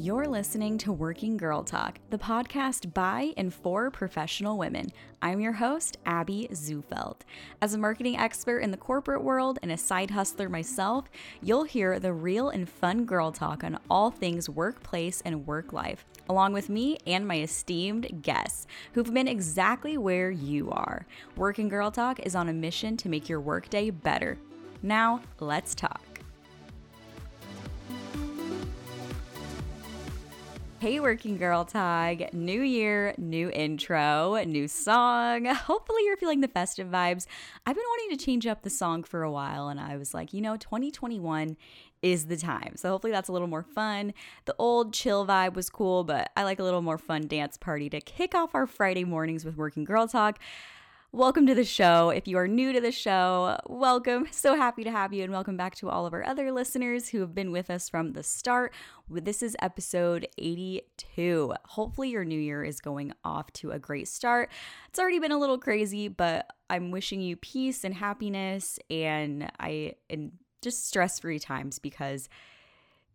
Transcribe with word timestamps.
You're 0.00 0.28
listening 0.28 0.78
to 0.78 0.92
Working 0.92 1.36
Girl 1.36 1.64
Talk, 1.64 1.98
the 2.10 2.18
podcast 2.18 2.94
by 2.94 3.32
and 3.36 3.52
for 3.52 3.90
professional 3.90 4.56
women. 4.56 4.92
I'm 5.20 5.40
your 5.40 5.54
host, 5.54 5.96
Abby 6.06 6.46
Zufeld. 6.52 7.22
As 7.60 7.74
a 7.74 7.78
marketing 7.78 8.16
expert 8.16 8.60
in 8.60 8.70
the 8.70 8.76
corporate 8.76 9.24
world 9.24 9.58
and 9.60 9.72
a 9.72 9.76
side 9.76 10.12
hustler 10.12 10.48
myself, 10.48 11.06
you'll 11.42 11.64
hear 11.64 11.98
the 11.98 12.12
real 12.12 12.48
and 12.48 12.68
fun 12.68 13.06
girl 13.06 13.32
talk 13.32 13.64
on 13.64 13.80
all 13.90 14.12
things 14.12 14.48
workplace 14.48 15.20
and 15.24 15.48
work 15.48 15.72
life, 15.72 16.04
along 16.28 16.52
with 16.52 16.68
me 16.68 16.98
and 17.04 17.26
my 17.26 17.40
esteemed 17.40 18.22
guests 18.22 18.68
who've 18.92 19.12
been 19.12 19.26
exactly 19.26 19.98
where 19.98 20.30
you 20.30 20.70
are. 20.70 21.08
Working 21.34 21.68
Girl 21.68 21.90
Talk 21.90 22.20
is 22.20 22.36
on 22.36 22.48
a 22.48 22.52
mission 22.52 22.96
to 22.98 23.08
make 23.08 23.28
your 23.28 23.40
workday 23.40 23.90
better. 23.90 24.38
Now, 24.80 25.22
let's 25.40 25.74
talk. 25.74 26.07
Hey, 30.80 31.00
Working 31.00 31.38
Girl 31.38 31.64
Tag. 31.64 32.32
New 32.32 32.62
year, 32.62 33.12
new 33.18 33.50
intro, 33.50 34.40
new 34.44 34.68
song. 34.68 35.44
Hopefully, 35.46 36.02
you're 36.04 36.16
feeling 36.16 36.40
the 36.40 36.46
festive 36.46 36.86
vibes. 36.86 37.26
I've 37.66 37.74
been 37.74 37.84
wanting 37.84 38.16
to 38.16 38.24
change 38.24 38.46
up 38.46 38.62
the 38.62 38.70
song 38.70 39.02
for 39.02 39.24
a 39.24 39.30
while, 39.30 39.66
and 39.66 39.80
I 39.80 39.96
was 39.96 40.14
like, 40.14 40.32
you 40.32 40.40
know, 40.40 40.56
2021 40.56 41.56
is 42.00 42.26
the 42.26 42.36
time. 42.36 42.74
So, 42.76 42.90
hopefully, 42.90 43.12
that's 43.12 43.28
a 43.28 43.32
little 43.32 43.48
more 43.48 43.64
fun. 43.64 44.14
The 44.44 44.54
old 44.56 44.94
chill 44.94 45.26
vibe 45.26 45.54
was 45.54 45.68
cool, 45.68 46.04
but 46.04 46.30
I 46.36 46.44
like 46.44 46.60
a 46.60 46.62
little 46.62 46.80
more 46.80 46.96
fun 46.96 47.26
dance 47.26 47.56
party 47.56 47.90
to 47.90 48.00
kick 48.00 48.36
off 48.36 48.54
our 48.54 48.68
Friday 48.68 49.02
mornings 49.02 49.44
with 49.44 49.56
Working 49.56 49.82
Girl 49.82 50.06
Talk. 50.06 50.38
Welcome 51.12 51.46
to 51.46 51.54
the 51.54 51.64
show. 51.64 52.10
If 52.10 52.28
you 52.28 52.36
are 52.36 52.46
new 52.46 52.70
to 52.70 52.82
the 52.82 52.92
show, 52.92 53.58
welcome. 53.66 54.26
So 54.30 54.56
happy 54.56 54.84
to 54.84 54.90
have 54.90 55.14
you, 55.14 55.24
and 55.24 55.32
welcome 55.32 55.56
back 55.56 55.74
to 55.76 55.88
all 55.88 56.04
of 56.04 56.12
our 56.12 56.22
other 56.22 56.52
listeners 56.52 57.08
who 57.08 57.20
have 57.20 57.34
been 57.34 57.50
with 57.50 57.70
us 57.70 57.88
from 57.88 58.12
the 58.12 58.22
start. 58.22 58.74
This 59.08 59.42
is 59.42 59.56
episode 59.62 60.28
82. 60.36 61.54
Hopefully, 61.64 62.10
your 62.10 62.26
new 62.26 62.38
year 62.38 62.62
is 62.62 62.82
going 62.82 63.14
off 63.24 63.50
to 63.54 63.70
a 63.70 63.78
great 63.78 64.06
start. 64.06 64.50
It's 64.90 64.98
already 64.98 65.18
been 65.18 65.32
a 65.32 65.38
little 65.38 65.56
crazy, 65.56 66.08
but 66.08 66.50
I'm 66.68 66.90
wishing 66.90 67.22
you 67.22 67.36
peace 67.36 67.84
and 67.84 67.94
happiness 67.94 68.78
and 68.90 69.50
I 69.58 69.94
and 70.10 70.32
just 70.60 70.88
stress-free 70.88 71.38
times 71.38 71.78
because 71.78 72.28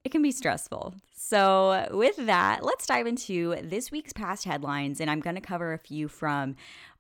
it 0.04 0.12
can 0.12 0.22
be 0.22 0.32
stressful. 0.32 0.96
So, 1.16 1.88
with 1.92 2.18
that, 2.18 2.64
let's 2.64 2.86
dive 2.86 3.08
into 3.08 3.56
this 3.64 3.92
week's 3.92 4.12
past 4.12 4.44
headlines. 4.44 5.00
And 5.00 5.09
I'm 5.09 5.22
going 5.22 5.36
to 5.36 5.42
cover 5.42 5.73
a 5.73 5.78
few 5.78 6.08
from 6.08 6.56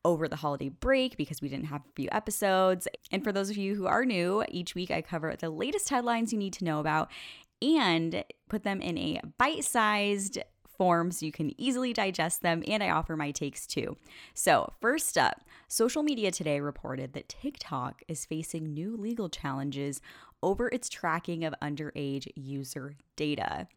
over 0.05 0.27
the 0.27 0.37
holiday 0.37 0.69
break 0.69 1.17
because 1.17 1.41
we 1.41 1.49
didn't 1.49 1.65
have 1.65 1.81
a 1.81 1.93
few 1.95 2.09
episodes. 2.11 2.87
And 3.11 3.23
for 3.23 3.31
those 3.31 3.49
of 3.49 3.57
you 3.57 3.75
who 3.75 3.87
are 3.87 4.05
new, 4.05 4.43
each 4.47 4.75
week 4.75 4.91
I 4.91 5.01
cover 5.01 5.35
the 5.35 5.49
latest 5.49 5.89
headlines 5.89 6.31
you 6.31 6.39
need 6.39 6.53
to 6.53 6.65
know 6.65 6.79
about 6.79 7.09
and 7.61 8.23
put 8.49 8.63
them 8.63 8.81
in 8.81 8.97
a 8.97 9.21
bite 9.37 9.63
sized 9.63 10.39
form 10.77 11.11
so 11.11 11.25
you 11.25 11.31
can 11.31 11.59
easily 11.59 11.93
digest 11.93 12.41
them, 12.41 12.63
and 12.67 12.83
I 12.83 12.89
offer 12.89 13.15
my 13.15 13.31
takes 13.31 13.65
too. 13.67 13.97
So, 14.33 14.73
first 14.81 15.17
up, 15.17 15.41
social 15.67 16.03
media 16.03 16.31
today 16.31 16.59
reported 16.59 17.13
that 17.13 17.29
TikTok 17.29 18.03
is 18.07 18.25
facing 18.25 18.73
new 18.73 18.95
legal 18.97 19.29
challenges 19.29 20.01
over 20.41 20.67
its 20.67 20.89
tracking 20.89 21.43
of 21.43 21.55
underage 21.61 22.27
user 22.35 22.95
data. 23.15 23.67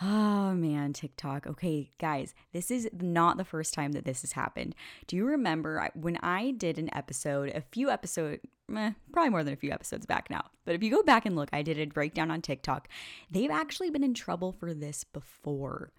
Oh 0.00 0.54
man, 0.54 0.92
TikTok. 0.94 1.46
Okay, 1.46 1.90
guys, 1.98 2.34
this 2.52 2.70
is 2.70 2.88
not 2.98 3.36
the 3.36 3.44
first 3.44 3.74
time 3.74 3.92
that 3.92 4.04
this 4.04 4.22
has 4.22 4.32
happened. 4.32 4.74
Do 5.06 5.16
you 5.16 5.26
remember 5.26 5.90
when 5.94 6.16
I 6.22 6.52
did 6.52 6.78
an 6.78 6.88
episode, 6.94 7.50
a 7.50 7.60
few 7.60 7.90
episodes, 7.90 8.40
eh, 8.74 8.92
probably 9.12 9.30
more 9.30 9.44
than 9.44 9.52
a 9.52 9.58
few 9.58 9.70
episodes 9.70 10.06
back 10.06 10.30
now, 10.30 10.46
but 10.64 10.74
if 10.74 10.82
you 10.82 10.90
go 10.90 11.02
back 11.02 11.26
and 11.26 11.36
look, 11.36 11.50
I 11.52 11.62
did 11.62 11.78
a 11.78 11.86
breakdown 11.86 12.30
on 12.30 12.40
TikTok. 12.40 12.88
They've 13.30 13.50
actually 13.50 13.90
been 13.90 14.02
in 14.02 14.14
trouble 14.14 14.52
for 14.52 14.72
this 14.72 15.04
before. 15.04 15.90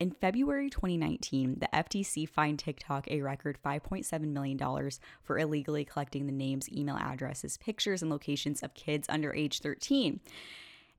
In 0.00 0.12
February 0.12 0.70
2019, 0.70 1.58
the 1.60 1.68
FTC 1.74 2.26
fined 2.26 2.58
TikTok 2.58 3.06
a 3.10 3.20
record 3.20 3.58
$5.7 3.62 4.20
million 4.32 4.58
for 5.22 5.38
illegally 5.38 5.84
collecting 5.84 6.24
the 6.24 6.32
names, 6.32 6.72
email 6.72 6.96
addresses, 6.96 7.58
pictures, 7.58 8.00
and 8.00 8.10
locations 8.10 8.62
of 8.62 8.72
kids 8.72 9.06
under 9.10 9.34
age 9.34 9.60
13. 9.60 10.20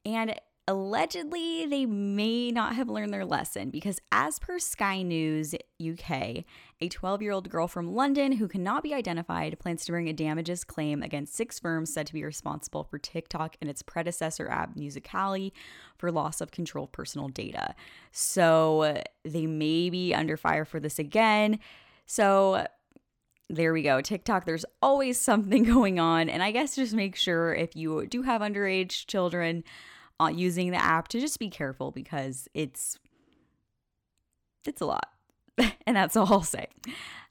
And 0.06 0.36
allegedly 0.68 1.66
they 1.66 1.86
may 1.86 2.52
not 2.52 2.76
have 2.76 2.90
learned 2.90 3.14
their 3.14 3.26
lesson 3.26 3.70
because, 3.70 4.00
as 4.12 4.40
per 4.40 4.60
Sky 4.60 5.02
News 5.02 5.56
UK, 5.86 6.44
a 6.80 6.90
12 6.90 7.22
year 7.22 7.32
old 7.32 7.50
girl 7.50 7.68
from 7.68 7.94
London 7.94 8.34
who 8.34 8.48
cannot 8.48 8.84
be 8.84 8.94
identified 8.94 9.60
plans 9.60 9.86
to 9.86 9.92
bring 9.92 10.08
a 10.08 10.14
damages 10.14 10.64
claim 10.64 11.02
against 11.02 11.36
six 11.36 11.60
firms 11.60 11.94
said 11.94 12.08
to 12.08 12.14
be 12.14 12.24
responsible 12.24 12.84
for 12.84 12.98
TikTok 12.98 13.58
and 13.62 13.70
its 13.70 13.82
predecessor 13.82 14.50
app 14.50 14.76
Musical.ly 14.76 15.52
for 15.98 16.12
loss 16.12 16.42
of 16.42 16.52
control 16.52 16.86
of 16.86 16.92
personal 16.92 17.28
data. 17.28 17.76
So 18.12 19.02
they 19.24 19.46
may 19.46 19.90
be 19.90 20.14
under 20.14 20.38
fire 20.38 20.66
for 20.66 20.80
this 20.80 21.00
again. 21.00 21.60
So 22.06 22.66
there 23.50 23.74
we 23.74 23.82
go. 23.82 24.02
TikTok, 24.02 24.46
there's 24.46 24.66
always 24.82 25.20
something 25.20 25.64
going 25.76 26.00
on. 26.00 26.30
And 26.30 26.42
I 26.42 26.52
guess 26.52 26.76
just 26.76 26.94
make 26.94 27.16
sure 27.16 27.54
if 27.54 27.76
you 27.76 28.06
do 28.08 28.22
have 28.22 28.42
underage 28.42 29.06
children, 29.08 29.64
Uh, 30.22 30.30
using 30.30 30.70
the 30.70 30.78
app 30.78 31.08
to 31.08 31.20
just 31.20 31.40
be 31.40 31.50
careful 31.50 31.90
because 31.90 32.48
it's 32.54 33.00
it's 34.68 34.80
a 34.80 34.86
lot. 34.86 35.08
and 35.88 35.96
that's 35.96 36.16
all 36.16 36.32
I'll 36.32 36.44
say. 36.44 36.68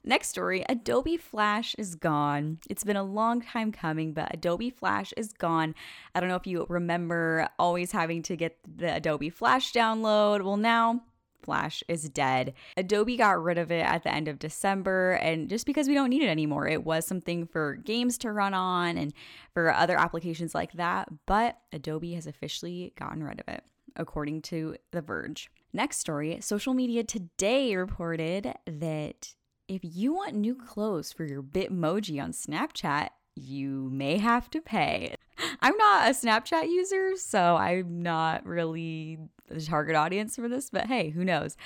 Next 0.03 0.27
story 0.27 0.65
Adobe 0.67 1.15
Flash 1.15 1.73
is 1.77 1.95
gone. 1.95 2.59
It's 2.69 2.83
been 2.83 2.97
a 2.97 3.03
long 3.03 3.41
time 3.41 3.71
coming, 3.71 4.11
but 4.11 4.33
Adobe 4.33 4.69
Flash 4.69 5.13
is 5.15 5.31
gone. 5.31 5.73
I 6.13 6.19
don't 6.19 6.27
know 6.27 6.35
if 6.35 6.45
you 6.45 6.65
remember 6.67 7.47
always 7.57 7.93
having 7.93 8.23
to 8.23 8.35
get 8.35 8.57
the 8.65 8.95
Adobe 8.95 9.29
Flash 9.29 9.71
download. 9.71 10.43
Well, 10.43 10.57
now 10.57 11.01
Flash 11.41 11.83
is 11.87 12.09
dead. 12.09 12.53
Adobe 12.77 13.17
got 13.17 13.41
rid 13.41 13.57
of 13.57 13.71
it 13.71 13.85
at 13.85 14.03
the 14.03 14.13
end 14.13 14.27
of 14.27 14.39
December, 14.39 15.13
and 15.13 15.49
just 15.49 15.65
because 15.65 15.87
we 15.87 15.93
don't 15.93 16.09
need 16.09 16.23
it 16.23 16.29
anymore, 16.29 16.67
it 16.67 16.83
was 16.83 17.05
something 17.05 17.45
for 17.45 17.75
games 17.75 18.17
to 18.19 18.31
run 18.31 18.53
on 18.53 18.97
and 18.97 19.13
for 19.53 19.73
other 19.73 19.97
applications 19.97 20.55
like 20.55 20.73
that. 20.73 21.09
But 21.25 21.57
Adobe 21.71 22.13
has 22.13 22.27
officially 22.27 22.93
gotten 22.97 23.23
rid 23.23 23.39
of 23.39 23.47
it, 23.47 23.63
according 23.95 24.41
to 24.43 24.75
The 24.91 25.01
Verge. 25.01 25.49
Next 25.73 25.99
story 25.99 26.37
social 26.41 26.73
media 26.73 27.03
today 27.03 27.75
reported 27.75 28.53
that 28.65 29.35
if 29.67 29.81
you 29.83 30.13
want 30.13 30.35
new 30.35 30.55
clothes 30.55 31.13
for 31.13 31.23
your 31.23 31.41
Bitmoji 31.41 32.21
on 32.21 32.33
Snapchat, 32.33 33.09
you 33.35 33.89
may 33.91 34.17
have 34.17 34.49
to 34.49 34.59
pay. 34.59 35.15
I'm 35.61 35.77
not 35.77 36.09
a 36.09 36.13
Snapchat 36.13 36.65
user, 36.67 37.15
so 37.15 37.55
I'm 37.55 38.03
not 38.03 38.45
really 38.45 39.17
the 39.53 39.61
target 39.61 39.95
audience 39.95 40.35
for 40.35 40.47
this, 40.47 40.69
but 40.69 40.87
hey, 40.87 41.09
who 41.09 41.23
knows? 41.25 41.57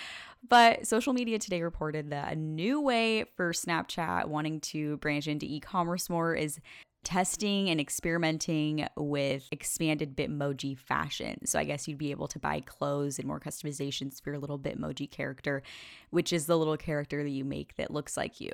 But 0.47 0.85
social 0.85 1.13
media 1.13 1.39
today 1.39 1.61
reported 1.61 2.11
that 2.11 2.33
a 2.33 2.35
new 2.35 2.81
way 2.81 3.25
for 3.35 3.51
Snapchat 3.51 4.27
wanting 4.27 4.59
to 4.61 4.97
branch 4.97 5.27
into 5.27 5.45
e 5.45 5.59
commerce 5.59 6.09
more 6.09 6.35
is 6.35 6.59
testing 7.03 7.69
and 7.69 7.79
experimenting 7.79 8.87
with 8.97 9.47
expanded 9.51 10.17
Bitmoji 10.17 10.77
fashion. 10.77 11.45
So 11.45 11.59
I 11.59 11.63
guess 11.63 11.87
you'd 11.87 11.99
be 11.99 12.11
able 12.11 12.27
to 12.27 12.39
buy 12.39 12.61
clothes 12.61 13.19
and 13.19 13.27
more 13.27 13.39
customizations 13.39 14.21
for 14.21 14.31
your 14.31 14.39
little 14.39 14.59
Bitmoji 14.59 15.09
character, 15.09 15.61
which 16.09 16.33
is 16.33 16.47
the 16.47 16.57
little 16.57 16.77
character 16.77 17.23
that 17.23 17.29
you 17.29 17.45
make 17.45 17.75
that 17.77 17.91
looks 17.91 18.17
like 18.17 18.41
you. 18.41 18.51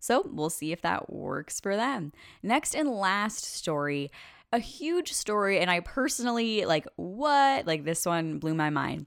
So 0.00 0.28
we'll 0.30 0.50
see 0.50 0.70
if 0.70 0.82
that 0.82 1.12
works 1.12 1.60
for 1.60 1.74
them. 1.74 2.12
Next 2.42 2.74
and 2.74 2.88
last 2.88 3.44
story 3.44 4.10
a 4.52 4.58
huge 4.58 5.12
story 5.12 5.58
and 5.58 5.70
I 5.70 5.80
personally 5.80 6.64
like 6.64 6.86
what? 6.96 7.66
Like 7.66 7.84
this 7.84 8.06
one 8.06 8.38
blew 8.38 8.54
my 8.54 8.70
mind. 8.70 9.06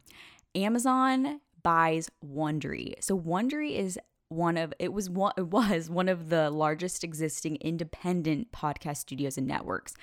Amazon 0.55 1.39
buys 1.63 2.09
Wondery. 2.25 2.93
So 3.01 3.17
Wondery 3.17 3.75
is 3.77 3.99
one 4.31 4.55
of 4.55 4.73
it 4.79 4.93
was 4.93 5.09
one 5.09 5.33
it 5.35 5.47
was 5.47 5.89
one 5.89 6.07
of 6.07 6.29
the 6.29 6.49
largest 6.49 7.03
existing 7.03 7.57
independent 7.57 8.49
podcast 8.53 8.97
studios 8.97 9.37
and 9.37 9.45
networks. 9.45 9.93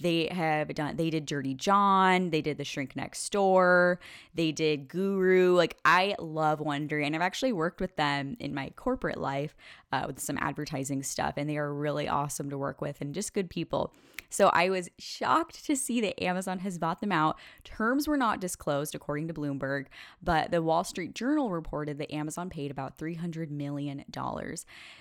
They 0.00 0.26
have 0.26 0.74
done 0.74 0.96
they 0.96 1.08
did 1.08 1.24
Dirty 1.24 1.54
John, 1.54 2.30
they 2.30 2.42
did 2.42 2.58
The 2.58 2.64
Shrink 2.64 2.96
Next 2.96 3.30
Door, 3.30 4.00
they 4.34 4.50
did 4.50 4.88
Guru. 4.88 5.54
Like 5.54 5.76
I 5.84 6.16
love 6.18 6.58
Wondery, 6.58 7.06
and 7.06 7.14
I've 7.14 7.22
actually 7.22 7.52
worked 7.52 7.80
with 7.80 7.94
them 7.94 8.36
in 8.40 8.52
my 8.54 8.70
corporate 8.70 9.18
life 9.18 9.54
uh, 9.92 10.04
with 10.06 10.20
some 10.20 10.38
advertising 10.40 11.02
stuff, 11.02 11.34
and 11.36 11.48
they 11.48 11.56
are 11.56 11.72
really 11.72 12.08
awesome 12.08 12.50
to 12.50 12.58
work 12.58 12.80
with 12.80 13.00
and 13.00 13.14
just 13.14 13.34
good 13.34 13.48
people. 13.48 13.92
So 14.28 14.48
I 14.48 14.70
was 14.70 14.90
shocked 14.98 15.64
to 15.66 15.76
see 15.76 16.00
that 16.00 16.22
Amazon 16.22 16.58
has 16.60 16.78
bought 16.78 17.00
them 17.00 17.12
out. 17.12 17.38
Terms 17.64 18.08
were 18.08 18.16
not 18.16 18.40
disclosed 18.40 18.94
according 18.94 19.28
to 19.28 19.34
Bloomberg, 19.34 19.86
but 20.22 20.50
the 20.50 20.62
Wall 20.62 20.84
Street 20.84 21.14
Journal 21.14 21.50
reported 21.50 21.98
that 21.98 22.12
Amazon 22.12 22.50
paid 22.50 22.70
about 22.70 22.98
$300 22.98 23.50
million. 23.50 24.04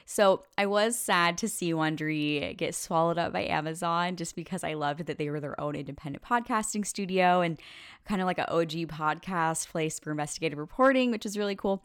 So 0.06 0.44
I 0.58 0.66
was 0.68 0.98
sad 0.98 1.38
to 1.40 1.48
see 1.48 1.74
Wondery 1.74 2.56
get 2.56 2.76
swallowed 2.76 3.18
up 3.18 3.34
by 3.34 3.46
Amazon 3.46 4.16
just 4.16 4.36
because 4.36 4.64
I 4.64 4.76
loved 4.76 5.08
that 5.08 5.18
they 5.18 5.30
were 5.30 5.40
their 5.40 5.60
own 5.60 5.76
independent 5.76 6.24
podcasting 6.24 6.86
studio 6.86 7.42
and 7.42 7.60
kind 8.06 8.22
of 8.22 8.28
like 8.28 8.38
an 8.38 8.46
OG 8.48 8.88
podcast 8.90 9.70
place 9.70 10.00
for 10.00 10.12
investigative 10.12 10.60
reporting, 10.60 11.10
which 11.10 11.26
is 11.26 11.38
really 11.38 11.56
cool. 11.56 11.82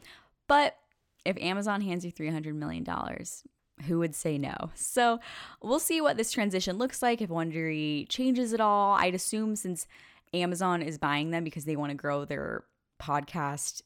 But 0.46 0.76
if 1.24 1.36
Amazon 1.38 1.80
hands 1.80 2.04
you 2.04 2.12
$300 2.12 2.54
million, 2.54 2.86
who 3.86 3.98
would 3.98 4.14
say 4.14 4.38
no? 4.38 4.70
So 4.74 5.20
we'll 5.62 5.78
see 5.78 6.00
what 6.00 6.16
this 6.16 6.30
transition 6.30 6.78
looks 6.78 7.02
like 7.02 7.20
if 7.20 7.30
Wondery 7.30 8.08
changes 8.08 8.52
at 8.52 8.60
all. 8.60 8.94
I'd 8.94 9.14
assume 9.14 9.56
since 9.56 9.86
Amazon 10.32 10.82
is 10.82 10.98
buying 10.98 11.30
them 11.30 11.44
because 11.44 11.64
they 11.64 11.76
want 11.76 11.90
to 11.90 11.96
grow 11.96 12.24
their 12.24 12.64
podcast 13.00 13.82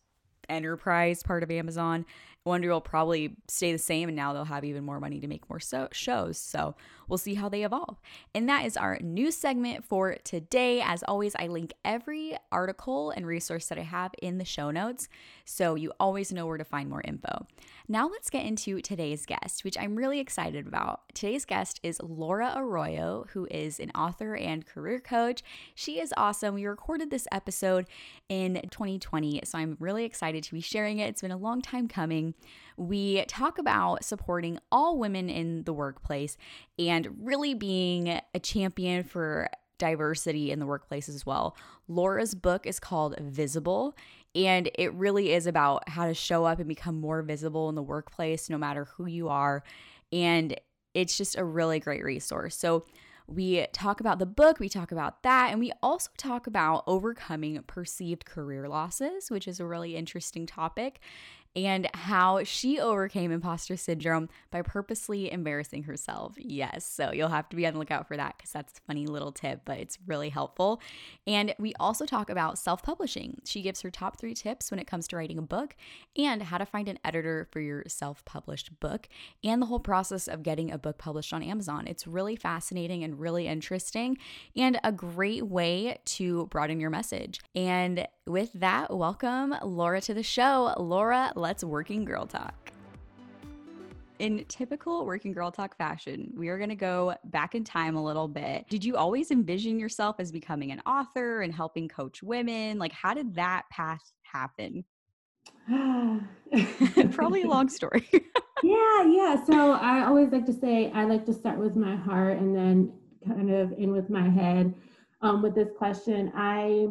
enterprise 0.48 1.22
part 1.22 1.42
of 1.42 1.50
Amazon. 1.50 2.04
Wondery 2.46 2.68
will 2.68 2.80
probably 2.80 3.36
stay 3.48 3.72
the 3.72 3.78
same, 3.78 4.08
and 4.08 4.16
now 4.16 4.32
they'll 4.32 4.44
have 4.44 4.64
even 4.64 4.84
more 4.84 5.00
money 5.00 5.18
to 5.20 5.26
make 5.26 5.48
more 5.48 5.60
so- 5.60 5.88
shows. 5.92 6.36
So 6.36 6.74
we'll 7.08 7.18
see 7.18 7.34
how 7.34 7.48
they 7.48 7.64
evolve. 7.64 8.00
And 8.34 8.48
that 8.48 8.64
is 8.64 8.76
our 8.76 8.98
new 9.00 9.30
segment 9.30 9.84
for 9.84 10.16
today. 10.24 10.80
As 10.80 11.02
always, 11.04 11.34
I 11.36 11.46
link 11.46 11.72
every 11.84 12.36
article 12.50 13.10
and 13.10 13.26
resource 13.26 13.66
that 13.66 13.78
I 13.78 13.82
have 13.82 14.12
in 14.22 14.38
the 14.38 14.44
show 14.44 14.70
notes, 14.70 15.08
so 15.44 15.74
you 15.74 15.92
always 16.00 16.32
know 16.32 16.46
where 16.46 16.58
to 16.58 16.64
find 16.64 16.88
more 16.88 17.02
info. 17.04 17.46
Now 17.86 18.08
let's 18.08 18.30
get 18.30 18.46
into 18.46 18.80
today's 18.80 19.26
guest, 19.26 19.62
which 19.62 19.76
I'm 19.78 19.94
really 19.94 20.18
excited 20.18 20.66
about. 20.66 21.02
Today's 21.12 21.44
guest 21.44 21.80
is 21.82 22.00
Laura 22.02 22.54
Arroyo, 22.56 23.26
who 23.32 23.46
is 23.50 23.78
an 23.78 23.90
author 23.90 24.34
and 24.36 24.64
career 24.64 25.00
coach. 25.00 25.42
She 25.74 26.00
is 26.00 26.14
awesome. 26.16 26.54
We 26.54 26.64
recorded 26.64 27.10
this 27.10 27.28
episode 27.30 27.86
in 28.30 28.60
2020, 28.70 29.42
so 29.44 29.58
I'm 29.58 29.76
really 29.78 30.04
excited 30.04 30.42
to 30.44 30.54
be 30.54 30.62
sharing 30.62 30.98
it. 30.98 31.08
It's 31.08 31.20
been 31.20 31.30
a 31.30 31.36
long 31.36 31.60
time 31.60 31.88
coming. 31.88 32.34
We 32.76 33.24
talk 33.26 33.58
about 33.58 34.04
supporting 34.04 34.58
all 34.72 34.98
women 34.98 35.28
in 35.30 35.64
the 35.64 35.72
workplace 35.72 36.36
and 36.78 37.08
really 37.20 37.54
being 37.54 38.20
a 38.34 38.40
champion 38.40 39.04
for 39.04 39.48
diversity 39.78 40.50
in 40.50 40.58
the 40.58 40.66
workplace 40.66 41.08
as 41.08 41.26
well. 41.26 41.56
Laura's 41.88 42.34
book 42.34 42.66
is 42.66 42.80
called 42.80 43.18
Visible, 43.20 43.96
and 44.34 44.70
it 44.74 44.92
really 44.94 45.32
is 45.32 45.46
about 45.46 45.88
how 45.88 46.06
to 46.06 46.14
show 46.14 46.44
up 46.44 46.58
and 46.58 46.68
become 46.68 47.00
more 47.00 47.22
visible 47.22 47.68
in 47.68 47.74
the 47.74 47.82
workplace, 47.82 48.48
no 48.48 48.58
matter 48.58 48.86
who 48.96 49.06
you 49.06 49.28
are. 49.28 49.62
And 50.12 50.58
it's 50.94 51.16
just 51.16 51.36
a 51.36 51.44
really 51.44 51.80
great 51.80 52.04
resource. 52.04 52.56
So, 52.56 52.84
we 53.26 53.66
talk 53.72 54.00
about 54.00 54.18
the 54.18 54.26
book, 54.26 54.58
we 54.58 54.68
talk 54.68 54.92
about 54.92 55.22
that, 55.22 55.50
and 55.50 55.58
we 55.58 55.72
also 55.82 56.10
talk 56.18 56.46
about 56.46 56.84
overcoming 56.86 57.62
perceived 57.66 58.26
career 58.26 58.68
losses, 58.68 59.30
which 59.30 59.48
is 59.48 59.60
a 59.60 59.66
really 59.66 59.96
interesting 59.96 60.44
topic 60.44 61.00
and 61.56 61.88
how 61.94 62.42
she 62.42 62.80
overcame 62.80 63.30
imposter 63.30 63.76
syndrome 63.76 64.28
by 64.50 64.62
purposely 64.62 65.30
embarrassing 65.30 65.84
herself. 65.84 66.34
Yes, 66.36 66.84
so 66.84 67.12
you'll 67.12 67.28
have 67.28 67.48
to 67.50 67.56
be 67.56 67.66
on 67.66 67.74
the 67.74 67.78
lookout 67.78 68.08
for 68.08 68.16
that 68.16 68.36
because 68.36 68.50
that's 68.52 68.78
a 68.78 68.82
funny 68.82 69.06
little 69.06 69.32
tip, 69.32 69.60
but 69.64 69.78
it's 69.78 69.98
really 70.06 70.30
helpful. 70.30 70.80
And 71.26 71.54
we 71.58 71.72
also 71.78 72.06
talk 72.06 72.28
about 72.28 72.58
self 72.58 72.82
publishing. 72.82 73.40
She 73.44 73.62
gives 73.62 73.82
her 73.82 73.90
top 73.90 74.18
three 74.18 74.34
tips 74.34 74.70
when 74.70 74.80
it 74.80 74.86
comes 74.86 75.06
to 75.08 75.16
writing 75.16 75.38
a 75.38 75.42
book 75.42 75.76
and 76.16 76.42
how 76.42 76.58
to 76.58 76.66
find 76.66 76.88
an 76.88 76.98
editor 77.04 77.48
for 77.52 77.60
your 77.60 77.84
self 77.86 78.24
published 78.24 78.80
book 78.80 79.08
and 79.42 79.62
the 79.62 79.66
whole 79.66 79.80
process 79.80 80.26
of 80.26 80.42
getting 80.42 80.72
a 80.72 80.78
book 80.78 80.98
published 80.98 81.32
on 81.32 81.42
Amazon. 81.42 81.86
It's 81.86 82.06
really 82.06 82.36
fascinating 82.36 83.04
and 83.04 83.20
really 83.20 83.46
interesting 83.46 84.18
and 84.56 84.80
a 84.82 84.92
great 84.92 85.46
way 85.46 85.98
to 86.04 86.46
broaden 86.46 86.80
your 86.80 86.90
message. 86.90 87.40
And 87.54 88.06
with 88.26 88.50
that, 88.54 88.94
welcome 88.96 89.54
Laura 89.62 90.00
to 90.00 90.14
the 90.14 90.22
show. 90.22 90.72
Laura, 90.78 91.30
let's 91.36 91.62
working 91.62 92.06
girl 92.06 92.24
talk. 92.24 92.72
In 94.18 94.46
typical 94.48 95.04
working 95.04 95.32
girl 95.32 95.50
talk 95.50 95.76
fashion, 95.76 96.32
we 96.34 96.48
are 96.48 96.56
going 96.56 96.70
to 96.70 96.74
go 96.74 97.14
back 97.24 97.54
in 97.54 97.64
time 97.64 97.96
a 97.96 98.02
little 98.02 98.28
bit. 98.28 98.66
Did 98.70 98.82
you 98.82 98.96
always 98.96 99.30
envision 99.30 99.78
yourself 99.78 100.16
as 100.20 100.32
becoming 100.32 100.72
an 100.72 100.80
author 100.86 101.42
and 101.42 101.52
helping 101.52 101.86
coach 101.86 102.22
women? 102.22 102.78
Like, 102.78 102.92
how 102.92 103.12
did 103.12 103.34
that 103.34 103.64
path 103.70 104.00
happen? 104.22 104.84
Probably 107.10 107.42
a 107.42 107.48
long 107.48 107.68
story. 107.68 108.08
yeah, 108.62 109.04
yeah. 109.04 109.44
So 109.44 109.72
I 109.72 110.06
always 110.06 110.30
like 110.30 110.46
to 110.46 110.52
say 110.54 110.90
I 110.92 111.04
like 111.04 111.26
to 111.26 111.34
start 111.34 111.58
with 111.58 111.76
my 111.76 111.94
heart 111.94 112.38
and 112.38 112.56
then 112.56 112.90
kind 113.26 113.50
of 113.50 113.72
in 113.72 113.92
with 113.92 114.08
my 114.08 114.30
head 114.30 114.72
um, 115.20 115.42
with 115.42 115.54
this 115.54 115.68
question. 115.76 116.32
I 116.34 116.88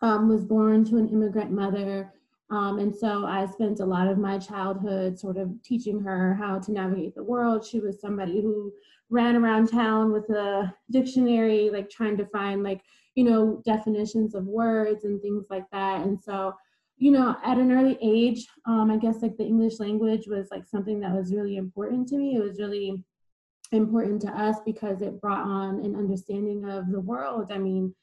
um, 0.00 0.28
was 0.28 0.44
born 0.44 0.84
to 0.86 0.96
an 0.96 1.08
immigrant 1.08 1.50
mother. 1.50 2.12
Um, 2.50 2.78
and 2.78 2.94
so 2.94 3.26
I 3.26 3.46
spent 3.46 3.80
a 3.80 3.86
lot 3.86 4.08
of 4.08 4.18
my 4.18 4.38
childhood 4.38 5.18
sort 5.18 5.36
of 5.36 5.50
teaching 5.62 6.00
her 6.00 6.34
how 6.34 6.58
to 6.58 6.72
navigate 6.72 7.14
the 7.14 7.22
world. 7.22 7.64
She 7.64 7.80
was 7.80 8.00
somebody 8.00 8.40
who 8.40 8.72
ran 9.10 9.36
around 9.36 9.68
town 9.70 10.12
with 10.12 10.28
a 10.30 10.72
dictionary, 10.90 11.70
like 11.70 11.90
trying 11.90 12.16
to 12.16 12.26
find 12.26 12.62
like, 12.62 12.82
you 13.14 13.24
know, 13.24 13.62
definitions 13.64 14.34
of 14.34 14.44
words 14.44 15.04
and 15.04 15.20
things 15.20 15.46
like 15.50 15.64
that. 15.72 16.06
And 16.06 16.18
so, 16.22 16.54
you 16.96 17.10
know, 17.10 17.36
at 17.44 17.58
an 17.58 17.72
early 17.72 17.98
age, 18.00 18.46
um, 18.66 18.90
I 18.90 18.96
guess 18.96 19.22
like 19.22 19.36
the 19.36 19.44
English 19.44 19.78
language 19.78 20.26
was 20.26 20.48
like 20.50 20.66
something 20.66 21.00
that 21.00 21.14
was 21.14 21.34
really 21.34 21.56
important 21.56 22.08
to 22.08 22.16
me. 22.16 22.36
It 22.36 22.42
was 22.42 22.58
really 22.58 23.04
important 23.72 24.22
to 24.22 24.30
us 24.30 24.56
because 24.64 25.02
it 25.02 25.20
brought 25.20 25.46
on 25.46 25.84
an 25.84 25.94
understanding 25.96 26.68
of 26.68 26.90
the 26.90 27.00
world. 27.00 27.50
I 27.52 27.58
mean, 27.58 27.94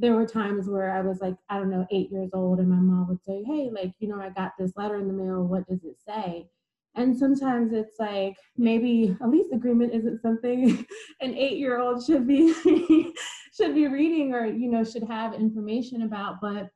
there 0.00 0.14
were 0.14 0.26
times 0.26 0.68
where 0.68 0.90
I 0.90 1.02
was 1.02 1.20
like, 1.20 1.36
I 1.50 1.58
don't 1.58 1.70
know, 1.70 1.86
eight 1.90 2.10
years 2.10 2.30
old, 2.32 2.58
and 2.58 2.68
my 2.68 2.76
mom 2.76 3.06
would 3.08 3.22
say, 3.22 3.42
Hey, 3.44 3.70
like, 3.70 3.92
you 3.98 4.08
know, 4.08 4.20
I 4.20 4.30
got 4.30 4.52
this 4.58 4.72
letter 4.76 4.96
in 4.96 5.06
the 5.06 5.12
mail. 5.12 5.44
What 5.44 5.68
does 5.68 5.84
it 5.84 5.96
say? 6.06 6.48
And 6.96 7.16
sometimes 7.16 7.72
it's 7.72 8.00
like 8.00 8.36
maybe 8.56 9.16
a 9.22 9.28
lease 9.28 9.52
agreement 9.52 9.94
isn't 9.94 10.22
something 10.22 10.84
an 11.20 11.34
eight 11.34 11.58
year 11.58 11.78
old 11.78 12.04
should 12.04 12.26
be 12.26 12.52
should 13.56 13.74
be 13.74 13.86
reading 13.86 14.34
or 14.34 14.46
you 14.46 14.68
know 14.68 14.82
should 14.82 15.04
have 15.04 15.34
information 15.34 16.02
about. 16.02 16.40
But 16.40 16.70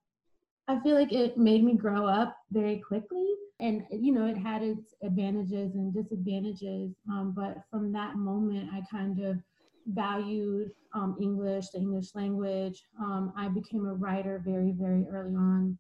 I 0.69 0.79
feel 0.81 0.95
like 0.95 1.13
it 1.13 1.37
made 1.37 1.65
me 1.65 1.75
grow 1.75 2.07
up 2.07 2.37
very 2.53 2.79
quickly. 2.79 3.27
And 3.59 3.85
you 3.91 4.13
know, 4.13 4.27
it 4.27 4.37
had 4.37 4.63
its 4.63 4.95
advantages 5.03 5.75
and 5.75 5.93
disadvantages. 5.93 6.93
Um, 7.11 7.33
but 7.35 7.57
from 7.71 7.91
that 7.93 8.17
moment 8.17 8.71
I 8.73 8.83
kind 8.91 9.25
of 9.25 9.39
valued 9.87 10.71
um, 10.95 11.17
English, 11.21 11.71
the 11.71 11.79
English 11.79 12.15
language. 12.15 12.85
Um, 13.01 13.33
I 13.37 13.49
became 13.49 13.87
a 13.87 13.95
writer 13.95 14.41
very, 14.45 14.73
very 14.73 15.05
early 15.11 15.35
on 15.35 15.79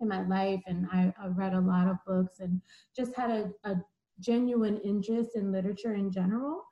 in 0.00 0.08
my 0.08 0.26
life, 0.26 0.60
and 0.66 0.86
I, 0.92 1.12
I 1.22 1.28
read 1.28 1.54
a 1.54 1.60
lot 1.60 1.88
of 1.88 1.96
books 2.06 2.40
and 2.40 2.60
just 2.96 3.14
had 3.14 3.30
a, 3.30 3.50
a 3.64 3.76
genuine 4.20 4.78
interest 4.78 5.30
in 5.34 5.52
literature 5.52 5.94
in 5.94 6.10
general. 6.10 6.62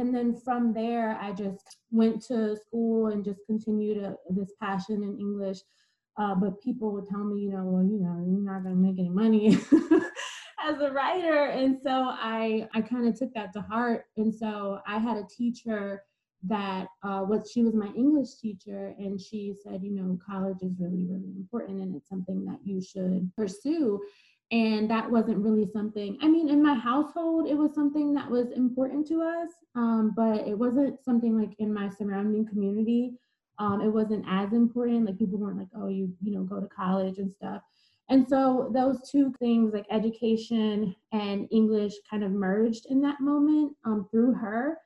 And 0.00 0.14
then 0.14 0.34
from 0.34 0.72
there, 0.72 1.18
I 1.20 1.32
just 1.32 1.76
went 1.90 2.22
to 2.26 2.56
school 2.56 3.08
and 3.08 3.24
just 3.24 3.40
continued 3.46 4.02
a, 4.02 4.16
this 4.30 4.52
passion 4.60 5.02
in 5.02 5.18
English. 5.18 5.58
Uh, 6.16 6.34
but 6.34 6.60
people 6.62 6.92
would 6.92 7.06
tell 7.08 7.24
me, 7.24 7.40
you 7.40 7.50
know, 7.50 7.64
well, 7.64 7.84
you 7.84 7.98
know, 7.98 8.24
you're 8.26 8.52
not 8.52 8.62
going 8.62 8.74
to 8.74 8.80
make 8.80 8.98
any 8.98 9.08
money 9.08 9.58
as 10.64 10.80
a 10.80 10.90
writer. 10.90 11.46
And 11.46 11.78
so 11.82 11.90
I, 11.90 12.68
I 12.74 12.80
kind 12.80 13.08
of 13.08 13.18
took 13.18 13.32
that 13.34 13.52
to 13.54 13.60
heart. 13.60 14.06
And 14.16 14.34
so 14.34 14.80
I 14.86 14.98
had 14.98 15.16
a 15.16 15.26
teacher 15.26 16.02
that 16.44 16.86
uh, 17.02 17.20
what 17.20 17.46
she 17.46 17.62
was 17.62 17.74
my 17.74 17.90
English 17.96 18.34
teacher, 18.40 18.94
and 18.98 19.20
she 19.20 19.54
said, 19.62 19.82
you 19.82 19.90
know, 19.90 20.18
college 20.24 20.62
is 20.62 20.72
really, 20.78 21.04
really 21.04 21.32
important, 21.36 21.80
and 21.80 21.94
it's 21.94 22.08
something 22.08 22.44
that 22.46 22.58
you 22.64 22.80
should 22.80 23.30
pursue. 23.36 24.00
And 24.52 24.90
that 24.90 25.08
wasn't 25.08 25.38
really 25.38 25.68
something. 25.72 26.18
I 26.22 26.26
mean, 26.26 26.48
in 26.48 26.60
my 26.60 26.74
household, 26.74 27.46
it 27.46 27.54
was 27.54 27.72
something 27.72 28.12
that 28.14 28.28
was 28.28 28.50
important 28.50 29.06
to 29.08 29.22
us, 29.22 29.50
um, 29.76 30.12
but 30.16 30.48
it 30.48 30.58
wasn't 30.58 31.04
something 31.04 31.38
like 31.38 31.54
in 31.60 31.72
my 31.72 31.88
surrounding 31.88 32.46
community. 32.46 33.12
Um, 33.60 33.80
it 33.80 33.88
wasn't 33.88 34.24
as 34.28 34.52
important. 34.52 35.06
Like 35.06 35.18
people 35.18 35.38
weren't 35.38 35.58
like, 35.58 35.68
oh, 35.76 35.86
you, 35.88 36.12
you 36.20 36.32
know, 36.32 36.42
go 36.42 36.58
to 36.58 36.66
college 36.66 37.18
and 37.18 37.32
stuff. 37.32 37.62
And 38.08 38.26
so 38.28 38.72
those 38.74 39.08
two 39.08 39.32
things, 39.38 39.72
like 39.72 39.86
education 39.88 40.96
and 41.12 41.46
English, 41.52 41.92
kind 42.10 42.24
of 42.24 42.32
merged 42.32 42.86
in 42.86 43.00
that 43.02 43.20
moment 43.20 43.76
um, 43.84 44.08
through 44.10 44.34
her. 44.34 44.78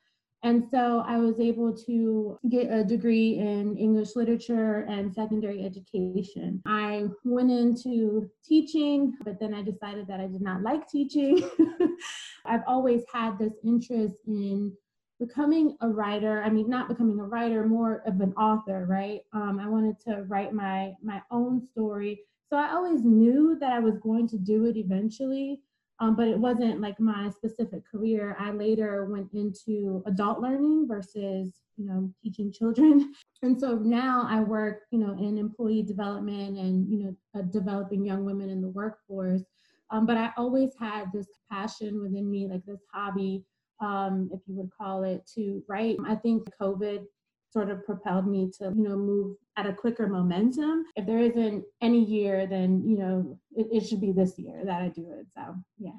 And 0.44 0.62
so 0.70 1.02
I 1.06 1.16
was 1.16 1.40
able 1.40 1.74
to 1.86 2.38
get 2.50 2.70
a 2.70 2.84
degree 2.84 3.38
in 3.38 3.78
English 3.78 4.14
literature 4.14 4.84
and 4.90 5.12
secondary 5.12 5.64
education. 5.64 6.60
I 6.66 7.06
went 7.24 7.50
into 7.50 8.30
teaching, 8.44 9.16
but 9.24 9.40
then 9.40 9.54
I 9.54 9.62
decided 9.62 10.06
that 10.08 10.20
I 10.20 10.26
did 10.26 10.42
not 10.42 10.60
like 10.60 10.86
teaching. 10.86 11.48
I've 12.44 12.60
always 12.66 13.04
had 13.10 13.38
this 13.38 13.54
interest 13.64 14.16
in 14.26 14.76
becoming 15.20 15.76
a 15.80 15.88
writer 15.88 16.42
i 16.42 16.50
mean 16.50 16.68
not 16.68 16.88
becoming 16.88 17.20
a 17.20 17.24
writer 17.24 17.64
more 17.64 18.02
of 18.04 18.20
an 18.20 18.32
author 18.34 18.84
right 18.88 19.20
um, 19.32 19.60
i 19.60 19.68
wanted 19.68 19.94
to 20.00 20.24
write 20.24 20.52
my 20.52 20.92
my 21.04 21.22
own 21.30 21.62
story 21.70 22.20
so 22.50 22.56
i 22.56 22.72
always 22.72 23.04
knew 23.04 23.56
that 23.60 23.72
i 23.72 23.78
was 23.78 23.96
going 23.98 24.26
to 24.26 24.36
do 24.36 24.66
it 24.66 24.76
eventually 24.76 25.60
um, 26.00 26.16
but 26.16 26.26
it 26.26 26.38
wasn't 26.38 26.80
like 26.80 26.98
my 26.98 27.30
specific 27.30 27.88
career. 27.88 28.36
I 28.38 28.50
later 28.50 29.06
went 29.06 29.32
into 29.32 30.02
adult 30.06 30.40
learning 30.40 30.86
versus, 30.88 31.52
you 31.76 31.86
know, 31.86 32.12
teaching 32.22 32.52
children. 32.52 33.12
And 33.42 33.60
so 33.60 33.74
now 33.74 34.26
I 34.26 34.40
work, 34.40 34.84
you 34.90 34.98
know, 34.98 35.12
in 35.18 35.36
employee 35.36 35.82
development 35.82 36.56
and, 36.56 36.90
you 36.90 36.98
know, 37.04 37.16
uh, 37.38 37.42
developing 37.42 38.02
young 38.02 38.24
women 38.24 38.48
in 38.48 38.62
the 38.62 38.70
workforce. 38.70 39.42
Um, 39.90 40.06
but 40.06 40.16
I 40.16 40.30
always 40.38 40.72
had 40.80 41.12
this 41.12 41.26
passion 41.52 42.00
within 42.00 42.30
me, 42.30 42.48
like 42.48 42.64
this 42.64 42.80
hobby, 42.90 43.44
um, 43.82 44.30
if 44.32 44.40
you 44.46 44.54
would 44.54 44.70
call 44.70 45.04
it, 45.04 45.28
to 45.34 45.62
write. 45.68 45.98
I 46.06 46.14
think 46.14 46.48
COVID 46.58 47.04
sort 47.54 47.70
of 47.70 47.86
propelled 47.86 48.26
me 48.26 48.50
to, 48.58 48.64
you 48.76 48.82
know, 48.82 48.96
move 48.96 49.36
at 49.56 49.64
a 49.64 49.72
quicker 49.72 50.08
momentum. 50.08 50.84
If 50.96 51.06
there 51.06 51.20
isn't 51.20 51.64
any 51.80 52.04
year, 52.04 52.48
then, 52.48 52.82
you 52.84 52.98
know, 52.98 53.38
it, 53.54 53.68
it 53.70 53.86
should 53.86 54.00
be 54.00 54.10
this 54.10 54.36
year 54.36 54.62
that 54.64 54.82
I 54.82 54.88
do 54.88 55.06
it. 55.12 55.26
So, 55.32 55.54
yeah. 55.78 55.92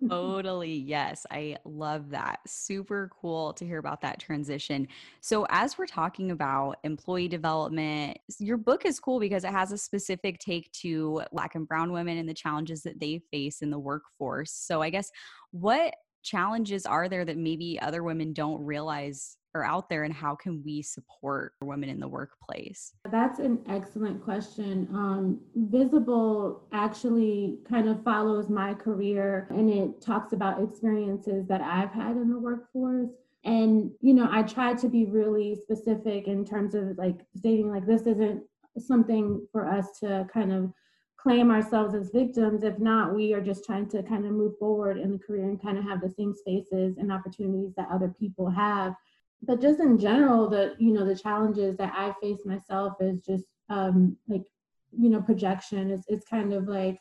totally. 0.10 0.74
Yes. 0.74 1.24
I 1.30 1.56
love 1.64 2.10
that. 2.10 2.40
Super 2.48 3.12
cool 3.20 3.52
to 3.52 3.64
hear 3.64 3.78
about 3.78 4.00
that 4.00 4.18
transition. 4.18 4.88
So, 5.20 5.46
as 5.50 5.78
we're 5.78 5.86
talking 5.86 6.32
about 6.32 6.78
employee 6.82 7.28
development, 7.28 8.18
your 8.40 8.56
book 8.56 8.84
is 8.84 8.98
cool 8.98 9.20
because 9.20 9.44
it 9.44 9.52
has 9.52 9.70
a 9.70 9.78
specific 9.78 10.40
take 10.40 10.72
to 10.72 11.22
Black 11.30 11.54
and 11.54 11.66
Brown 11.66 11.92
women 11.92 12.18
and 12.18 12.28
the 12.28 12.34
challenges 12.34 12.82
that 12.82 12.98
they 12.98 13.22
face 13.30 13.62
in 13.62 13.70
the 13.70 13.78
workforce. 13.78 14.50
So, 14.50 14.82
I 14.82 14.90
guess 14.90 15.12
what 15.52 15.94
challenges 16.24 16.86
are 16.86 17.08
there 17.08 17.24
that 17.24 17.36
maybe 17.36 17.78
other 17.80 18.02
women 18.02 18.32
don't 18.32 18.64
realize 18.64 19.36
are 19.54 19.64
out 19.64 19.88
there 19.88 20.04
and 20.04 20.14
how 20.14 20.34
can 20.34 20.62
we 20.64 20.82
support 20.82 21.52
women 21.62 21.88
in 21.88 22.00
the 22.00 22.08
workplace? 22.08 22.92
That's 23.10 23.38
an 23.38 23.60
excellent 23.68 24.22
question. 24.22 24.88
Um, 24.92 25.40
Visible 25.54 26.62
actually 26.72 27.58
kind 27.68 27.88
of 27.88 28.02
follows 28.02 28.48
my 28.48 28.74
career 28.74 29.46
and 29.50 29.70
it 29.70 30.00
talks 30.00 30.32
about 30.32 30.62
experiences 30.62 31.46
that 31.48 31.60
I've 31.60 31.92
had 31.92 32.16
in 32.16 32.30
the 32.30 32.38
workforce. 32.38 33.10
And, 33.44 33.90
you 34.00 34.14
know, 34.14 34.28
I 34.30 34.42
try 34.42 34.74
to 34.74 34.88
be 34.88 35.04
really 35.04 35.56
specific 35.56 36.28
in 36.28 36.44
terms 36.44 36.74
of 36.74 36.96
like 36.96 37.20
stating 37.36 37.70
like 37.70 37.86
this 37.86 38.02
isn't 38.02 38.42
something 38.78 39.46
for 39.52 39.68
us 39.68 39.98
to 40.00 40.26
kind 40.32 40.52
of 40.52 40.72
claim 41.18 41.50
ourselves 41.50 41.94
as 41.94 42.10
victims. 42.10 42.62
If 42.62 42.78
not, 42.78 43.14
we 43.14 43.32
are 43.32 43.40
just 43.40 43.64
trying 43.64 43.88
to 43.90 44.02
kind 44.02 44.24
of 44.24 44.32
move 44.32 44.58
forward 44.58 44.98
in 44.98 45.12
the 45.12 45.18
career 45.18 45.44
and 45.44 45.60
kind 45.60 45.78
of 45.78 45.84
have 45.84 46.00
the 46.00 46.10
same 46.10 46.34
spaces 46.34 46.96
and 46.98 47.12
opportunities 47.12 47.72
that 47.76 47.88
other 47.92 48.08
people 48.08 48.50
have. 48.50 48.94
But 49.42 49.60
just 49.60 49.80
in 49.80 49.98
general, 49.98 50.48
the 50.48 50.74
you 50.78 50.92
know 50.92 51.04
the 51.04 51.16
challenges 51.16 51.76
that 51.76 51.92
I 51.96 52.14
face 52.20 52.44
myself 52.44 52.94
is 53.00 53.20
just 53.22 53.46
um, 53.68 54.16
like 54.28 54.44
you 54.92 55.08
know 55.08 55.20
projection. 55.20 55.90
It's 55.90 56.04
it's 56.08 56.26
kind 56.26 56.52
of 56.52 56.68
like 56.68 56.98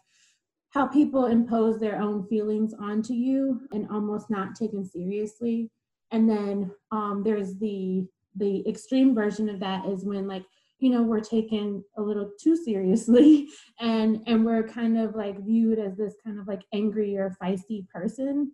how 0.69 0.87
people 0.87 1.25
impose 1.25 1.79
their 1.79 2.01
own 2.01 2.25
feelings 2.27 2.73
onto 2.73 3.13
you 3.13 3.61
and 3.71 3.89
almost 3.89 4.29
not 4.29 4.55
taken 4.55 4.85
seriously. 4.85 5.69
And 6.11 6.29
then 6.29 6.71
um, 6.91 7.23
there's 7.23 7.55
the 7.57 8.05
the 8.35 8.67
extreme 8.67 9.13
version 9.13 9.49
of 9.49 9.59
that 9.59 9.85
is 9.85 10.05
when 10.05 10.27
like 10.27 10.45
you 10.79 10.89
know 10.89 11.03
we're 11.03 11.19
taken 11.19 11.83
a 11.97 12.01
little 12.01 12.31
too 12.41 12.55
seriously 12.55 13.47
and 13.79 14.21
and 14.25 14.45
we're 14.45 14.67
kind 14.67 14.97
of 14.97 15.15
like 15.15 15.43
viewed 15.45 15.79
as 15.79 15.95
this 15.97 16.15
kind 16.23 16.39
of 16.39 16.47
like 16.47 16.63
angry 16.73 17.17
or 17.17 17.35
feisty 17.41 17.87
person 17.89 18.51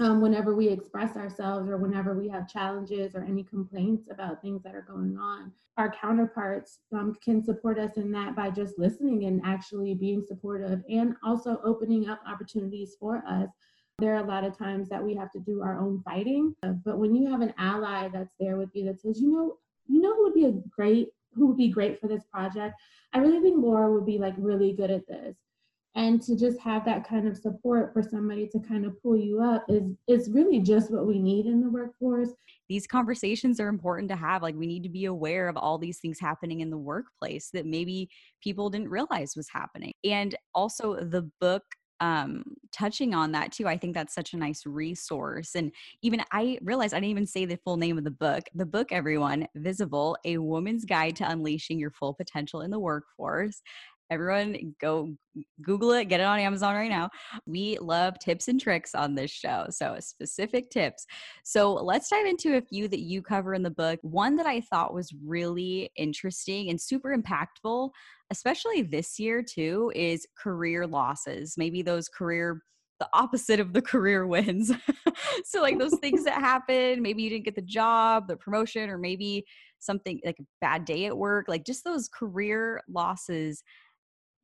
um, 0.00 0.20
whenever 0.20 0.54
we 0.54 0.68
express 0.68 1.16
ourselves 1.16 1.68
or 1.68 1.76
whenever 1.76 2.14
we 2.14 2.28
have 2.28 2.48
challenges 2.48 3.14
or 3.14 3.22
any 3.24 3.44
complaints 3.44 4.08
about 4.10 4.42
things 4.42 4.62
that 4.62 4.74
are 4.74 4.86
going 4.88 5.16
on 5.16 5.52
our 5.76 5.92
counterparts 5.92 6.80
um, 6.92 7.16
can 7.22 7.42
support 7.42 7.78
us 7.78 7.96
in 7.96 8.10
that 8.10 8.34
by 8.34 8.50
just 8.50 8.78
listening 8.78 9.24
and 9.24 9.40
actually 9.44 9.94
being 9.94 10.24
supportive 10.26 10.82
and 10.88 11.14
also 11.24 11.60
opening 11.64 12.08
up 12.08 12.20
opportunities 12.26 12.96
for 12.98 13.22
us 13.28 13.48
there 13.98 14.14
are 14.14 14.24
a 14.24 14.28
lot 14.28 14.44
of 14.44 14.58
times 14.58 14.88
that 14.88 15.02
we 15.02 15.14
have 15.14 15.30
to 15.30 15.38
do 15.40 15.62
our 15.62 15.78
own 15.78 16.02
fighting 16.04 16.54
but 16.84 16.98
when 16.98 17.14
you 17.14 17.30
have 17.30 17.40
an 17.40 17.54
ally 17.58 18.08
that's 18.08 18.34
there 18.40 18.56
with 18.56 18.70
you 18.74 18.84
that 18.84 19.00
says 19.00 19.20
you 19.20 19.32
know 19.32 19.56
you 19.86 20.00
know 20.00 20.14
who 20.14 20.24
would 20.24 20.34
be 20.34 20.46
a 20.46 20.52
great 20.70 21.08
who 21.34 21.46
would 21.46 21.56
be 21.56 21.68
great 21.68 22.00
for 22.00 22.08
this 22.08 22.24
project. 22.24 22.74
I 23.12 23.18
really 23.18 23.40
think 23.40 23.62
Laura 23.62 23.92
would 23.92 24.06
be 24.06 24.18
like 24.18 24.34
really 24.38 24.72
good 24.72 24.90
at 24.90 25.06
this. 25.06 25.36
And 25.96 26.20
to 26.22 26.36
just 26.36 26.58
have 26.58 26.84
that 26.86 27.08
kind 27.08 27.28
of 27.28 27.36
support 27.36 27.92
for 27.92 28.02
somebody 28.02 28.48
to 28.48 28.58
kind 28.58 28.84
of 28.84 29.00
pull 29.00 29.16
you 29.16 29.40
up 29.40 29.64
is 29.68 29.92
is 30.08 30.30
really 30.30 30.58
just 30.58 30.90
what 30.90 31.06
we 31.06 31.20
need 31.20 31.46
in 31.46 31.60
the 31.60 31.70
workforce. 31.70 32.30
These 32.68 32.86
conversations 32.86 33.60
are 33.60 33.68
important 33.68 34.08
to 34.08 34.16
have. 34.16 34.42
Like 34.42 34.56
we 34.56 34.66
need 34.66 34.82
to 34.82 34.88
be 34.88 35.04
aware 35.04 35.48
of 35.48 35.56
all 35.56 35.78
these 35.78 36.00
things 36.00 36.18
happening 36.18 36.60
in 36.60 36.70
the 36.70 36.78
workplace 36.78 37.50
that 37.52 37.66
maybe 37.66 38.08
people 38.42 38.70
didn't 38.70 38.88
realize 38.88 39.36
was 39.36 39.48
happening. 39.52 39.92
And 40.02 40.34
also 40.54 40.96
the 40.96 41.30
book 41.40 41.62
um 42.00 42.42
touching 42.72 43.14
on 43.14 43.30
that 43.30 43.52
too 43.52 43.68
i 43.68 43.76
think 43.76 43.94
that's 43.94 44.14
such 44.14 44.34
a 44.34 44.36
nice 44.36 44.66
resource 44.66 45.54
and 45.54 45.70
even 46.02 46.20
i 46.32 46.58
realized 46.62 46.92
i 46.92 46.96
didn't 46.96 47.10
even 47.10 47.26
say 47.26 47.44
the 47.44 47.58
full 47.58 47.76
name 47.76 47.96
of 47.96 48.04
the 48.04 48.10
book 48.10 48.42
the 48.54 48.66
book 48.66 48.88
everyone 48.90 49.46
visible 49.54 50.16
a 50.24 50.36
woman's 50.38 50.84
guide 50.84 51.14
to 51.14 51.28
unleashing 51.28 51.78
your 51.78 51.92
full 51.92 52.12
potential 52.12 52.62
in 52.62 52.70
the 52.70 52.78
workforce 52.78 53.62
everyone 54.10 54.74
go 54.80 55.14
google 55.62 55.92
it 55.92 56.04
get 56.06 56.20
it 56.20 56.24
on 56.24 56.38
amazon 56.38 56.74
right 56.74 56.90
now 56.90 57.08
we 57.46 57.78
love 57.78 58.18
tips 58.18 58.48
and 58.48 58.60
tricks 58.60 58.94
on 58.94 59.14
this 59.14 59.30
show 59.30 59.66
so 59.70 59.96
specific 59.98 60.70
tips 60.70 61.06
so 61.42 61.72
let's 61.72 62.08
dive 62.08 62.26
into 62.26 62.56
a 62.56 62.62
few 62.62 62.86
that 62.86 63.00
you 63.00 63.22
cover 63.22 63.54
in 63.54 63.62
the 63.62 63.70
book 63.70 63.98
one 64.02 64.36
that 64.36 64.46
i 64.46 64.60
thought 64.60 64.94
was 64.94 65.12
really 65.24 65.90
interesting 65.96 66.70
and 66.70 66.80
super 66.80 67.16
impactful 67.16 67.90
especially 68.30 68.82
this 68.82 69.18
year 69.18 69.42
too, 69.42 69.92
is 69.94 70.26
career 70.36 70.86
losses. 70.86 71.54
Maybe 71.56 71.82
those 71.82 72.08
career 72.08 72.62
the 73.00 73.08
opposite 73.12 73.58
of 73.58 73.72
the 73.72 73.82
career 73.82 74.26
wins. 74.26 74.72
so 75.44 75.60
like 75.60 75.78
those 75.78 75.96
things 75.96 76.24
that 76.24 76.34
happen, 76.40 77.02
maybe 77.02 77.22
you 77.22 77.30
didn't 77.30 77.44
get 77.44 77.56
the 77.56 77.62
job, 77.62 78.28
the 78.28 78.36
promotion, 78.36 78.88
or 78.88 78.98
maybe 78.98 79.44
something 79.80 80.20
like 80.24 80.38
a 80.40 80.44
bad 80.60 80.84
day 80.84 81.06
at 81.06 81.16
work, 81.16 81.46
like 81.48 81.64
just 81.64 81.84
those 81.84 82.08
career 82.08 82.80
losses 82.88 83.62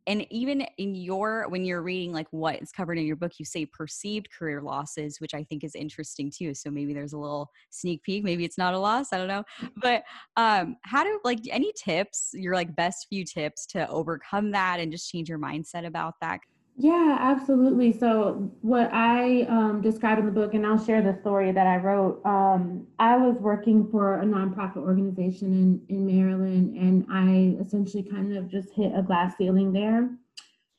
and 0.07 0.26
even 0.30 0.62
in 0.78 0.95
your 0.95 1.47
when 1.49 1.64
you're 1.64 1.83
reading 1.83 2.12
like 2.12 2.26
what 2.30 2.61
is 2.61 2.73
covered 2.73 2.99
in 2.99 3.04
your 3.04 3.16
book 3.16 3.33
you 3.38 3.45
say 3.45 3.66
perceived 3.66 4.28
career 4.30 4.61
losses 4.62 5.21
which 5.21 5.35
i 5.35 5.42
think 5.45 5.64
is 5.64 5.75
interesting 5.75 6.30
too 6.30 6.54
so 6.54 6.71
maybe 6.71 6.95
there's 6.95 7.12
a 7.12 7.19
little 7.19 7.50
sneak 7.71 8.02
peek 8.02 8.25
maybe 8.25 8.45
it's 8.45 8.59
not 8.59 8.75
a 8.75 8.78
loss 8.78 9.12
i 9.12 9.19
don't 9.19 9.28
know 9.28 9.45
but 9.76 10.02
um 10.37 10.76
how 10.83 11.04
do 11.04 11.21
like 11.25 11.40
any 11.50 11.73
tips 11.76 12.30
your 12.35 12.54
like 12.54 12.75
best 12.76 13.07
few 13.09 13.25
tips 13.25 13.66
to 13.66 13.88
overcome 13.88 14.50
that 14.50 14.80
and 14.80 14.92
just 14.92 15.11
change 15.11 15.28
your 15.28 15.38
mindset 15.38 15.87
about 15.87 16.14
that 16.21 16.40
yeah, 16.82 17.18
absolutely. 17.20 17.92
So, 17.92 18.50
what 18.62 18.88
I 18.90 19.42
um, 19.42 19.82
describe 19.82 20.18
in 20.18 20.25
the 20.25 20.32
book, 20.32 20.54
and 20.54 20.64
I'll 20.64 20.82
share 20.82 21.02
the 21.02 21.18
story 21.20 21.52
that 21.52 21.66
I 21.66 21.76
wrote. 21.76 22.25
Um, 22.25 22.87
I 22.99 23.18
was 23.18 23.37
working 23.38 23.87
for 23.90 24.20
a 24.20 24.25
nonprofit 24.25 24.78
organization 24.78 25.52
in, 25.88 25.94
in 25.94 26.06
Maryland, 26.06 26.78
and 26.78 27.04
I 27.12 27.62
essentially 27.62 28.02
kind 28.02 28.34
of 28.34 28.49
just 28.49 28.72
hit 28.72 28.92
a 28.96 29.02
glass 29.02 29.37
ceiling 29.37 29.75
there. 29.75 30.08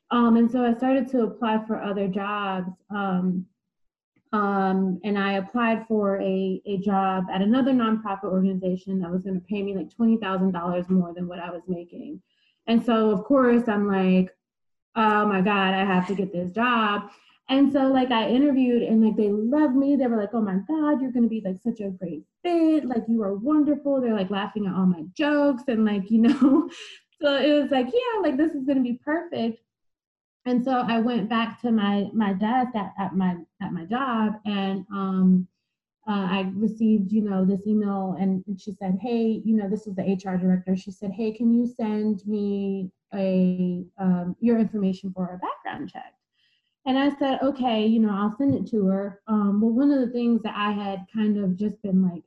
Um, 0.09 0.37
and 0.37 0.49
so 0.49 0.65
I 0.65 0.73
started 0.73 1.07
to 1.09 1.21
apply 1.21 1.63
for 1.67 1.79
other 1.79 2.07
jobs. 2.07 2.71
Um, 2.89 3.45
um, 4.33 4.99
and 5.03 5.19
I 5.19 5.33
applied 5.33 5.85
for 5.87 6.19
a, 6.19 6.61
a 6.65 6.77
job 6.79 7.25
at 7.31 7.43
another 7.43 7.73
nonprofit 7.73 8.23
organization 8.23 8.99
that 9.01 9.11
was 9.11 9.21
going 9.23 9.39
to 9.39 9.45
pay 9.45 9.61
me 9.61 9.75
like 9.75 9.89
$20,000 9.95 10.89
more 10.89 11.13
than 11.13 11.27
what 11.27 11.37
I 11.37 11.51
was 11.51 11.61
making. 11.67 12.23
And 12.65 12.83
so, 12.83 13.11
of 13.11 13.23
course, 13.23 13.67
I'm 13.67 13.87
like, 13.87 14.31
oh 14.95 15.25
my 15.25 15.41
God, 15.41 15.73
I 15.73 15.85
have 15.85 16.07
to 16.07 16.15
get 16.15 16.33
this 16.33 16.51
job. 16.51 17.09
And 17.49 17.71
so 17.71 17.79
like 17.87 18.11
I 18.11 18.29
interviewed 18.29 18.83
and 18.83 19.03
like 19.03 19.17
they 19.17 19.29
loved 19.29 19.75
me. 19.75 19.95
They 19.95 20.07
were 20.07 20.17
like, 20.17 20.33
oh 20.33 20.41
my 20.41 20.59
God, 20.67 21.01
you're 21.01 21.11
gonna 21.11 21.27
be 21.27 21.41
like 21.43 21.57
such 21.61 21.81
a 21.81 21.89
great 21.89 22.23
fit. 22.43 22.85
Like 22.85 23.03
you 23.07 23.21
are 23.23 23.33
wonderful. 23.33 23.99
They're 23.99 24.15
like 24.15 24.29
laughing 24.29 24.67
at 24.67 24.73
all 24.73 24.85
my 24.85 25.03
jokes 25.17 25.63
and 25.67 25.83
like, 25.83 26.09
you 26.09 26.21
know. 26.21 26.69
so 27.21 27.35
it 27.35 27.61
was 27.61 27.71
like, 27.71 27.87
yeah, 27.87 28.21
like 28.21 28.37
this 28.37 28.53
is 28.53 28.65
gonna 28.65 28.81
be 28.81 28.99
perfect. 29.03 29.59
And 30.45 30.63
so 30.63 30.71
I 30.71 30.99
went 30.99 31.29
back 31.29 31.61
to 31.61 31.71
my 31.71 32.09
my 32.13 32.33
desk 32.33 32.75
at, 32.75 32.93
at 32.97 33.15
my 33.15 33.35
at 33.61 33.73
my 33.73 33.85
job 33.85 34.35
and 34.45 34.85
um 34.91 35.47
uh, 36.07 36.27
I 36.29 36.51
received, 36.55 37.11
you 37.11 37.21
know, 37.21 37.45
this 37.45 37.67
email 37.67 38.15
and, 38.19 38.43
and 38.47 38.59
she 38.59 38.71
said, 38.71 38.97
hey, 38.99 39.41
you 39.45 39.55
know, 39.55 39.69
this 39.69 39.85
is 39.85 39.93
the 39.93 40.01
HR 40.01 40.35
director. 40.35 40.75
She 40.75 40.89
said, 40.89 41.11
hey, 41.11 41.31
can 41.31 41.53
you 41.53 41.67
send 41.67 42.25
me 42.25 42.89
a 43.13 43.83
um, 43.97 44.35
your 44.39 44.59
information 44.59 45.11
for 45.13 45.25
a 45.33 45.37
background 45.37 45.91
check. 45.91 46.13
And 46.85 46.97
I 46.97 47.09
said, 47.17 47.39
okay, 47.43 47.85
you 47.85 47.99
know, 47.99 48.11
I'll 48.11 48.35
send 48.37 48.55
it 48.55 48.69
to 48.71 48.87
her. 48.87 49.21
Um, 49.27 49.61
well, 49.61 49.71
one 49.71 49.91
of 49.91 49.99
the 49.99 50.11
things 50.11 50.41
that 50.43 50.55
I 50.55 50.71
had 50.71 51.05
kind 51.13 51.37
of 51.37 51.55
just 51.55 51.79
been 51.83 52.01
like 52.01 52.23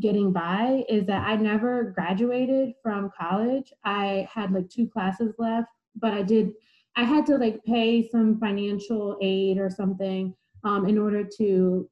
getting 0.00 0.32
by 0.32 0.84
is 0.88 1.06
that 1.06 1.26
I 1.26 1.36
never 1.36 1.92
graduated 1.94 2.74
from 2.82 3.10
college. 3.18 3.72
I 3.84 4.28
had 4.32 4.52
like 4.52 4.70
two 4.70 4.88
classes 4.88 5.34
left, 5.38 5.68
but 5.94 6.14
I 6.14 6.22
did, 6.22 6.52
I 6.96 7.04
had 7.04 7.26
to 7.26 7.36
like 7.36 7.62
pay 7.64 8.08
some 8.08 8.40
financial 8.40 9.18
aid 9.20 9.58
or 9.58 9.68
something 9.68 10.34
um, 10.64 10.88
in 10.88 10.96
order 10.98 11.22
to 11.38 11.88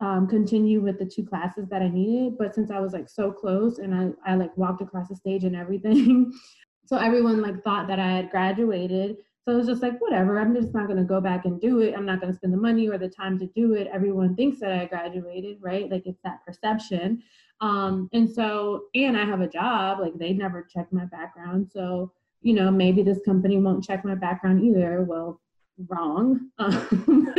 um, 0.00 0.28
continue 0.28 0.80
with 0.80 0.98
the 0.98 1.06
two 1.06 1.24
classes 1.24 1.66
that 1.70 1.82
I 1.82 1.88
needed. 1.88 2.38
But 2.38 2.54
since 2.54 2.70
I 2.70 2.80
was 2.80 2.92
like 2.92 3.08
so 3.08 3.32
close 3.32 3.78
and 3.78 3.94
I, 3.94 4.32
I 4.32 4.34
like 4.36 4.56
walked 4.56 4.82
across 4.82 5.08
the 5.08 5.16
stage 5.16 5.44
and 5.44 5.56
everything, 5.56 6.32
so 6.86 6.96
everyone 6.96 7.42
like 7.42 7.62
thought 7.62 7.88
that 7.88 7.98
I 7.98 8.08
had 8.08 8.30
graduated. 8.30 9.16
So 9.44 9.52
it 9.52 9.56
was 9.58 9.66
just 9.66 9.82
like, 9.82 10.00
whatever, 10.00 10.40
I'm 10.40 10.54
just 10.54 10.74
not 10.74 10.86
going 10.86 10.98
to 10.98 11.04
go 11.04 11.20
back 11.20 11.44
and 11.44 11.60
do 11.60 11.80
it. 11.80 11.94
I'm 11.96 12.04
not 12.04 12.20
going 12.20 12.32
to 12.32 12.36
spend 12.36 12.52
the 12.52 12.58
money 12.58 12.88
or 12.88 12.98
the 12.98 13.08
time 13.08 13.38
to 13.38 13.46
do 13.46 13.74
it. 13.74 13.88
Everyone 13.92 14.34
thinks 14.34 14.58
that 14.60 14.72
I 14.72 14.86
graduated, 14.86 15.58
right? 15.60 15.88
Like 15.88 16.04
it's 16.06 16.20
that 16.24 16.44
perception. 16.44 17.22
Um, 17.60 18.08
and 18.12 18.28
so, 18.28 18.84
and 18.94 19.16
I 19.16 19.24
have 19.24 19.40
a 19.40 19.48
job, 19.48 20.00
like 20.00 20.18
they 20.18 20.32
never 20.32 20.62
checked 20.62 20.92
my 20.92 21.04
background. 21.04 21.70
So, 21.72 22.12
you 22.42 22.54
know, 22.54 22.70
maybe 22.70 23.02
this 23.02 23.20
company 23.24 23.58
won't 23.58 23.84
check 23.84 24.04
my 24.04 24.16
background 24.16 24.64
either. 24.64 25.04
Well, 25.04 25.40
wrong. 25.88 26.50
Um, 26.58 27.34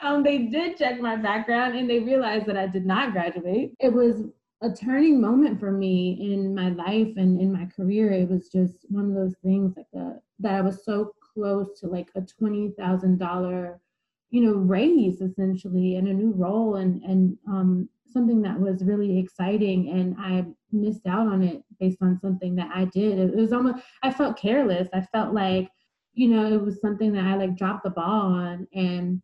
um, 0.00 0.22
they 0.22 0.38
did 0.38 0.76
check 0.76 1.00
my 1.00 1.16
background 1.16 1.76
and 1.76 1.90
they 1.90 1.98
realized 1.98 2.46
that 2.46 2.56
I 2.56 2.66
did 2.66 2.86
not 2.86 3.12
graduate. 3.12 3.72
It 3.80 3.92
was 3.92 4.22
a 4.60 4.70
turning 4.70 5.20
moment 5.20 5.60
for 5.60 5.70
me 5.70 6.32
in 6.32 6.54
my 6.54 6.70
life 6.70 7.12
and 7.16 7.40
in 7.40 7.52
my 7.52 7.66
career. 7.66 8.10
It 8.10 8.28
was 8.28 8.48
just 8.48 8.86
one 8.88 9.06
of 9.06 9.14
those 9.14 9.36
things 9.44 9.74
like 9.76 9.86
a, 9.94 10.14
that 10.40 10.54
I 10.54 10.60
was 10.60 10.84
so 10.84 11.12
close 11.34 11.78
to 11.80 11.86
like 11.86 12.08
a 12.16 12.22
twenty 12.22 12.72
thousand 12.78 13.18
dollar, 13.18 13.80
you 14.30 14.42
know, 14.42 14.54
raise 14.54 15.20
essentially 15.20 15.96
and 15.96 16.08
a 16.08 16.12
new 16.12 16.32
role 16.32 16.76
and 16.76 17.02
and 17.04 17.36
um, 17.48 17.88
something 18.12 18.42
that 18.42 18.58
was 18.58 18.82
really 18.82 19.18
exciting 19.18 19.90
and 19.90 20.16
I 20.18 20.44
missed 20.72 21.06
out 21.06 21.28
on 21.28 21.42
it 21.42 21.62
based 21.78 21.98
on 22.02 22.18
something 22.20 22.56
that 22.56 22.70
I 22.74 22.86
did. 22.86 23.18
It 23.18 23.36
was 23.36 23.52
almost 23.52 23.84
I 24.02 24.12
felt 24.12 24.38
careless. 24.38 24.88
I 24.92 25.02
felt 25.12 25.34
like, 25.34 25.70
you 26.14 26.28
know, 26.28 26.52
it 26.52 26.60
was 26.60 26.80
something 26.80 27.12
that 27.12 27.24
I 27.24 27.36
like 27.36 27.56
dropped 27.56 27.84
the 27.84 27.90
ball 27.90 28.32
on 28.32 28.66
and 28.72 29.22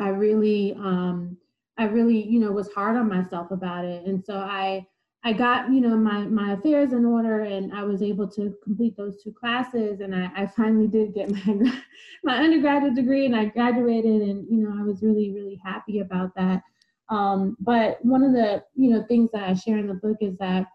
I 0.00 0.08
really 0.08 0.74
um 0.74 1.36
I 1.78 1.84
really, 1.84 2.22
you 2.22 2.40
know, 2.40 2.50
was 2.50 2.70
hard 2.72 2.96
on 2.96 3.08
myself 3.08 3.50
about 3.50 3.84
it. 3.84 4.06
And 4.06 4.24
so 4.24 4.34
I 4.34 4.86
I 5.24 5.32
got, 5.32 5.70
you 5.72 5.80
know, 5.80 5.96
my 5.96 6.20
my 6.26 6.52
affairs 6.52 6.92
in 6.92 7.04
order 7.04 7.40
and 7.40 7.72
I 7.74 7.82
was 7.84 8.02
able 8.02 8.28
to 8.28 8.54
complete 8.62 8.96
those 8.96 9.22
two 9.22 9.32
classes 9.32 10.00
and 10.00 10.14
I, 10.14 10.30
I 10.36 10.46
finally 10.46 10.86
did 10.86 11.14
get 11.14 11.30
my 11.46 11.82
my 12.24 12.38
undergraduate 12.38 12.94
degree 12.94 13.26
and 13.26 13.34
I 13.34 13.46
graduated 13.46 14.22
and 14.22 14.46
you 14.50 14.62
know 14.62 14.76
I 14.78 14.82
was 14.82 15.02
really, 15.02 15.32
really 15.32 15.60
happy 15.64 16.00
about 16.00 16.34
that. 16.36 16.62
Um, 17.10 17.56
but 17.60 18.04
one 18.04 18.22
of 18.22 18.32
the, 18.32 18.62
you 18.74 18.90
know, 18.90 19.04
things 19.04 19.30
that 19.32 19.48
I 19.48 19.54
share 19.54 19.78
in 19.78 19.86
the 19.86 19.94
book 19.94 20.18
is 20.20 20.36
that, 20.38 20.66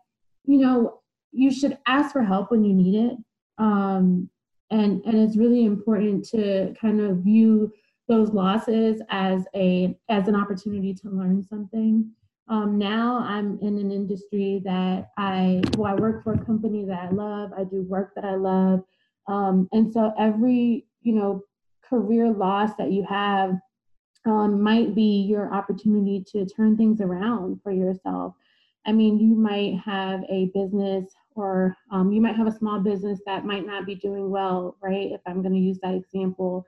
you 0.46 0.58
know, 0.60 1.02
you 1.32 1.52
should 1.52 1.78
ask 1.88 2.12
for 2.12 2.24
help 2.24 2.52
when 2.52 2.64
you 2.64 2.74
need 2.74 3.12
it. 3.12 3.18
Um, 3.58 4.30
and 4.72 5.04
and 5.06 5.16
it's 5.16 5.38
really 5.38 5.66
important 5.66 6.28
to 6.30 6.74
kind 6.80 7.00
of 7.00 7.18
view 7.18 7.72
those 8.14 8.30
losses 8.30 9.02
as 9.10 9.46
a 9.56 9.98
as 10.08 10.28
an 10.28 10.36
opportunity 10.36 10.94
to 10.94 11.10
learn 11.10 11.44
something. 11.44 12.12
Um, 12.48 12.78
now 12.78 13.20
I'm 13.28 13.58
in 13.62 13.80
an 13.80 13.92
industry 13.92 14.62
that 14.66 15.10
I 15.18 15.62
well 15.76 15.92
I 15.92 15.96
work 15.96 16.24
for 16.24 16.34
a 16.34 16.46
company 16.46 16.86
that 16.86 17.00
I 17.00 17.10
love. 17.10 17.52
I 17.58 17.64
do 17.64 17.82
work 17.82 18.14
that 18.16 18.24
I 18.24 18.36
love, 18.36 18.84
um, 19.28 19.68
and 19.72 19.92
so 19.92 20.14
every 20.20 20.86
you 21.02 21.14
know 21.14 21.44
career 21.90 22.32
loss 22.32 22.76
that 22.78 22.92
you 22.92 23.04
have 23.10 23.56
um, 24.26 24.62
might 24.62 24.94
be 24.94 25.24
your 25.28 25.52
opportunity 25.52 26.24
to 26.32 26.46
turn 26.46 26.78
things 26.78 27.02
around 27.02 27.62
for 27.64 27.72
yourself. 27.72 28.36
I 28.86 28.92
mean, 28.92 29.18
you 29.18 29.34
might 29.34 29.80
have 29.84 30.24
a 30.30 30.52
business 30.54 31.06
or 31.36 31.76
um, 31.90 32.12
you 32.12 32.22
might 32.22 32.36
have 32.36 32.48
a 32.48 32.58
small 32.58 32.80
business 32.80 33.20
that 33.26 33.46
might 33.46 33.66
not 33.66 33.86
be 33.86 33.96
doing 33.96 34.30
well, 34.30 34.78
right? 34.82 35.12
If 35.12 35.22
I'm 35.26 35.42
going 35.42 35.54
to 35.54 35.60
use 35.60 35.80
that 35.82 35.96
example. 35.96 36.66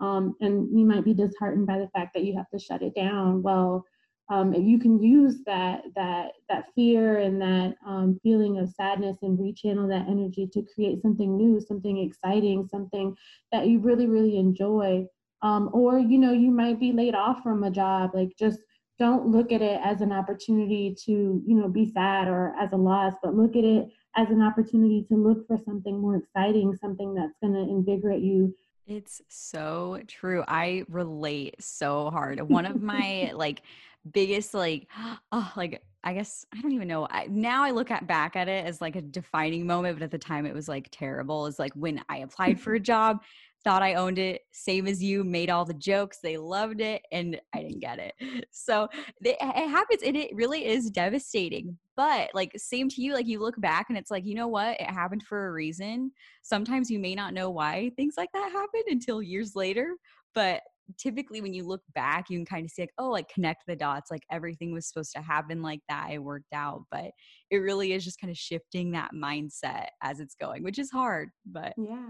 Um, 0.00 0.36
and 0.40 0.68
you 0.76 0.84
might 0.84 1.04
be 1.04 1.14
disheartened 1.14 1.66
by 1.66 1.78
the 1.78 1.88
fact 1.88 2.14
that 2.14 2.24
you 2.24 2.36
have 2.36 2.48
to 2.50 2.58
shut 2.58 2.82
it 2.82 2.94
down. 2.94 3.42
Well, 3.42 3.84
um, 4.30 4.52
if 4.52 4.62
you 4.62 4.78
can 4.78 5.02
use 5.02 5.42
that 5.46 5.82
that 5.94 6.32
that 6.48 6.66
fear 6.74 7.18
and 7.18 7.40
that 7.40 7.74
um, 7.86 8.18
feeling 8.22 8.58
of 8.58 8.68
sadness 8.68 9.18
and 9.22 9.38
rechannel 9.38 9.88
that 9.88 10.06
energy 10.08 10.46
to 10.52 10.66
create 10.74 11.00
something 11.00 11.36
new, 11.36 11.60
something 11.60 11.98
exciting, 11.98 12.68
something 12.70 13.16
that 13.52 13.66
you 13.66 13.78
really 13.78 14.06
really 14.06 14.36
enjoy. 14.36 15.06
Um, 15.40 15.70
or 15.72 15.98
you 15.98 16.18
know 16.18 16.32
you 16.32 16.50
might 16.50 16.78
be 16.78 16.92
laid 16.92 17.14
off 17.14 17.42
from 17.42 17.64
a 17.64 17.70
job. 17.70 18.10
Like 18.12 18.32
just 18.38 18.58
don't 18.98 19.28
look 19.28 19.52
at 19.52 19.62
it 19.62 19.80
as 19.82 20.02
an 20.02 20.12
opportunity 20.12 20.94
to 21.06 21.12
you 21.46 21.54
know 21.54 21.68
be 21.68 21.90
sad 21.90 22.28
or 22.28 22.54
as 22.60 22.72
a 22.72 22.76
loss, 22.76 23.14
but 23.22 23.34
look 23.34 23.56
at 23.56 23.64
it 23.64 23.88
as 24.16 24.28
an 24.30 24.42
opportunity 24.42 25.06
to 25.08 25.14
look 25.14 25.46
for 25.46 25.56
something 25.56 25.98
more 25.98 26.16
exciting, 26.16 26.76
something 26.76 27.14
that's 27.14 27.36
going 27.40 27.54
to 27.54 27.60
invigorate 27.60 28.22
you 28.22 28.54
it's 28.88 29.20
so 29.28 30.00
true. 30.06 30.42
I 30.48 30.84
relate 30.88 31.62
so 31.62 32.10
hard. 32.10 32.40
One 32.40 32.64
of 32.66 32.82
my 32.82 33.32
like 33.36 33.62
biggest 34.10 34.54
like 34.54 34.88
oh 35.32 35.52
like 35.56 35.82
I 36.04 36.14
guess 36.14 36.46
I 36.56 36.60
don't 36.62 36.72
even 36.72 36.88
know. 36.88 37.06
I, 37.10 37.26
now 37.26 37.64
I 37.64 37.72
look 37.72 37.90
at 37.90 38.06
back 38.06 38.34
at 38.34 38.48
it 38.48 38.64
as 38.64 38.80
like 38.80 38.96
a 38.96 39.02
defining 39.02 39.66
moment, 39.66 39.98
but 39.98 40.04
at 40.04 40.10
the 40.10 40.18
time 40.18 40.46
it 40.46 40.54
was 40.54 40.68
like 40.68 40.88
terrible. 40.90 41.46
Is 41.46 41.58
like 41.58 41.72
when 41.74 42.02
I 42.08 42.18
applied 42.18 42.60
for 42.60 42.74
a 42.74 42.80
job 42.92 43.18
thought 43.64 43.82
I 43.82 43.94
owned 43.94 44.18
it, 44.18 44.42
same 44.52 44.86
as 44.86 45.02
you, 45.02 45.24
made 45.24 45.50
all 45.50 45.64
the 45.64 45.74
jokes. 45.74 46.18
They 46.22 46.36
loved 46.36 46.80
it, 46.80 47.02
and 47.12 47.40
I 47.54 47.62
didn't 47.62 47.80
get 47.80 47.98
it. 47.98 48.14
So 48.50 48.88
it, 49.22 49.40
happens, 49.40 50.02
and 50.02 50.16
it 50.16 50.30
really 50.34 50.66
is 50.66 50.90
devastating. 50.90 51.78
But 51.96 52.30
like, 52.34 52.52
same 52.56 52.88
to 52.90 53.02
you, 53.02 53.14
like 53.14 53.26
you 53.26 53.40
look 53.40 53.58
back 53.60 53.86
and 53.88 53.96
it's 53.96 54.10
like, 54.10 54.26
you 54.26 54.34
know 54.34 54.48
what? 54.48 54.80
It 54.80 54.90
happened 54.90 55.22
for 55.22 55.48
a 55.48 55.52
reason. 55.52 56.12
Sometimes 56.42 56.90
you 56.90 56.98
may 56.98 57.14
not 57.14 57.34
know 57.34 57.50
why 57.50 57.90
things 57.96 58.14
like 58.16 58.30
that 58.34 58.52
happen 58.52 58.82
until 58.88 59.22
years 59.22 59.56
later. 59.56 59.94
But 60.34 60.62
typically 60.96 61.40
when 61.40 61.52
you 61.52 61.66
look 61.66 61.82
back 61.94 62.30
you 62.30 62.38
can 62.38 62.46
kind 62.46 62.64
of 62.64 62.70
see 62.70 62.82
like 62.82 62.92
oh 62.96 63.10
like 63.10 63.28
connect 63.28 63.64
the 63.66 63.76
dots 63.76 64.10
like 64.10 64.22
everything 64.32 64.72
was 64.72 64.88
supposed 64.88 65.12
to 65.14 65.20
happen 65.20 65.60
like 65.60 65.80
that 65.86 66.08
it 66.10 66.18
worked 66.18 66.52
out 66.54 66.82
but 66.90 67.10
it 67.50 67.58
really 67.58 67.92
is 67.92 68.04
just 68.04 68.18
kind 68.18 68.30
of 68.30 68.38
shifting 68.38 68.90
that 68.90 69.10
mindset 69.14 69.88
as 70.02 70.18
it's 70.18 70.34
going 70.34 70.62
which 70.62 70.78
is 70.78 70.90
hard 70.90 71.28
but 71.44 71.74
yeah 71.76 72.08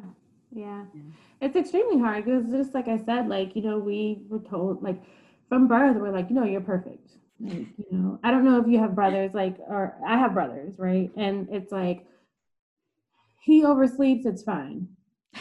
yeah. 0.50 0.84
It's 1.40 1.56
extremely 1.56 1.98
hard 1.98 2.24
because 2.24 2.50
just 2.50 2.74
like 2.74 2.88
I 2.88 2.98
said, 2.98 3.28
like, 3.28 3.54
you 3.54 3.62
know, 3.62 3.78
we 3.78 4.22
were 4.28 4.40
told 4.40 4.82
like 4.82 5.02
from 5.48 5.68
birth, 5.68 5.96
we're 5.96 6.12
like, 6.12 6.28
you 6.28 6.34
know, 6.34 6.44
you're 6.44 6.60
perfect. 6.60 7.10
Like, 7.40 7.66
you 7.76 7.86
know, 7.90 8.18
I 8.24 8.30
don't 8.30 8.44
know 8.44 8.60
if 8.60 8.66
you 8.66 8.78
have 8.78 8.94
brothers, 8.94 9.32
like, 9.34 9.58
or 9.60 9.94
I 10.06 10.18
have 10.18 10.34
brothers, 10.34 10.74
right? 10.78 11.10
And 11.16 11.48
it's 11.50 11.70
like 11.70 12.06
he 13.40 13.62
oversleeps, 13.62 14.26
it's 14.26 14.42
fine. 14.42 14.88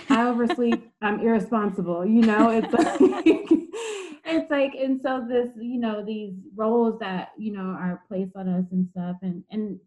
I 0.09 0.27
oversleep, 0.27 0.91
I'm 1.01 1.19
irresponsible, 1.21 2.05
you 2.05 2.21
know, 2.21 2.49
it's 2.51 2.71
like 2.71 2.99
it's 4.25 4.51
like 4.51 4.75
and 4.75 5.01
so 5.01 5.25
this, 5.27 5.49
you 5.59 5.79
know, 5.79 6.03
these 6.05 6.33
roles 6.55 6.99
that, 6.99 7.31
you 7.37 7.53
know, 7.53 7.61
are 7.61 8.03
placed 8.07 8.35
on 8.35 8.47
us 8.47 8.65
and 8.71 8.87
stuff 8.89 9.17
and 9.21 9.43
and 9.49 9.79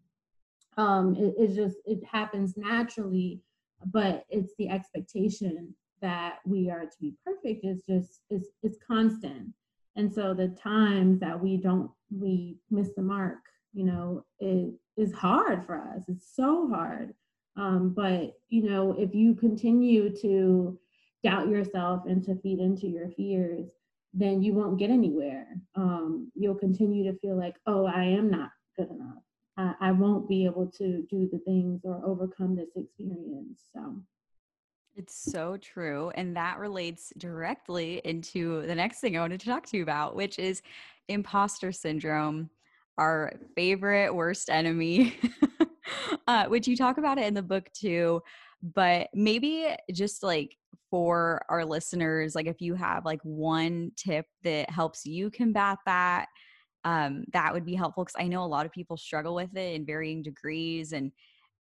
um 0.77 1.15
it, 1.15 1.35
it's 1.37 1.55
just 1.55 1.77
it 1.85 1.99
happens 2.09 2.55
naturally 2.57 3.41
but 3.85 4.25
it's 4.29 4.53
the 4.57 4.69
expectation 4.69 5.73
that 6.01 6.39
we 6.45 6.69
are 6.69 6.81
to 6.81 6.97
be 6.99 7.13
perfect 7.25 7.63
is 7.63 7.83
just 7.87 8.21
is 8.29 8.49
is 8.63 8.77
constant. 8.85 9.53
And 9.95 10.11
so 10.11 10.33
the 10.33 10.49
times 10.49 11.19
that 11.19 11.39
we 11.39 11.57
don't 11.57 11.91
we 12.09 12.57
miss 12.69 12.89
the 12.95 13.01
mark 13.01 13.37
you 13.73 13.85
know 13.85 14.25
it 14.39 14.73
is 14.97 15.13
hard 15.13 15.65
for 15.65 15.77
us. 15.77 16.03
It's 16.07 16.35
so 16.35 16.69
hard. 16.69 17.13
Um, 17.57 17.93
but 17.95 18.33
you 18.49 18.63
know 18.63 18.95
if 18.97 19.13
you 19.13 19.35
continue 19.35 20.15
to 20.21 20.79
doubt 21.23 21.49
yourself 21.49 22.03
and 22.07 22.23
to 22.23 22.35
feed 22.41 22.59
into 22.59 22.87
your 22.87 23.09
fears 23.09 23.67
then 24.13 24.41
you 24.41 24.53
won't 24.53 24.77
get 24.77 24.89
anywhere. 24.89 25.47
Um, 25.75 26.31
you'll 26.35 26.55
continue 26.55 27.09
to 27.09 27.17
feel 27.19 27.37
like 27.37 27.55
oh 27.65 27.85
i 27.85 28.03
am 28.03 28.29
not 28.29 28.49
I, 29.61 29.89
I 29.89 29.91
won't 29.91 30.27
be 30.27 30.45
able 30.45 30.67
to 30.77 31.03
do 31.09 31.29
the 31.31 31.39
things 31.39 31.81
or 31.83 32.01
overcome 32.03 32.55
this 32.55 32.69
experience. 32.75 33.63
So 33.73 34.01
it's 34.95 35.15
so 35.15 35.57
true. 35.57 36.11
And 36.15 36.35
that 36.35 36.59
relates 36.59 37.13
directly 37.17 38.01
into 38.03 38.65
the 38.65 38.75
next 38.75 38.99
thing 38.99 39.15
I 39.15 39.21
wanted 39.21 39.39
to 39.41 39.45
talk 39.45 39.65
to 39.67 39.77
you 39.77 39.83
about, 39.83 40.15
which 40.15 40.39
is 40.39 40.61
imposter 41.07 41.71
syndrome, 41.71 42.49
our 42.97 43.33
favorite 43.55 44.13
worst 44.13 44.49
enemy, 44.49 45.17
uh, 46.27 46.45
which 46.47 46.67
you 46.67 46.75
talk 46.75 46.97
about 46.97 47.17
it 47.17 47.25
in 47.25 47.33
the 47.33 47.41
book 47.41 47.71
too. 47.73 48.21
But 48.61 49.07
maybe 49.13 49.67
just 49.91 50.23
like 50.23 50.57
for 50.89 51.43
our 51.49 51.65
listeners, 51.65 52.35
like 52.35 52.47
if 52.47 52.61
you 52.61 52.75
have 52.75 53.05
like 53.05 53.21
one 53.23 53.91
tip 53.95 54.25
that 54.43 54.69
helps 54.69 55.05
you 55.05 55.31
combat 55.31 55.79
that, 55.85 56.27
um, 56.83 57.25
that 57.33 57.53
would 57.53 57.65
be 57.65 57.75
helpful 57.75 58.03
because 58.05 58.15
I 58.19 58.27
know 58.27 58.43
a 58.43 58.47
lot 58.47 58.65
of 58.65 58.71
people 58.71 58.97
struggle 58.97 59.35
with 59.35 59.55
it 59.55 59.75
in 59.75 59.85
varying 59.85 60.23
degrees. 60.23 60.93
And 60.93 61.11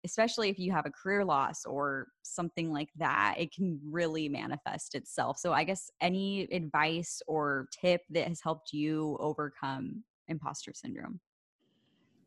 especially 0.04 0.48
if 0.48 0.58
you 0.58 0.72
have 0.72 0.86
a 0.86 0.90
career 0.90 1.24
loss 1.24 1.64
or 1.66 2.08
something 2.22 2.72
like 2.72 2.90
that, 2.96 3.34
it 3.38 3.52
can 3.54 3.80
really 3.84 4.28
manifest 4.28 4.94
itself. 4.94 5.38
So, 5.38 5.52
I 5.52 5.64
guess 5.64 5.90
any 6.00 6.42
advice 6.52 7.20
or 7.26 7.68
tip 7.80 8.02
that 8.10 8.28
has 8.28 8.40
helped 8.40 8.72
you 8.72 9.16
overcome 9.20 10.04
imposter 10.28 10.72
syndrome? 10.74 11.20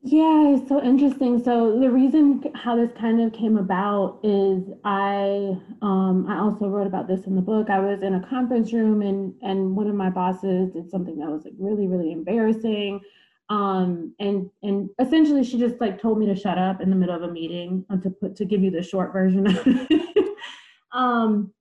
Yeah, 0.05 0.55
it's 0.57 0.67
so 0.67 0.83
interesting. 0.83 1.41
So 1.41 1.79
the 1.79 1.89
reason 1.89 2.43
how 2.55 2.75
this 2.75 2.91
kind 2.99 3.21
of 3.21 3.31
came 3.31 3.57
about 3.57 4.19
is 4.21 4.63
I 4.83 5.57
um 5.81 6.25
I 6.27 6.39
also 6.39 6.67
wrote 6.67 6.87
about 6.87 7.07
this 7.07 7.25
in 7.25 7.35
the 7.35 7.41
book. 7.41 7.69
I 7.69 7.79
was 7.79 8.01
in 8.01 8.15
a 8.15 8.27
conference 8.27 8.73
room 8.73 9.01
and 9.01 9.33
and 9.41 9.77
one 9.77 9.87
of 9.87 9.95
my 9.95 10.09
bosses 10.09 10.71
did 10.71 10.89
something 10.89 11.17
that 11.19 11.29
was 11.29 11.45
like 11.45 11.53
really 11.57 11.87
really 11.87 12.11
embarrassing. 12.11 12.99
Um 13.47 14.13
and 14.19 14.49
and 14.61 14.89
essentially 14.99 15.43
she 15.45 15.57
just 15.57 15.79
like 15.79 16.01
told 16.01 16.19
me 16.19 16.25
to 16.25 16.35
shut 16.35 16.57
up 16.57 16.81
in 16.81 16.89
the 16.89 16.97
middle 16.97 17.15
of 17.15 17.23
a 17.23 17.31
meeting 17.31 17.85
and 17.89 18.03
to 18.03 18.09
put 18.09 18.35
to 18.37 18.45
give 18.45 18.61
you 18.61 18.71
the 18.71 18.83
short 18.83 19.13
version 19.13 19.47
of 19.47 19.61
it. 19.65 20.35
um 20.91 21.53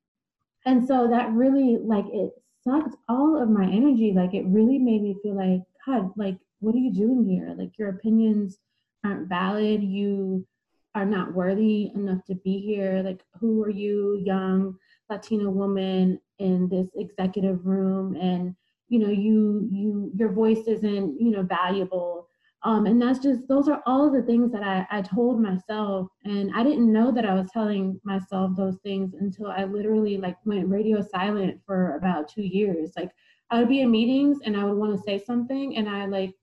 and 0.66 0.87
so 0.87 1.09
that 1.09 1.33
really 1.33 1.78
like 1.78 2.07
it 2.12 2.33
sucked 2.64 2.96
all 3.09 3.40
of 3.40 3.48
my 3.50 3.64
energy. 3.64 4.12
Like 4.14 4.35
it 4.35 4.44
really 4.46 4.78
made 4.78 5.02
me 5.02 5.16
feel 5.22 5.37
like 5.37 5.62
god 5.87 6.11
like 6.16 6.38
what 6.62 6.77
are 6.77 6.79
you 6.79 6.92
doing 6.92 7.25
here? 7.29 7.55
Like 7.59 7.77
your 7.77 7.90
opinions 7.90 8.59
aren't 9.05 9.29
valid. 9.29 9.83
You 9.83 10.47
are 10.95 11.05
not 11.05 11.35
worthy 11.35 11.90
enough 11.95 12.25
to 12.27 12.37
be 12.37 12.59
here. 12.59 13.03
Like 13.05 13.25
who 13.40 13.62
are 13.64 13.71
you, 13.71 14.23
young 14.25 14.77
Latina 15.11 15.51
woman 15.51 16.21
in 16.38 16.68
this 16.68 16.88
executive 16.95 17.66
room? 17.66 18.16
And 18.16 18.55
you 18.88 19.01
know, 19.01 19.11
you 19.11 19.68
you 19.73 20.12
your 20.14 20.31
voice 20.33 20.66
isn't 20.68 21.21
you 21.21 21.31
know 21.31 21.42
valuable. 21.42 22.29
Um, 22.64 22.87
and 22.87 23.03
that's 23.03 23.18
just, 23.18 23.49
those 23.49 23.68
are 23.68 23.83
all 23.87 24.09
the 24.09 24.23
things 24.23 24.53
that 24.53 24.62
I, 24.62 24.87
I 24.88 25.03
told 25.03 25.42
myself. 25.42 26.07
And 26.25 26.53
I 26.55 26.62
didn't 26.62 26.92
know 26.92 27.11
that 27.11 27.27
I 27.27 27.35
was 27.35 27.51
telling 27.51 28.01
myself 28.05 28.53
those 28.57 28.77
things 28.85 29.14
until 29.18 29.49
I 29.49 29.64
literally 29.64 30.16
like 30.16 30.37
went 30.45 30.68
radio 30.68 31.01
silent 31.01 31.61
for 31.66 31.97
about 31.97 32.29
two 32.29 32.45
years. 32.45 32.92
Like 32.97 33.11
I 33.53 33.59
would 33.59 33.69
be 33.69 33.83
in 33.83 33.91
meetings 33.91 34.38
and 34.45 34.57
I 34.57 34.65
would 34.65 34.79
want 34.79 34.97
to 34.97 35.03
say 35.03 35.23
something 35.23 35.77
and 35.77 35.87
I 35.88 36.07
like 36.07 36.35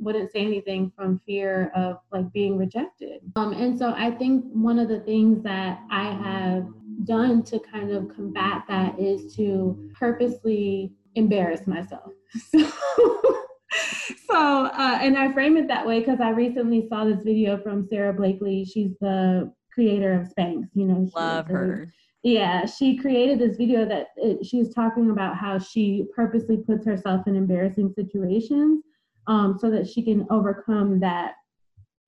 wouldn't 0.00 0.32
say 0.32 0.40
anything 0.40 0.92
from 0.94 1.20
fear 1.24 1.70
of 1.74 1.98
like 2.12 2.32
being 2.32 2.58
rejected. 2.58 3.20
Um, 3.36 3.52
and 3.52 3.78
so 3.78 3.94
I 3.96 4.10
think 4.10 4.44
one 4.52 4.78
of 4.78 4.88
the 4.88 5.00
things 5.00 5.42
that 5.44 5.80
I 5.90 6.10
have 6.10 6.66
done 7.04 7.44
to 7.44 7.60
kind 7.60 7.92
of 7.92 8.14
combat 8.14 8.64
that 8.68 8.98
is 8.98 9.34
to 9.36 9.90
purposely 9.94 10.92
embarrass 11.14 11.66
myself. 11.66 12.12
So, 12.50 14.32
so 14.34 14.66
uh, 14.66 14.98
and 15.00 15.16
I 15.16 15.32
frame 15.32 15.56
it 15.56 15.68
that 15.68 15.86
way 15.86 16.00
because 16.00 16.20
I 16.20 16.30
recently 16.30 16.86
saw 16.88 17.04
this 17.04 17.22
video 17.22 17.56
from 17.62 17.86
Sara 17.86 18.12
Blakely. 18.12 18.64
She's 18.64 18.92
the 19.00 19.52
creator 19.72 20.12
of 20.12 20.28
Spanx. 20.28 20.68
You 20.74 20.86
know, 20.86 21.10
love 21.14 21.46
her. 21.46 21.92
Yeah, 22.22 22.66
she 22.66 22.96
created 22.96 23.38
this 23.38 23.56
video 23.56 23.84
that 23.86 24.08
it, 24.16 24.44
she's 24.44 24.74
talking 24.74 25.10
about 25.10 25.36
how 25.36 25.58
she 25.58 26.06
purposely 26.14 26.56
puts 26.56 26.84
herself 26.84 27.26
in 27.26 27.36
embarrassing 27.36 27.92
situations 27.94 28.82
um, 29.28 29.56
so 29.58 29.70
that 29.70 29.88
she 29.88 30.02
can 30.02 30.26
overcome 30.30 30.98
that 31.00 31.34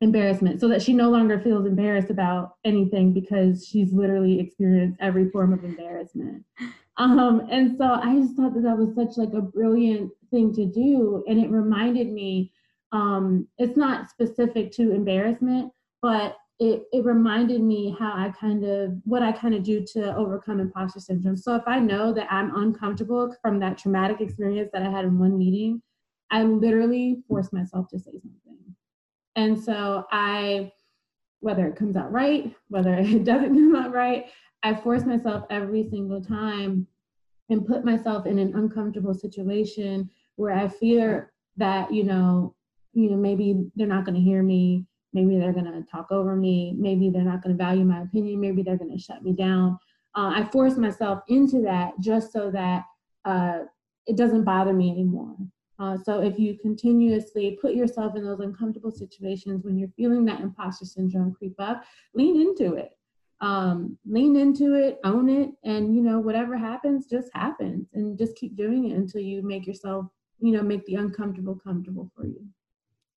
embarrassment 0.01 0.61
so 0.61 0.67
that 0.69 0.81
she 0.81 0.95
no 0.95 1.11
longer 1.11 1.39
feels 1.39 1.67
embarrassed 1.67 2.11
about 2.11 2.57
anything 2.65 3.13
because 3.13 3.67
she's 3.67 3.93
literally 3.93 4.41
experienced 4.41 4.99
every 5.01 5.29
form 5.29 5.53
of 5.53 5.63
embarrassment. 5.63 6.43
Um, 6.97 7.47
and 7.51 7.77
so 7.79 7.85
i 7.85 8.15
just 8.15 8.37
thought 8.37 8.53
that 8.55 8.63
that 8.63 8.77
was 8.77 8.95
such 8.95 9.17
like 9.17 9.33
a 9.33 9.41
brilliant 9.41 10.11
thing 10.31 10.53
to 10.55 10.67
do 10.67 11.25
and 11.29 11.39
it 11.39 11.51
reminded 11.51 12.13
me 12.13 12.53
um, 12.93 13.47
it's 13.59 13.77
not 13.77 14.11
specific 14.11 14.73
to 14.73 14.93
embarrassment 14.93 15.73
but 16.03 16.37
it, 16.61 16.83
it 16.93 17.05
reminded 17.05 17.63
me 17.63 17.97
how 17.99 18.13
i 18.15 18.31
kind 18.39 18.65
of 18.65 18.93
what 19.05 19.23
i 19.23 19.33
kind 19.33 19.55
of 19.55 19.63
do 19.63 19.85
to 19.85 20.15
overcome 20.15 20.61
imposter 20.61 21.01
syndrome. 21.01 21.37
So 21.37 21.57
if 21.57 21.63
i 21.67 21.79
know 21.79 22.13
that 22.13 22.29
i'm 22.31 22.55
uncomfortable 22.55 23.35
from 23.43 23.59
that 23.61 23.79
traumatic 23.79 24.21
experience 24.21 24.71
that 24.73 24.83
i 24.83 24.91
had 24.91 25.05
in 25.05 25.19
one 25.19 25.37
meeting 25.39 25.83
i 26.31 26.43
literally 26.43 27.23
force 27.29 27.53
myself 27.53 27.89
to 27.89 27.99
say 27.99 28.13
something. 28.13 28.77
And 29.37 29.59
so 29.59 30.05
I, 30.11 30.73
whether 31.41 31.67
it 31.67 31.77
comes 31.77 31.97
out 31.97 32.13
right, 32.13 32.55
whether 32.69 32.95
it 32.99 33.25
doesn't 33.25 33.55
come 33.55 33.77
out 33.77 33.93
right, 33.93 34.27
I 34.63 34.75
force 34.75 35.05
myself 35.05 35.45
every 35.51 35.89
single 35.89 36.23
time 36.23 36.87
and 37.49 37.67
put 37.67 37.85
myself 37.85 38.27
in 38.27 38.39
an 38.39 38.55
uncomfortable 38.55 39.15
situation 39.15 40.11
where 40.37 40.55
I 40.55 40.69
fear 40.69 41.33
that, 41.57 41.93
you 41.93 42.05
know, 42.05 42.55
you 42.93 43.11
know, 43.11 43.17
maybe 43.17 43.71
they're 43.77 43.87
not 43.87 44.05
going 44.05 44.15
to 44.15 44.21
hear 44.21 44.43
me, 44.43 44.85
maybe 45.13 45.39
they're 45.39 45.53
going 45.53 45.65
to 45.65 45.85
talk 45.91 46.11
over 46.11 46.37
me, 46.37 46.75
maybe 46.79 47.11
they're 47.11 47.23
not 47.23 47.43
going 47.43 47.57
to 47.57 47.63
value 47.63 47.85
my 47.85 48.03
opinion, 48.03 48.41
maybe 48.41 48.63
they're 48.63 48.77
going 48.77 48.97
to 48.97 49.03
shut 49.03 49.23
me 49.23 49.33
down. 49.33 49.79
Uh, 50.17 50.33
I 50.35 50.45
force 50.51 50.77
myself 50.77 51.23
into 51.29 51.63
that 51.63 51.93
just 52.01 52.33
so 52.33 52.51
that 52.51 52.85
uh, 53.25 53.61
it 54.07 54.17
doesn't 54.17 54.45
bother 54.45 54.73
me 54.73 54.91
anymore. 54.91 55.37
Uh, 55.79 55.97
so 55.97 56.21
if 56.21 56.39
you 56.39 56.59
continuously 56.59 57.59
put 57.61 57.75
yourself 57.75 58.15
in 58.15 58.25
those 58.25 58.41
uncomfortable 58.41 58.91
situations 58.91 59.65
when 59.65 59.79
you're 59.79 59.89
feeling 59.97 60.25
that 60.27 60.41
imposter 60.41 60.85
syndrome 60.85 61.33
creep 61.33 61.55
up, 61.59 61.85
lean 62.15 62.39
into 62.41 62.75
it. 62.75 62.91
Um, 63.41 63.97
lean 64.05 64.37
into 64.37 64.75
it, 64.75 64.99
own 65.03 65.31
it, 65.31 65.53
and 65.65 65.97
you 65.97 66.03
know 66.03 66.19
whatever 66.19 66.59
happens, 66.59 67.07
just 67.07 67.31
happens, 67.33 67.89
and 67.95 68.19
just 68.19 68.37
keep 68.37 68.55
doing 68.55 68.91
it 68.91 68.97
until 68.97 69.23
you 69.23 69.43
make 69.43 69.67
yourself, 69.67 70.05
you 70.41 70.53
know, 70.53 70.61
make 70.63 70.85
the 70.85 70.97
uncomfortable 70.97 71.59
comfortable 71.65 72.11
for 72.15 72.27
you. 72.27 72.47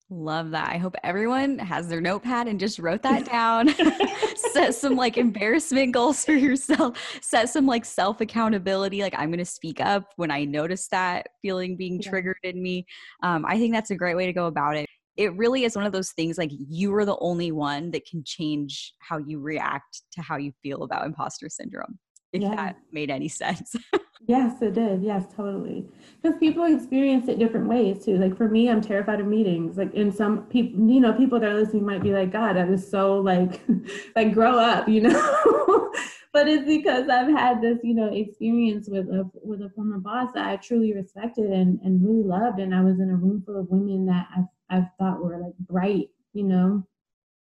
Love 0.10 0.52
that. 0.52 0.70
I 0.70 0.78
hope 0.78 0.96
everyone 1.04 1.58
has 1.60 1.88
their 1.88 2.02
notepad 2.02 2.48
and 2.48 2.60
just 2.60 2.78
wrote 2.78 3.02
that 3.04 3.26
down. 3.26 3.74
Set 4.54 4.76
some 4.76 4.96
like 4.96 5.18
embarrassment 5.18 5.94
goals 5.94 6.24
for 6.26 6.34
yourself. 6.34 6.98
Set 7.22 7.50
some 7.50 7.66
like 7.66 7.86
self 7.86 8.22
accountability. 8.22 9.02
Like, 9.02 9.16
I'm 9.18 9.30
going 9.30 9.40
to 9.40 9.46
speak 9.46 9.80
up 9.80 10.06
when 10.18 10.30
I 10.30 10.44
notice 10.44 10.88
that 10.90 11.28
feeling 11.42 11.78
being 11.78 12.00
yeah. 12.02 12.10
triggered 12.10 12.38
in 12.44 12.62
me. 12.62 12.86
Um, 13.24 13.46
I 13.48 13.58
think 13.58 13.74
that's 13.74 13.92
a 13.92 13.96
great 13.96 14.16
way 14.16 14.26
to 14.26 14.34
go 14.34 14.48
about 14.48 14.76
it. 14.76 14.86
It 15.16 15.36
really 15.36 15.64
is 15.64 15.76
one 15.76 15.86
of 15.86 15.94
those 15.94 16.12
things 16.12 16.38
like 16.38 16.52
you 16.52 16.94
are 16.96 17.06
the 17.06 17.18
only 17.20 17.52
one 17.52 17.92
that 17.92 18.06
can 18.06 18.24
change 18.26 18.94
how 19.00 19.20
you 19.20 19.40
react 19.40 20.02
to 20.14 20.22
how 20.22 20.38
you 20.38 20.52
feel 20.64 20.84
about 20.84 21.06
imposter 21.06 21.50
syndrome, 21.50 22.00
if 22.34 22.42
yeah. 22.42 22.56
that 22.56 22.78
made 22.92 23.10
any 23.10 23.30
sense. 23.30 23.76
Yes, 24.26 24.62
it 24.62 24.74
did. 24.74 25.04
Yes, 25.04 25.26
totally. 25.36 25.86
Because 26.22 26.38
people 26.40 26.64
experience 26.64 27.28
it 27.28 27.40
different 27.40 27.68
ways 27.68 28.06
too. 28.06 28.18
Like 28.18 28.38
for 28.38 28.48
me, 28.48 28.70
I'm 28.70 28.82
terrified 28.82 29.20
of 29.20 29.28
meetings. 29.28 29.78
Like 29.78 29.94
in 29.94 30.12
some 30.14 30.44
people, 30.46 30.90
you 30.90 31.02
know, 31.02 31.12
people 31.12 31.40
that 31.42 31.50
are 31.50 31.56
listening 31.56 31.86
might 31.86 32.04
be 32.04 32.14
like, 32.14 32.32
God, 32.32 32.54
that 32.56 32.70
is 32.70 32.90
so 32.90 33.18
like, 33.18 33.62
like 34.16 34.34
grow 34.34 34.58
up, 34.58 34.88
you 34.88 35.02
know. 35.10 35.92
but 36.32 36.48
it's 36.48 36.66
because 36.66 37.10
I've 37.10 37.30
had 37.32 37.62
this, 37.62 37.80
you 37.84 37.94
know, 37.94 38.14
experience 38.14 38.88
with 38.88 39.10
a 39.10 39.30
with 39.34 39.62
a 39.62 39.70
former 39.76 40.00
boss 40.00 40.32
that 40.36 40.48
I 40.48 40.56
truly 40.56 40.94
respected 40.94 41.52
and 41.52 41.80
and 41.82 42.02
really 42.02 42.24
loved. 42.24 42.60
And 42.60 42.74
I 42.74 42.82
was 42.82 43.02
in 43.02 43.10
a 43.10 43.16
room 43.16 43.44
full 43.46 43.60
of 43.60 43.68
women 43.70 44.06
that 44.06 44.28
I 44.38 44.78
I 44.78 44.88
thought 44.98 45.22
were 45.22 45.38
like 45.38 45.58
bright, 45.60 46.08
you 46.34 46.44
know. 46.44 46.88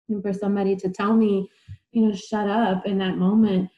And 0.08 0.20
for 0.20 0.32
somebody 0.32 0.74
to 0.76 0.88
tell 0.88 1.14
me, 1.14 1.48
you 1.92 2.06
know, 2.08 2.14
shut 2.14 2.48
up 2.48 2.86
in 2.86 2.98
that 2.98 3.18
moment 3.18 3.70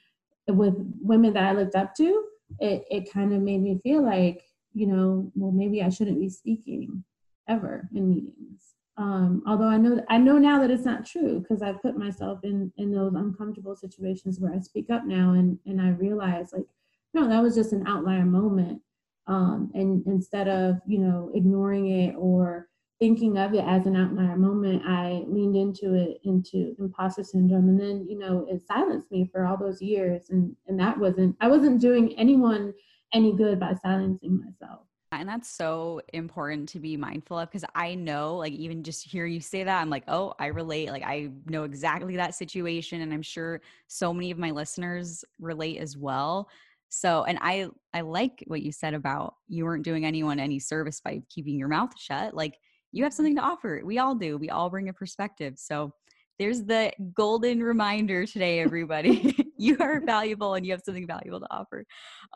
with 0.48 0.74
women 1.02 1.34
that 1.34 1.44
I 1.44 1.52
looked 1.52 1.74
up 1.74 1.94
to 1.96 2.24
it, 2.60 2.84
it 2.90 3.12
kind 3.12 3.32
of 3.32 3.42
made 3.42 3.62
me 3.62 3.80
feel 3.82 4.04
like, 4.04 4.42
you 4.72 4.86
know, 4.86 5.30
well, 5.34 5.52
maybe 5.52 5.82
I 5.82 5.88
shouldn't 5.88 6.20
be 6.20 6.28
speaking 6.28 7.04
ever 7.48 7.88
in 7.94 8.08
meetings. 8.10 8.74
Um, 8.96 9.42
although 9.46 9.68
I 9.68 9.76
know 9.76 10.04
I 10.08 10.18
know 10.18 10.38
now 10.38 10.60
that 10.60 10.70
it's 10.70 10.84
not 10.84 11.04
true 11.04 11.40
because 11.40 11.62
I've 11.62 11.82
put 11.82 11.98
myself 11.98 12.40
in 12.44 12.72
in 12.76 12.92
those 12.92 13.14
uncomfortable 13.14 13.74
situations 13.74 14.38
where 14.38 14.52
I 14.52 14.60
speak 14.60 14.88
up 14.88 15.04
now 15.04 15.32
and 15.32 15.58
and 15.66 15.80
I 15.80 15.88
realize 15.90 16.52
like 16.52 16.66
no 17.12 17.28
that 17.28 17.42
was 17.42 17.56
just 17.56 17.72
an 17.72 17.88
outlier 17.88 18.24
moment 18.24 18.80
um, 19.26 19.72
and 19.74 20.06
instead 20.06 20.46
of 20.46 20.76
you 20.86 20.98
know 20.98 21.32
ignoring 21.34 21.88
it 21.88 22.14
or 22.16 22.68
thinking 23.04 23.36
of 23.36 23.52
it 23.52 23.62
as 23.66 23.84
an 23.84 23.96
outlier 23.96 24.34
moment, 24.34 24.82
I 24.86 25.24
leaned 25.26 25.56
into 25.56 25.92
it 25.92 26.20
into 26.24 26.74
imposter 26.78 27.22
syndrome. 27.22 27.68
And 27.68 27.78
then, 27.78 28.06
you 28.08 28.18
know, 28.18 28.46
it 28.48 28.62
silenced 28.66 29.12
me 29.12 29.28
for 29.30 29.44
all 29.44 29.58
those 29.58 29.82
years. 29.82 30.30
And 30.30 30.56
and 30.68 30.80
that 30.80 30.98
wasn't 30.98 31.36
I 31.38 31.48
wasn't 31.48 31.82
doing 31.82 32.18
anyone 32.18 32.72
any 33.12 33.34
good 33.34 33.60
by 33.60 33.74
silencing 33.74 34.42
myself. 34.42 34.86
And 35.12 35.28
that's 35.28 35.50
so 35.50 36.00
important 36.14 36.70
to 36.70 36.80
be 36.80 36.96
mindful 36.96 37.38
of 37.38 37.50
because 37.50 37.66
I 37.74 37.94
know, 37.94 38.36
like, 38.38 38.54
even 38.54 38.82
just 38.82 39.06
hear 39.06 39.26
you 39.26 39.38
say 39.38 39.64
that, 39.64 39.82
I'm 39.82 39.90
like, 39.90 40.04
oh, 40.08 40.32
I 40.38 40.46
relate. 40.46 40.88
Like, 40.88 41.04
I 41.04 41.28
know 41.44 41.64
exactly 41.64 42.16
that 42.16 42.34
situation. 42.34 43.02
And 43.02 43.12
I'm 43.12 43.22
sure 43.22 43.60
so 43.86 44.14
many 44.14 44.30
of 44.30 44.38
my 44.38 44.50
listeners 44.50 45.26
relate 45.38 45.78
as 45.78 45.94
well. 45.94 46.48
So, 46.88 47.24
and 47.24 47.38
I, 47.42 47.68
I 47.92 48.00
like 48.00 48.42
what 48.46 48.62
you 48.62 48.72
said 48.72 48.94
about 48.94 49.34
you 49.46 49.66
weren't 49.66 49.84
doing 49.84 50.06
anyone 50.06 50.40
any 50.40 50.58
service 50.58 51.00
by 51.00 51.20
keeping 51.28 51.58
your 51.58 51.68
mouth 51.68 51.92
shut. 51.98 52.34
Like, 52.34 52.54
you 52.94 53.02
have 53.02 53.12
something 53.12 53.34
to 53.34 53.42
offer. 53.42 53.82
We 53.84 53.98
all 53.98 54.14
do. 54.14 54.38
We 54.38 54.50
all 54.50 54.70
bring 54.70 54.88
a 54.88 54.92
perspective. 54.92 55.54
So 55.56 55.92
there's 56.38 56.62
the 56.62 56.92
golden 57.12 57.60
reminder 57.62 58.24
today, 58.24 58.60
everybody. 58.60 59.36
you 59.56 59.76
are 59.80 60.00
valuable 60.00 60.54
and 60.54 60.66
you 60.66 60.72
have 60.72 60.82
something 60.84 61.06
valuable 61.06 61.40
to 61.40 61.46
offer. 61.50 61.84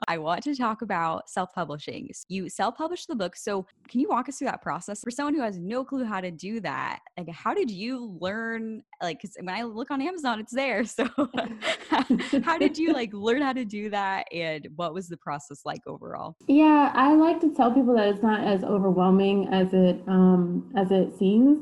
I 0.06 0.18
want 0.18 0.42
to 0.44 0.54
talk 0.54 0.82
about 0.82 1.28
self 1.28 1.52
publishing. 1.54 2.10
You 2.28 2.48
self 2.48 2.76
publish 2.76 3.06
the 3.06 3.16
book. 3.16 3.36
So, 3.36 3.66
can 3.88 4.00
you 4.00 4.08
walk 4.08 4.28
us 4.28 4.38
through 4.38 4.48
that 4.48 4.62
process 4.62 5.00
for 5.02 5.10
someone 5.10 5.34
who 5.34 5.42
has 5.42 5.58
no 5.58 5.84
clue 5.84 6.04
how 6.04 6.20
to 6.20 6.30
do 6.30 6.60
that? 6.60 7.00
Like, 7.16 7.30
how 7.30 7.54
did 7.54 7.70
you 7.70 8.16
learn? 8.20 8.82
Like, 9.02 9.20
because 9.20 9.36
when 9.40 9.54
I 9.54 9.62
look 9.62 9.90
on 9.90 10.00
Amazon, 10.00 10.40
it's 10.40 10.54
there. 10.54 10.84
So, 10.98 11.06
how 12.42 12.58
did 12.58 12.76
you 12.76 12.92
like 12.92 13.12
learn 13.12 13.42
how 13.42 13.52
to 13.52 13.64
do 13.64 13.90
that? 13.90 14.26
And 14.32 14.66
what 14.76 14.94
was 14.94 15.06
the 15.06 15.16
process 15.16 15.60
like 15.64 15.80
overall? 15.86 16.34
Yeah, 16.48 16.90
I 16.94 17.14
like 17.14 17.40
to 17.40 17.54
tell 17.54 17.72
people 17.72 17.94
that 17.94 18.08
it's 18.08 18.22
not 18.22 18.42
as 18.42 18.64
overwhelming 18.64 19.48
as 19.52 19.72
it 19.72 20.02
um, 20.08 20.72
as 20.76 20.90
it 20.90 21.16
seems 21.18 21.60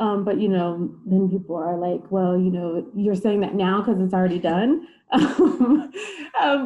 um, 0.00 0.24
but 0.24 0.40
you 0.40 0.48
know, 0.48 0.90
then 1.04 1.28
people 1.28 1.54
are 1.56 1.76
like, 1.76 2.10
well, 2.10 2.36
you 2.36 2.50
know, 2.50 2.90
you're 2.96 3.14
saying 3.14 3.40
that 3.40 3.54
now 3.54 3.82
because 3.82 4.00
it's 4.00 4.14
already 4.14 4.38
done. 4.38 4.88
um, 5.12 5.92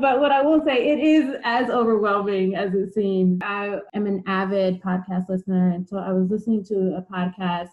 but 0.00 0.20
what 0.20 0.30
I 0.30 0.40
will 0.40 0.64
say, 0.64 0.92
it 0.92 1.00
is 1.00 1.34
as 1.42 1.68
overwhelming 1.68 2.54
as 2.54 2.74
it 2.74 2.94
seems. 2.94 3.40
I 3.42 3.80
am 3.92 4.06
an 4.06 4.22
avid 4.28 4.80
podcast 4.80 5.28
listener, 5.28 5.70
and 5.70 5.86
so 5.86 5.96
I 5.98 6.12
was 6.12 6.30
listening 6.30 6.64
to 6.66 6.96
a 6.96 7.02
podcast, 7.12 7.70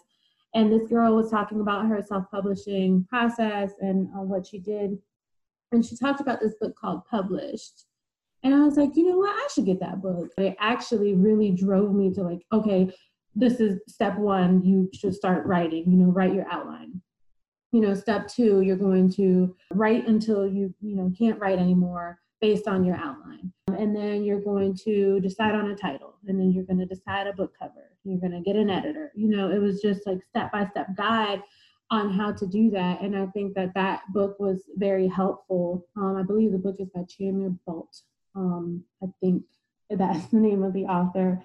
and 0.52 0.72
this 0.72 0.88
girl 0.88 1.14
was 1.14 1.30
talking 1.30 1.60
about 1.60 1.86
her 1.86 2.02
self-publishing 2.02 3.06
process 3.08 3.70
and 3.80 4.08
uh, 4.16 4.22
what 4.22 4.44
she 4.44 4.58
did, 4.58 4.98
and 5.70 5.86
she 5.86 5.96
talked 5.96 6.20
about 6.20 6.40
this 6.40 6.54
book 6.60 6.74
called 6.76 7.02
Published. 7.08 7.84
And 8.42 8.52
I 8.52 8.64
was 8.64 8.76
like, 8.76 8.96
you 8.96 9.08
know 9.08 9.18
what? 9.18 9.30
I 9.30 9.48
should 9.54 9.66
get 9.66 9.78
that 9.78 10.02
book. 10.02 10.30
It 10.38 10.56
actually 10.58 11.14
really 11.14 11.52
drove 11.52 11.94
me 11.94 12.12
to 12.14 12.24
like, 12.24 12.42
okay, 12.52 12.92
this 13.34 13.60
is 13.60 13.80
step 13.88 14.18
one 14.18 14.62
you 14.62 14.90
should 14.92 15.14
start 15.14 15.46
writing 15.46 15.90
you 15.90 15.96
know 15.96 16.10
write 16.10 16.34
your 16.34 16.46
outline. 16.50 17.00
You 17.72 17.80
know 17.80 17.94
step 17.94 18.28
two 18.28 18.60
you're 18.60 18.76
going 18.76 19.10
to 19.14 19.56
write 19.72 20.06
until 20.06 20.46
you 20.46 20.74
you 20.80 20.96
know 20.96 21.12
can't 21.18 21.40
write 21.40 21.58
anymore 21.58 22.18
based 22.40 22.66
on 22.66 22.84
your 22.84 22.96
outline. 22.96 23.52
And 23.68 23.94
then 23.94 24.24
you're 24.24 24.40
going 24.40 24.76
to 24.84 25.20
decide 25.20 25.54
on 25.54 25.70
a 25.70 25.76
title 25.76 26.16
and 26.26 26.38
then 26.38 26.50
you're 26.50 26.64
going 26.64 26.80
to 26.80 26.86
decide 26.86 27.26
a 27.28 27.32
book 27.32 27.52
cover. 27.56 27.90
You're 28.04 28.18
going 28.18 28.32
to 28.32 28.40
get 28.40 28.56
an 28.56 28.68
editor. 28.68 29.12
You 29.14 29.28
know 29.28 29.50
it 29.50 29.58
was 29.58 29.80
just 29.80 30.06
like 30.06 30.18
step 30.30 30.52
by 30.52 30.66
step 30.66 30.88
guide 30.96 31.42
on 31.92 32.10
how 32.10 32.32
to 32.32 32.46
do 32.46 32.70
that 32.70 33.02
and 33.02 33.14
i 33.14 33.26
think 33.26 33.54
that 33.54 33.74
that 33.74 34.00
book 34.12 34.40
was 34.40 34.62
very 34.76 35.06
helpful. 35.06 35.86
Um, 35.96 36.16
i 36.16 36.22
believe 36.22 36.50
the 36.50 36.58
book 36.58 36.76
is 36.80 36.88
by 36.88 37.02
chandler 37.04 37.50
bolt 37.66 38.00
um, 38.34 38.82
i 39.02 39.06
think 39.20 39.42
that's 39.90 40.26
the 40.32 40.38
name 40.38 40.62
of 40.62 40.72
the 40.72 40.86
author 40.86 41.40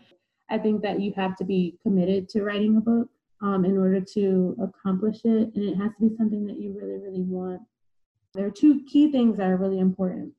i 0.49 0.57
think 0.57 0.81
that 0.81 0.99
you 0.99 1.13
have 1.15 1.35
to 1.35 1.43
be 1.43 1.77
committed 1.81 2.27
to 2.29 2.43
writing 2.43 2.77
a 2.77 2.81
book 2.81 3.07
um, 3.41 3.65
in 3.65 3.77
order 3.77 4.01
to 4.01 4.57
accomplish 4.61 5.17
it 5.23 5.51
and 5.55 5.63
it 5.63 5.75
has 5.75 5.91
to 5.95 6.09
be 6.09 6.15
something 6.15 6.45
that 6.45 6.59
you 6.59 6.75
really 6.77 6.97
really 6.97 7.21
want 7.21 7.61
there 8.33 8.45
are 8.45 8.51
two 8.51 8.83
key 8.85 9.11
things 9.11 9.37
that 9.37 9.47
are 9.47 9.57
really 9.57 9.79
important 9.79 10.31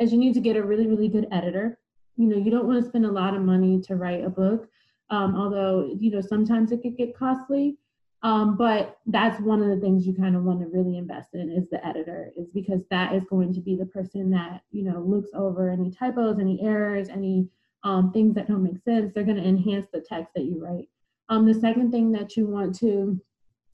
is 0.00 0.12
you 0.12 0.18
need 0.18 0.34
to 0.34 0.40
get 0.40 0.56
a 0.56 0.62
really, 0.62 0.86
really 0.86 1.08
good 1.08 1.28
editor. 1.30 1.78
You 2.16 2.26
know, 2.26 2.36
you 2.36 2.50
don't 2.50 2.66
want 2.66 2.82
to 2.82 2.88
spend 2.88 3.06
a 3.06 3.12
lot 3.12 3.34
of 3.34 3.42
money 3.42 3.80
to 3.82 3.96
write 3.96 4.24
a 4.24 4.30
book, 4.30 4.68
um, 5.10 5.36
although, 5.36 5.94
you 5.98 6.10
know, 6.10 6.20
sometimes 6.20 6.72
it 6.72 6.82
could 6.82 6.96
get 6.96 7.16
costly. 7.16 7.78
Um, 8.22 8.56
but 8.56 8.98
that's 9.06 9.40
one 9.40 9.62
of 9.62 9.68
the 9.68 9.76
things 9.76 10.06
you 10.06 10.14
kind 10.14 10.34
of 10.34 10.44
want 10.44 10.60
to 10.60 10.66
really 10.66 10.96
invest 10.96 11.34
in 11.34 11.50
is 11.50 11.68
the 11.70 11.84
editor, 11.86 12.32
is 12.36 12.48
because 12.54 12.80
that 12.90 13.14
is 13.14 13.22
going 13.28 13.52
to 13.52 13.60
be 13.60 13.76
the 13.76 13.86
person 13.86 14.30
that, 14.30 14.62
you 14.70 14.82
know, 14.82 15.00
looks 15.00 15.28
over 15.34 15.68
any 15.68 15.90
typos, 15.90 16.38
any 16.38 16.58
errors, 16.62 17.08
any 17.10 17.46
um, 17.84 18.12
things 18.12 18.34
that 18.34 18.48
don't 18.48 18.62
make 18.62 18.82
sense. 18.82 19.12
They're 19.14 19.24
going 19.24 19.36
to 19.36 19.46
enhance 19.46 19.86
the 19.92 20.00
text 20.00 20.32
that 20.34 20.44
you 20.44 20.64
write. 20.64 20.88
Um, 21.28 21.46
the 21.46 21.54
second 21.54 21.92
thing 21.92 22.10
that 22.12 22.36
you 22.36 22.46
want 22.46 22.74
to 22.80 23.20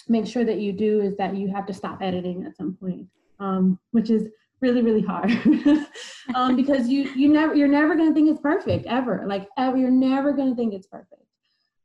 make 0.08 0.26
sure 0.26 0.44
that 0.44 0.58
you 0.58 0.72
do 0.72 1.00
is 1.00 1.16
that 1.16 1.36
you 1.36 1.48
have 1.48 1.66
to 1.66 1.74
stop 1.74 2.02
editing 2.02 2.44
at 2.44 2.56
some 2.56 2.74
point, 2.74 3.06
um, 3.38 3.78
which 3.92 4.10
is 4.10 4.28
really 4.60 4.82
really 4.82 5.02
hard 5.02 5.30
um, 6.34 6.54
because 6.54 6.88
you 6.88 7.10
you 7.14 7.28
never 7.28 7.54
you're 7.54 7.68
never 7.68 7.94
going 7.94 8.08
to 8.08 8.14
think 8.14 8.28
it's 8.28 8.40
perfect 8.40 8.86
ever 8.86 9.24
like 9.26 9.48
ever 9.56 9.76
you're 9.76 9.90
never 9.90 10.32
going 10.32 10.50
to 10.50 10.54
think 10.54 10.74
it's 10.74 10.86
perfect 10.86 11.22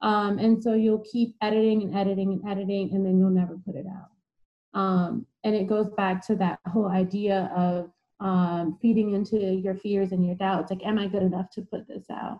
um, 0.01 0.37
and 0.39 0.61
so 0.61 0.73
you'll 0.73 1.03
keep 1.09 1.35
editing 1.41 1.83
and 1.83 1.95
editing 1.95 2.33
and 2.33 2.51
editing 2.51 2.93
and 2.93 3.05
then 3.05 3.17
you'll 3.17 3.29
never 3.29 3.57
put 3.65 3.75
it 3.75 3.85
out 3.87 4.79
um, 4.79 5.25
and 5.43 5.55
it 5.55 5.67
goes 5.67 5.89
back 5.91 6.25
to 6.27 6.35
that 6.35 6.59
whole 6.67 6.89
idea 6.89 7.49
of 7.55 7.89
um, 8.19 8.77
feeding 8.81 9.13
into 9.13 9.37
your 9.37 9.75
fears 9.75 10.11
and 10.11 10.25
your 10.25 10.35
doubts 10.35 10.71
like 10.71 10.85
am 10.85 10.97
i 10.97 11.07
good 11.07 11.23
enough 11.23 11.49
to 11.51 11.61
put 11.61 11.87
this 11.87 12.05
out? 12.09 12.39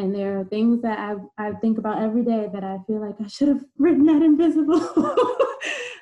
And 0.00 0.14
there 0.14 0.38
are 0.38 0.44
things 0.44 0.80
that 0.82 0.98
I, 0.98 1.16
I 1.38 1.52
think 1.54 1.78
about 1.78 2.02
every 2.02 2.22
day 2.24 2.48
that 2.52 2.64
i 2.64 2.78
feel 2.86 3.00
like 3.00 3.16
i 3.22 3.26
should 3.26 3.48
have 3.48 3.64
written 3.78 4.06
that 4.06 4.22
invisible. 4.22 5.36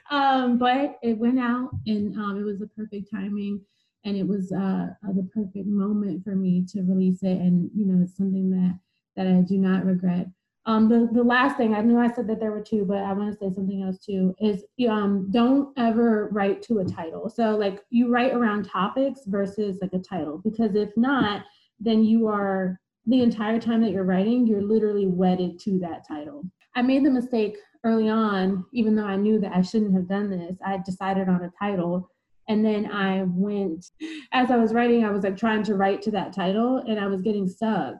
Um, 0.08 0.56
but 0.58 0.98
it 1.02 1.18
went 1.18 1.40
out 1.40 1.70
and 1.86 2.16
um, 2.16 2.38
it 2.38 2.44
was 2.44 2.60
the 2.60 2.68
perfect 2.68 3.10
timing 3.10 3.60
and 4.04 4.16
it 4.16 4.26
was 4.26 4.52
uh, 4.52 4.86
uh, 5.04 5.12
the 5.12 5.28
perfect 5.34 5.66
moment 5.66 6.22
for 6.22 6.36
me 6.36 6.64
to 6.68 6.82
release 6.82 7.24
it. 7.24 7.38
And 7.38 7.68
you 7.74 7.86
know 7.86 8.04
it's 8.04 8.16
something 8.16 8.50
that 8.50 8.78
that 9.16 9.26
i 9.26 9.40
do 9.40 9.56
not 9.58 9.84
regret 9.84 10.28
um, 10.66 10.88
the, 10.88 11.08
the 11.12 11.22
last 11.22 11.56
thing 11.56 11.74
i 11.74 11.80
know 11.80 11.98
i 11.98 12.12
said 12.12 12.26
that 12.26 12.40
there 12.40 12.50
were 12.50 12.62
two 12.62 12.84
but 12.84 12.98
i 12.98 13.12
want 13.12 13.32
to 13.32 13.38
say 13.38 13.54
something 13.54 13.82
else 13.82 13.98
too 13.98 14.34
is 14.40 14.64
um, 14.88 15.28
don't 15.30 15.72
ever 15.78 16.28
write 16.32 16.62
to 16.62 16.78
a 16.78 16.84
title 16.84 17.28
so 17.28 17.56
like 17.56 17.82
you 17.90 18.10
write 18.10 18.34
around 18.34 18.64
topics 18.64 19.20
versus 19.26 19.78
like 19.80 19.92
a 19.92 19.98
title 19.98 20.40
because 20.44 20.74
if 20.74 20.90
not 20.96 21.42
then 21.80 22.04
you 22.04 22.26
are 22.26 22.80
the 23.06 23.22
entire 23.22 23.60
time 23.60 23.80
that 23.80 23.90
you're 23.90 24.04
writing 24.04 24.46
you're 24.46 24.62
literally 24.62 25.06
wedded 25.06 25.58
to 25.58 25.78
that 25.78 26.06
title 26.06 26.42
i 26.74 26.82
made 26.82 27.04
the 27.04 27.10
mistake 27.10 27.56
early 27.86 28.08
on, 28.08 28.64
even 28.72 28.96
though 28.96 29.04
I 29.04 29.16
knew 29.16 29.38
that 29.40 29.54
I 29.54 29.62
shouldn't 29.62 29.94
have 29.94 30.08
done 30.08 30.28
this, 30.28 30.56
I 30.64 30.78
decided 30.84 31.28
on 31.28 31.44
a 31.44 31.52
title. 31.58 32.10
And 32.48 32.64
then 32.64 32.90
I 32.90 33.24
went, 33.26 33.86
as 34.32 34.50
I 34.50 34.56
was 34.56 34.72
writing, 34.72 35.04
I 35.04 35.10
was 35.10 35.22
like 35.22 35.36
trying 35.36 35.62
to 35.64 35.76
write 35.76 36.02
to 36.02 36.10
that 36.12 36.32
title 36.32 36.78
and 36.78 36.98
I 36.98 37.06
was 37.06 37.22
getting 37.22 37.48
stuck 37.48 37.94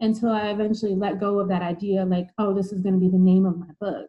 until 0.00 0.30
I 0.30 0.50
eventually 0.50 0.94
let 0.94 1.20
go 1.20 1.38
of 1.38 1.48
that 1.48 1.62
idea 1.62 2.04
like, 2.04 2.28
oh, 2.38 2.54
this 2.54 2.72
is 2.72 2.80
going 2.80 2.94
to 2.94 3.00
be 3.00 3.10
the 3.10 3.18
name 3.18 3.46
of 3.46 3.58
my 3.58 3.72
book. 3.80 4.08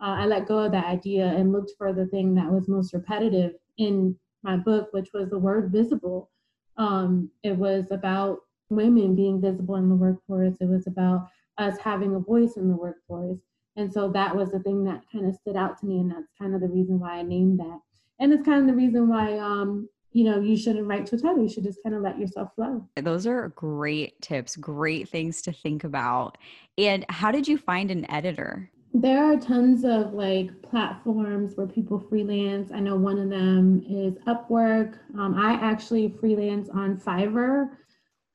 Uh, 0.00 0.16
I 0.18 0.26
let 0.26 0.46
go 0.46 0.58
of 0.58 0.72
that 0.72 0.86
idea 0.86 1.26
and 1.26 1.52
looked 1.52 1.72
for 1.76 1.92
the 1.92 2.06
thing 2.06 2.34
that 2.34 2.50
was 2.50 2.68
most 2.68 2.92
repetitive 2.92 3.52
in 3.78 4.16
my 4.42 4.56
book, 4.56 4.88
which 4.92 5.10
was 5.12 5.30
the 5.30 5.38
word 5.38 5.70
visible. 5.70 6.30
Um, 6.76 7.30
it 7.42 7.56
was 7.56 7.90
about 7.90 8.38
women 8.70 9.14
being 9.14 9.40
visible 9.40 9.76
in 9.76 9.88
the 9.88 9.94
workforce, 9.94 10.56
it 10.60 10.68
was 10.68 10.86
about 10.86 11.26
us 11.58 11.76
having 11.78 12.14
a 12.14 12.20
voice 12.20 12.56
in 12.56 12.68
the 12.68 12.76
workforce. 12.76 13.38
And 13.76 13.92
so 13.92 14.10
that 14.12 14.34
was 14.34 14.50
the 14.50 14.60
thing 14.60 14.84
that 14.84 15.02
kind 15.12 15.26
of 15.26 15.34
stood 15.34 15.56
out 15.56 15.78
to 15.78 15.86
me. 15.86 15.98
And 15.98 16.10
that's 16.10 16.32
kind 16.38 16.54
of 16.54 16.60
the 16.60 16.68
reason 16.68 16.98
why 16.98 17.18
I 17.18 17.22
named 17.22 17.60
that. 17.60 17.80
And 18.18 18.32
it's 18.32 18.44
kind 18.44 18.60
of 18.60 18.66
the 18.66 18.74
reason 18.74 19.08
why, 19.08 19.38
um, 19.38 19.88
you 20.12 20.24
know, 20.24 20.40
you 20.40 20.56
shouldn't 20.56 20.86
write 20.86 21.06
to 21.06 21.16
a 21.16 21.18
title. 21.18 21.42
You 21.42 21.48
should 21.48 21.64
just 21.64 21.82
kind 21.82 21.94
of 21.94 22.02
let 22.02 22.18
yourself 22.18 22.54
flow. 22.54 22.88
Those 22.96 23.26
are 23.26 23.50
great 23.50 24.20
tips, 24.20 24.56
great 24.56 25.08
things 25.08 25.40
to 25.42 25.52
think 25.52 25.84
about. 25.84 26.38
And 26.78 27.04
how 27.08 27.30
did 27.30 27.46
you 27.46 27.56
find 27.56 27.90
an 27.90 28.10
editor? 28.10 28.70
There 28.92 29.22
are 29.22 29.36
tons 29.36 29.84
of 29.84 30.14
like 30.14 30.50
platforms 30.62 31.52
where 31.54 31.68
people 31.68 32.00
freelance. 32.00 32.72
I 32.72 32.80
know 32.80 32.96
one 32.96 33.18
of 33.18 33.30
them 33.30 33.84
is 33.88 34.14
Upwork. 34.26 34.98
Um, 35.16 35.34
I 35.36 35.52
actually 35.52 36.08
freelance 36.20 36.68
on 36.70 36.96
Fiverr. 36.96 37.70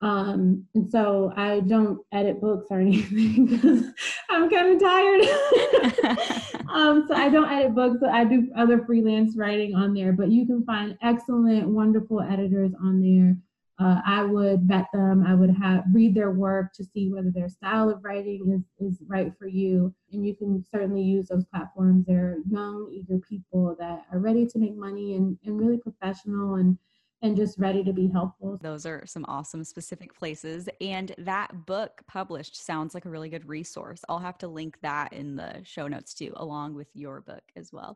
Um, 0.01 0.65
and 0.75 0.91
so 0.91 1.34
I 1.36 1.62
don't 1.62 1.99
edit 2.12 2.41
books 2.41 2.67
or 2.69 2.79
anything 2.81 3.45
because 3.45 3.84
I'm 4.29 4.49
kind 4.49 4.75
of 4.75 4.81
tired. 4.81 5.21
um, 6.69 7.05
so 7.08 7.15
I 7.15 7.29
don't 7.29 7.49
edit 7.49 7.75
books, 7.75 7.97
but 7.99 8.10
I 8.10 8.23
do 8.25 8.51
other 8.55 8.86
freelance 8.86 9.38
writing 9.38 9.73
on 9.75 9.93
there. 9.93 10.13
But 10.13 10.31
you 10.31 10.45
can 10.45 10.63
find 10.65 10.97
excellent, 11.01 11.67
wonderful 11.67 12.21
editors 12.21 12.71
on 12.81 13.01
there. 13.01 13.38
Uh, 13.77 13.99
I 14.05 14.23
would 14.23 14.62
vet 14.62 14.86
them. 14.93 15.25
I 15.27 15.36
would 15.36 15.49
have 15.49 15.84
read 15.91 16.15
their 16.15 16.31
work 16.31 16.71
to 16.75 16.86
see 16.86 17.10
whether 17.12 17.29
their 17.29 17.49
style 17.49 17.89
of 17.89 18.05
writing 18.05 18.63
is, 18.79 18.93
is 18.93 19.01
right 19.05 19.34
for 19.38 19.47
you. 19.47 19.93
And 20.13 20.25
you 20.25 20.34
can 20.34 20.63
certainly 20.71 21.01
use 21.01 21.27
those 21.27 21.43
platforms. 21.45 22.05
They're 22.05 22.38
young, 22.49 22.89
eager 22.89 23.19
people 23.19 23.75
that 23.79 24.05
are 24.13 24.19
ready 24.19 24.45
to 24.45 24.60
make 24.60 24.77
money 24.77 25.15
and, 25.15 25.38
and 25.43 25.60
really 25.60 25.77
professional 25.77 26.55
and 26.55 26.77
and 27.21 27.36
just 27.36 27.58
ready 27.58 27.84
to 27.84 27.93
be 27.93 28.08
helpful. 28.08 28.60
Those 28.62 28.86
are 28.86 29.06
some 29.06 29.25
awesome 29.28 29.63
specific 29.63 30.13
places. 30.15 30.69
And 30.82 31.13
that 31.17 31.65
book 31.65 32.01
published 32.08 32.63
sounds 32.63 32.93
like 32.93 33.06
a 33.06 33.10
really 33.10 33.30
good 33.30 33.47
resource. 33.47 34.01
I'll 34.10 34.19
have 34.19 34.38
to 34.39 34.47
link 34.47 34.78
that 34.82 35.13
in 35.13 35.36
the 35.36 35.62
show 35.63 35.88
notes 35.88 36.13
too, 36.13 36.34
along 36.36 36.75
with 36.75 36.88
your 36.93 37.21
book 37.21 37.43
as 37.56 37.71
well. 37.71 37.95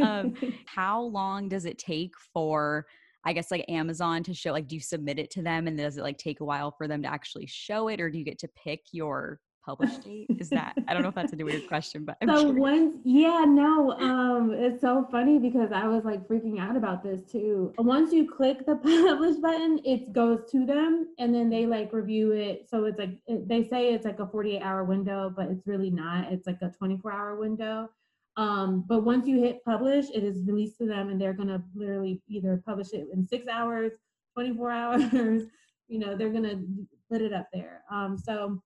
um, 0.00 0.34
how 0.66 1.02
long 1.02 1.48
does 1.48 1.64
it 1.64 1.78
take 1.78 2.14
for? 2.32 2.86
I 3.24 3.32
guess 3.32 3.50
like 3.50 3.64
Amazon 3.68 4.22
to 4.24 4.34
show 4.34 4.52
like 4.52 4.68
do 4.68 4.76
you 4.76 4.80
submit 4.80 5.18
it 5.18 5.30
to 5.32 5.42
them 5.42 5.66
and 5.66 5.76
does 5.76 5.98
it 5.98 6.02
like 6.02 6.18
take 6.18 6.40
a 6.40 6.44
while 6.44 6.70
for 6.70 6.86
them 6.86 7.02
to 7.02 7.12
actually 7.12 7.46
show 7.46 7.88
it 7.88 8.00
or 8.00 8.10
do 8.10 8.18
you 8.18 8.24
get 8.24 8.38
to 8.38 8.48
pick 8.48 8.82
your 8.92 9.40
publish 9.68 9.96
date? 9.98 10.26
Is 10.38 10.48
that 10.50 10.74
I 10.88 10.94
don't 10.94 11.02
know 11.02 11.10
if 11.10 11.14
that's 11.14 11.32
a 11.32 11.36
weird 11.36 11.68
question, 11.68 12.04
but 12.04 12.16
I'm 12.22 12.28
so 12.28 12.40
sure. 12.40 12.52
once 12.54 12.96
yeah, 13.04 13.44
no, 13.46 13.92
um, 13.92 14.52
it's 14.52 14.80
so 14.80 15.06
funny 15.10 15.38
because 15.38 15.72
I 15.72 15.86
was 15.86 16.04
like 16.04 16.26
freaking 16.26 16.58
out 16.58 16.74
about 16.76 17.02
this 17.02 17.20
too. 17.30 17.74
Once 17.76 18.12
you 18.12 18.30
click 18.30 18.64
the 18.64 18.76
publish 19.08 19.36
button, 19.36 19.80
it 19.84 20.12
goes 20.12 20.50
to 20.52 20.64
them 20.64 21.08
and 21.18 21.34
then 21.34 21.50
they 21.50 21.66
like 21.66 21.92
review 21.92 22.32
it. 22.32 22.66
So 22.68 22.84
it's 22.86 22.98
like 22.98 23.18
it, 23.26 23.46
they 23.46 23.62
say 23.68 23.92
it's 23.92 24.06
like 24.06 24.20
a 24.20 24.26
48 24.26 24.62
hour 24.62 24.84
window, 24.84 25.32
but 25.36 25.48
it's 25.48 25.66
really 25.66 25.90
not. 25.90 26.32
It's 26.32 26.46
like 26.46 26.62
a 26.62 26.70
24 26.70 27.12
hour 27.12 27.36
window. 27.36 27.90
Um, 28.38 28.84
but 28.88 29.00
once 29.04 29.26
you 29.26 29.38
hit 29.40 29.62
publish, 29.64 30.06
it 30.14 30.24
is 30.24 30.40
released 30.46 30.78
to 30.78 30.86
them 30.86 31.10
and 31.10 31.20
they're 31.20 31.34
gonna 31.34 31.62
literally 31.74 32.22
either 32.28 32.62
publish 32.64 32.92
it 32.92 33.08
in 33.12 33.28
six 33.28 33.46
hours, 33.48 33.92
24 34.34 34.70
hours, 34.80 35.42
you 35.88 35.98
know, 35.98 36.16
they're 36.16 36.32
gonna 36.32 36.62
put 37.10 37.20
it 37.20 37.34
up 37.34 37.48
there. 37.52 37.82
Um, 37.90 38.16
so 38.16 38.62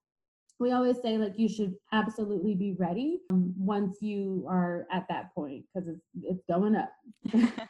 we 0.63 0.73
always 0.73 1.03
say 1.03 1.19
like 1.19 1.35
you 1.37 1.49
should 1.49 1.75
absolutely 1.93 2.55
be 2.55 2.75
ready 2.79 3.19
um, 3.31 3.53
once 3.59 3.99
you 4.01 4.47
are 4.49 4.87
at 4.93 5.05
that 5.09 5.35
point 5.35 5.65
because 5.75 5.89
it's 5.89 6.07
it's 6.23 6.45
going 6.49 6.77
up. 6.77 6.93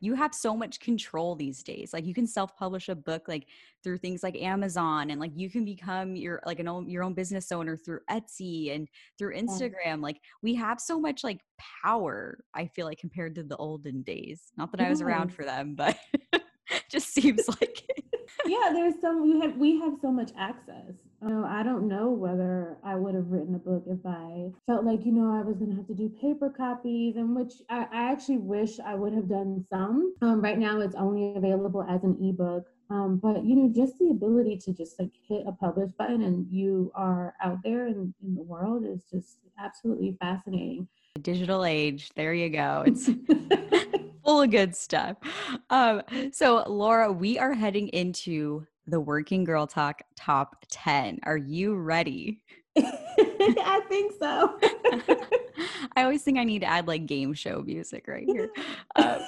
You 0.00 0.14
have 0.14 0.34
so 0.34 0.56
much 0.56 0.80
control 0.80 1.36
these 1.36 1.62
days. 1.62 1.92
Like 1.92 2.04
you 2.04 2.12
can 2.12 2.26
self-publish 2.26 2.88
a 2.88 2.94
book 2.96 3.28
like 3.28 3.46
through 3.84 3.98
things 3.98 4.22
like 4.22 4.36
amazon 4.36 5.10
and 5.10 5.20
like 5.20 5.30
you 5.36 5.48
can 5.48 5.64
become 5.64 6.16
your 6.16 6.42
like 6.44 6.58
an 6.58 6.66
own 6.66 6.88
your 6.90 7.04
own 7.04 7.14
business 7.14 7.52
owner 7.52 7.76
through 7.76 8.00
etsy 8.10 8.74
and 8.74 8.88
through 9.16 9.34
instagram. 9.34 9.72
Yeah. 9.84 9.96
like 10.00 10.20
we 10.42 10.54
have 10.56 10.80
so 10.80 11.00
much 11.00 11.22
like 11.22 11.40
power 11.84 12.42
i 12.52 12.66
feel 12.66 12.84
like 12.84 12.98
compared 12.98 13.36
to 13.36 13.42
the 13.42 13.56
olden 13.56 14.02
days. 14.02 14.52
Not 14.56 14.72
that 14.72 14.80
i 14.80 14.90
was 14.90 15.00
around 15.00 15.32
for 15.32 15.44
them 15.44 15.74
but 15.76 15.96
just 16.90 17.14
seems 17.14 17.48
like 17.48 17.82
yeah 18.46 18.70
there's 18.72 19.00
some 19.00 19.22
we 19.22 19.40
have 19.40 19.56
we 19.56 19.78
have 19.78 19.94
so 20.02 20.10
much 20.10 20.32
access 20.36 20.94
know, 21.22 21.44
I 21.44 21.62
don't 21.62 21.88
know 21.88 22.10
whether 22.10 22.78
I 22.84 22.94
would 22.94 23.14
have 23.14 23.28
written 23.28 23.54
a 23.54 23.58
book 23.58 23.84
if 23.86 24.04
I 24.06 24.50
felt 24.66 24.84
like, 24.84 25.04
you 25.04 25.12
know, 25.12 25.32
I 25.38 25.42
was 25.42 25.56
going 25.56 25.70
to 25.70 25.76
have 25.76 25.86
to 25.88 25.94
do 25.94 26.08
paper 26.20 26.50
copies, 26.50 27.16
and 27.16 27.34
which 27.34 27.54
I, 27.68 27.86
I 27.92 28.12
actually 28.12 28.38
wish 28.38 28.80
I 28.80 28.94
would 28.94 29.12
have 29.12 29.28
done 29.28 29.64
some. 29.70 30.14
Um, 30.22 30.40
right 30.40 30.58
now, 30.58 30.80
it's 30.80 30.94
only 30.94 31.34
available 31.36 31.84
as 31.88 32.04
an 32.04 32.16
ebook. 32.22 32.66
Um, 32.90 33.20
but 33.22 33.44
you 33.44 33.54
know, 33.54 33.72
just 33.72 33.98
the 33.98 34.10
ability 34.10 34.58
to 34.64 34.72
just 34.72 34.98
like 34.98 35.12
hit 35.28 35.44
a 35.46 35.52
publish 35.52 35.92
button 35.92 36.22
and 36.22 36.46
you 36.50 36.90
are 36.96 37.34
out 37.40 37.58
there 37.62 37.86
in, 37.86 38.12
in 38.22 38.34
the 38.34 38.42
world 38.42 38.84
is 38.84 39.04
just 39.04 39.38
absolutely 39.58 40.16
fascinating. 40.20 40.88
Digital 41.22 41.64
age, 41.64 42.10
there 42.16 42.34
you 42.34 42.50
go. 42.50 42.84
It's 42.90 43.08
full 44.24 44.42
of 44.42 44.50
good 44.50 44.76
stuff. 44.76 45.16
Um, 45.70 46.02
so, 46.32 46.62
Laura, 46.68 47.10
we 47.10 47.38
are 47.38 47.54
heading 47.54 47.88
into 47.88 48.66
the 48.86 49.00
Working 49.00 49.44
Girl 49.44 49.66
Talk 49.66 50.02
Top 50.16 50.64
10. 50.70 51.20
Are 51.24 51.36
you 51.36 51.76
ready? 51.76 52.42
I 52.78 53.82
think 53.88 54.14
so. 54.18 54.58
I 55.96 56.04
always 56.04 56.22
think 56.22 56.38
I 56.38 56.44
need 56.44 56.60
to 56.60 56.66
add 56.66 56.86
like 56.86 57.06
game 57.06 57.34
show 57.34 57.62
music 57.62 58.06
right 58.08 58.24
here. 58.26 58.50
Uh, 58.96 59.20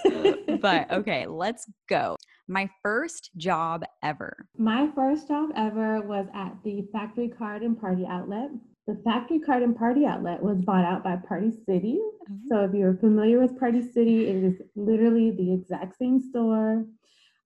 but 0.61 0.91
okay, 0.91 1.25
let's 1.27 1.67
go. 1.89 2.17
My 2.49 2.69
first 2.83 3.31
job 3.37 3.85
ever. 4.03 4.49
My 4.59 4.91
first 4.95 5.29
job 5.29 5.51
ever 5.57 6.01
was 6.03 6.27
at 6.35 6.57
the 6.65 6.85
Factory 6.93 7.29
Card 7.29 7.63
and 7.63 7.81
Party 7.81 8.05
Outlet. 8.07 8.51
The 8.89 9.01
Factory 9.05 9.39
Card 9.39 9.63
and 9.63 9.77
Party 9.77 10.05
Outlet 10.05 10.43
was 10.43 10.59
bought 10.59 10.85
out 10.85 11.05
by 11.05 11.17
Party 11.17 11.53
City. 11.65 12.01
Mm-hmm. 12.29 12.49
So 12.49 12.65
if 12.65 12.75
you're 12.75 12.97
familiar 12.97 13.41
with 13.41 13.59
Party 13.59 13.81
City, 13.81 14.27
it 14.27 14.43
is 14.43 14.61
literally 14.75 15.31
the 15.31 15.55
exact 15.55 15.97
same 15.97 16.21
store. 16.21 16.85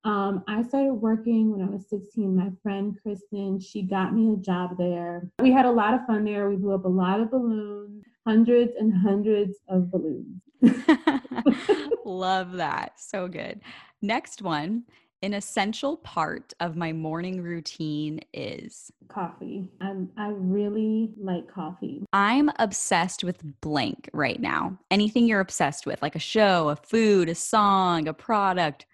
Um, 0.04 0.44
I 0.46 0.62
started 0.62 0.94
working 0.94 1.50
when 1.50 1.66
I 1.66 1.70
was 1.70 1.88
16. 1.88 2.36
My 2.36 2.50
friend 2.62 2.96
Kristen, 3.02 3.58
she 3.58 3.82
got 3.82 4.14
me 4.14 4.32
a 4.32 4.36
job 4.36 4.76
there. 4.78 5.28
We 5.40 5.52
had 5.52 5.66
a 5.66 5.70
lot 5.70 5.94
of 5.94 6.06
fun 6.06 6.24
there. 6.24 6.48
We 6.48 6.56
blew 6.56 6.74
up 6.74 6.84
a 6.84 6.88
lot 6.88 7.20
of 7.20 7.30
balloons, 7.30 8.04
hundreds 8.26 8.72
and 8.78 8.94
hundreds 8.94 9.56
of 9.68 9.90
balloons. 9.90 10.42
Love 12.04 12.52
that. 12.52 13.00
So 13.00 13.28
good. 13.28 13.60
Next 14.00 14.42
one. 14.42 14.84
An 15.22 15.32
essential 15.32 15.96
part 15.96 16.52
of 16.60 16.76
my 16.76 16.92
morning 16.92 17.40
routine 17.40 18.20
is 18.34 18.92
coffee. 19.08 19.70
I'm, 19.80 20.10
I 20.18 20.28
really 20.28 21.10
like 21.18 21.50
coffee. 21.50 22.04
I'm 22.12 22.50
obsessed 22.58 23.24
with 23.24 23.42
blank 23.62 24.10
right 24.12 24.38
now. 24.38 24.78
Anything 24.90 25.26
you're 25.26 25.40
obsessed 25.40 25.86
with, 25.86 26.02
like 26.02 26.16
a 26.16 26.20
show, 26.20 26.68
a 26.68 26.76
food, 26.76 27.30
a 27.30 27.34
song, 27.34 28.08
a 28.08 28.12
product. 28.12 28.84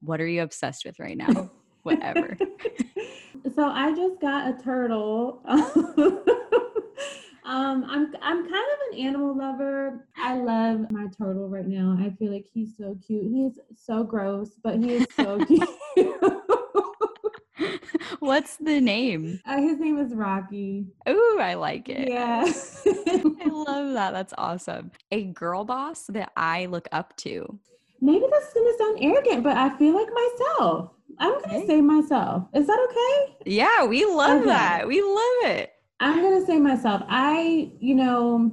What 0.00 0.20
are 0.20 0.26
you 0.26 0.42
obsessed 0.42 0.84
with 0.84 0.98
right 0.98 1.16
now? 1.16 1.50
Whatever. 1.82 2.36
so 3.54 3.64
I 3.66 3.94
just 3.94 4.20
got 4.20 4.48
a 4.48 4.62
turtle. 4.62 5.42
Um, 7.50 7.84
I'm 7.88 8.14
I'm 8.22 8.42
kind 8.42 8.54
of 8.54 8.92
an 8.92 8.98
animal 9.00 9.36
lover. 9.36 10.06
I 10.16 10.36
love 10.36 10.88
my 10.92 11.06
turtle 11.18 11.48
right 11.48 11.66
now. 11.66 11.96
I 11.98 12.10
feel 12.16 12.32
like 12.32 12.46
he's 12.54 12.76
so 12.78 12.96
cute. 13.04 13.24
He's 13.24 13.58
so 13.76 14.04
gross, 14.04 14.50
but 14.62 14.78
he 14.78 14.92
is 14.92 15.08
so 15.16 15.44
cute. 15.46 15.68
What's 18.20 18.56
the 18.58 18.80
name? 18.80 19.40
Uh, 19.44 19.60
his 19.60 19.80
name 19.80 19.98
is 19.98 20.14
Rocky. 20.14 20.86
Ooh, 21.08 21.38
I 21.40 21.54
like 21.54 21.88
it. 21.88 22.08
Yeah. 22.08 22.44
I 22.46 23.48
love 23.48 23.94
that. 23.94 24.12
That's 24.12 24.34
awesome. 24.38 24.92
A 25.10 25.24
girl 25.24 25.64
boss 25.64 26.04
that 26.10 26.30
I 26.36 26.66
look 26.66 26.86
up 26.92 27.16
to. 27.18 27.58
Maybe 28.00 28.24
that's 28.30 28.52
gonna 28.52 28.78
sound 28.78 28.98
arrogant, 29.02 29.44
but 29.44 29.56
I 29.56 29.76
feel 29.76 29.94
like 29.94 30.08
myself. 30.12 30.92
I'm 31.18 31.40
gonna 31.40 31.58
okay. 31.58 31.66
say 31.66 31.80
myself. 31.80 32.44
Is 32.54 32.66
that 32.66 32.88
okay? 32.90 33.36
Yeah, 33.46 33.84
we 33.84 34.04
love 34.04 34.38
okay. 34.40 34.46
that. 34.46 34.88
We 34.88 35.02
love 35.02 35.50
it. 35.52 35.72
I'm 36.00 36.22
going 36.22 36.40
to 36.40 36.46
say 36.46 36.58
myself, 36.58 37.02
I, 37.08 37.70
you 37.78 37.94
know, 37.94 38.50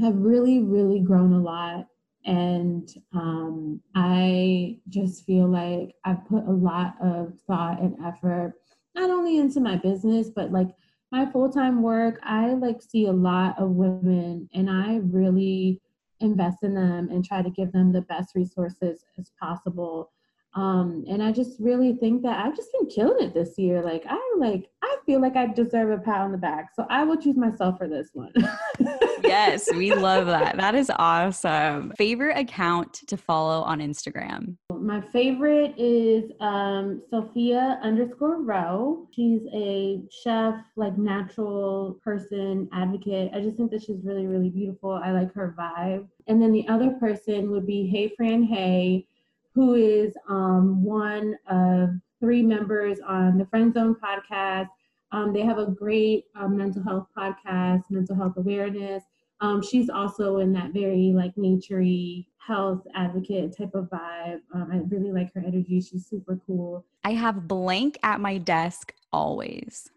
have 0.00 0.14
really, 0.16 0.60
really 0.60 1.00
grown 1.00 1.32
a 1.32 1.40
lot. 1.40 1.86
And 2.26 2.86
um, 3.14 3.80
I 3.94 4.78
just 4.90 5.24
feel 5.24 5.48
like 5.48 5.94
I've 6.04 6.28
put 6.28 6.44
a 6.44 6.52
lot 6.52 6.94
of 7.02 7.32
thought 7.46 7.80
and 7.80 7.96
effort, 8.04 8.52
not 8.94 9.08
only 9.08 9.38
into 9.38 9.60
my 9.60 9.76
business, 9.76 10.28
but 10.28 10.52
like 10.52 10.68
my 11.10 11.24
full 11.32 11.50
time 11.50 11.80
work. 11.80 12.20
I 12.22 12.52
like 12.52 12.82
see 12.82 13.06
a 13.06 13.12
lot 13.12 13.58
of 13.58 13.70
women 13.70 14.50
and 14.52 14.68
I 14.68 14.96
really 14.96 15.80
invest 16.20 16.62
in 16.62 16.74
them 16.74 17.08
and 17.10 17.24
try 17.24 17.42
to 17.42 17.50
give 17.50 17.72
them 17.72 17.92
the 17.92 18.02
best 18.02 18.34
resources 18.34 19.04
as 19.18 19.30
possible 19.40 20.10
um, 20.58 21.04
and 21.08 21.22
I 21.22 21.30
just 21.30 21.60
really 21.60 21.94
think 21.94 22.22
that 22.22 22.44
I've 22.44 22.56
just 22.56 22.72
been 22.72 22.88
killing 22.88 23.24
it 23.24 23.32
this 23.32 23.56
year. 23.58 23.80
Like 23.80 24.02
I 24.08 24.20
like 24.38 24.68
I 24.82 24.96
feel 25.06 25.20
like 25.20 25.36
I 25.36 25.46
deserve 25.46 25.90
a 25.90 26.02
pat 26.02 26.22
on 26.22 26.32
the 26.32 26.38
back. 26.38 26.70
So 26.74 26.84
I 26.90 27.04
will 27.04 27.16
choose 27.16 27.36
myself 27.36 27.78
for 27.78 27.86
this 27.86 28.10
one. 28.12 28.32
yes, 29.22 29.68
we 29.72 29.94
love 29.94 30.26
that. 30.26 30.56
That 30.56 30.74
is 30.74 30.90
awesome. 30.96 31.92
Favorite 31.96 32.36
account 32.36 32.92
to 33.06 33.16
follow 33.16 33.62
on 33.62 33.78
Instagram? 33.78 34.56
My 34.72 35.00
favorite 35.00 35.74
is 35.78 36.32
um, 36.40 37.02
Sophia 37.08 37.78
underscore 37.84 38.42
Rowe. 38.42 39.06
She's 39.14 39.42
a 39.54 40.02
chef, 40.10 40.56
like 40.74 40.98
natural 40.98 42.00
person, 42.02 42.68
advocate. 42.72 43.30
I 43.32 43.40
just 43.40 43.56
think 43.56 43.70
that 43.70 43.82
she's 43.84 44.02
really, 44.02 44.26
really 44.26 44.50
beautiful. 44.50 44.90
I 44.90 45.12
like 45.12 45.32
her 45.34 45.54
vibe. 45.56 46.08
And 46.26 46.42
then 46.42 46.50
the 46.50 46.66
other 46.66 46.90
person 46.98 47.52
would 47.52 47.66
be 47.66 47.86
Hey 47.86 48.12
Fran 48.16 48.42
Hey 48.42 49.06
who 49.54 49.74
is 49.74 50.14
um, 50.28 50.82
one 50.82 51.36
of 51.48 51.90
three 52.20 52.42
members 52.42 52.98
on 53.00 53.38
the 53.38 53.46
Friend 53.46 53.72
Zone 53.72 53.96
podcast. 54.02 54.68
Um, 55.12 55.32
they 55.32 55.42
have 55.42 55.58
a 55.58 55.66
great 55.66 56.24
um, 56.36 56.56
mental 56.56 56.82
health 56.82 57.06
podcast, 57.16 57.84
mental 57.90 58.14
health 58.14 58.34
awareness. 58.36 59.04
Um, 59.40 59.62
she's 59.62 59.88
also 59.88 60.38
in 60.38 60.52
that 60.52 60.72
very 60.72 61.12
like 61.14 61.34
naturey 61.36 62.26
health 62.38 62.82
advocate 62.94 63.56
type 63.56 63.74
of 63.74 63.84
vibe. 63.90 64.40
Um, 64.54 64.68
I 64.72 64.78
really 64.94 65.12
like 65.12 65.32
her 65.34 65.40
energy. 65.46 65.80
She's 65.80 66.06
super 66.06 66.40
cool. 66.46 66.84
I 67.04 67.12
have 67.12 67.46
blank 67.46 67.98
at 68.02 68.20
my 68.20 68.38
desk 68.38 68.92
always. 69.12 69.90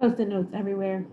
Post-it 0.00 0.28
notes 0.28 0.52
everywhere. 0.54 1.06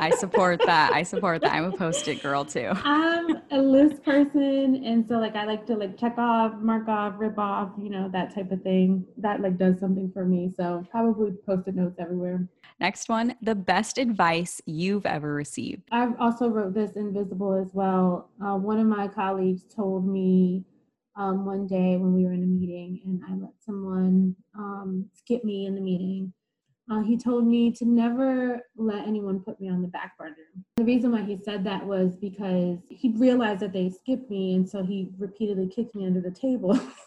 I 0.00 0.10
support 0.10 0.60
that. 0.64 0.92
I 0.92 1.02
support 1.02 1.42
that. 1.42 1.52
I'm 1.52 1.64
a 1.64 1.76
post-it 1.76 2.22
girl 2.22 2.44
too. 2.44 2.70
I'm 2.84 3.36
a 3.50 3.58
list 3.58 4.02
person, 4.02 4.82
and 4.84 5.06
so 5.06 5.14
like 5.18 5.36
I 5.36 5.44
like 5.44 5.66
to 5.66 5.74
like 5.74 5.98
check 5.98 6.16
off, 6.16 6.54
mark 6.60 6.88
off, 6.88 7.14
rip 7.18 7.38
off, 7.38 7.70
you 7.76 7.90
know, 7.90 8.08
that 8.12 8.34
type 8.34 8.50
of 8.50 8.62
thing. 8.62 9.04
That 9.18 9.40
like 9.40 9.58
does 9.58 9.78
something 9.78 10.10
for 10.10 10.24
me. 10.24 10.52
So 10.56 10.86
probably 10.90 11.32
post-it 11.46 11.74
notes 11.74 11.96
everywhere. 11.98 12.48
Next 12.80 13.10
one, 13.10 13.34
the 13.42 13.54
best 13.54 13.98
advice 13.98 14.62
you've 14.64 15.04
ever 15.04 15.34
received. 15.34 15.82
I've 15.92 16.18
also 16.18 16.48
wrote 16.48 16.72
this 16.72 16.92
invisible 16.96 17.52
as 17.52 17.74
well. 17.74 18.30
Uh, 18.42 18.56
one 18.56 18.78
of 18.78 18.86
my 18.86 19.06
colleagues 19.06 19.64
told 19.64 20.08
me 20.08 20.64
um, 21.14 21.44
one 21.44 21.66
day 21.66 21.98
when 21.98 22.14
we 22.14 22.24
were 22.24 22.32
in 22.32 22.42
a 22.42 22.46
meeting, 22.46 23.00
and 23.04 23.22
I 23.28 23.34
let 23.34 23.52
someone 23.60 24.34
um, 24.56 25.10
skip 25.12 25.44
me 25.44 25.66
in 25.66 25.74
the 25.74 25.80
meeting 25.82 26.32
uh, 26.90 27.00
he 27.02 27.16
told 27.16 27.46
me 27.46 27.70
to 27.70 27.84
never 27.84 28.66
let 28.76 29.06
anyone 29.06 29.38
put 29.38 29.60
me 29.60 29.68
on 29.68 29.80
the 29.80 29.88
back 29.88 30.18
burner. 30.18 30.34
The 30.76 30.84
reason 30.84 31.12
why 31.12 31.22
he 31.22 31.38
said 31.44 31.62
that 31.64 31.86
was 31.86 32.16
because 32.16 32.78
he 32.88 33.10
realized 33.16 33.60
that 33.60 33.72
they 33.72 33.90
skipped 33.90 34.28
me, 34.28 34.54
and 34.54 34.68
so 34.68 34.82
he 34.82 35.08
repeatedly 35.16 35.68
kicked 35.68 35.94
me 35.94 36.04
under 36.06 36.20
the 36.20 36.32
table. 36.32 36.78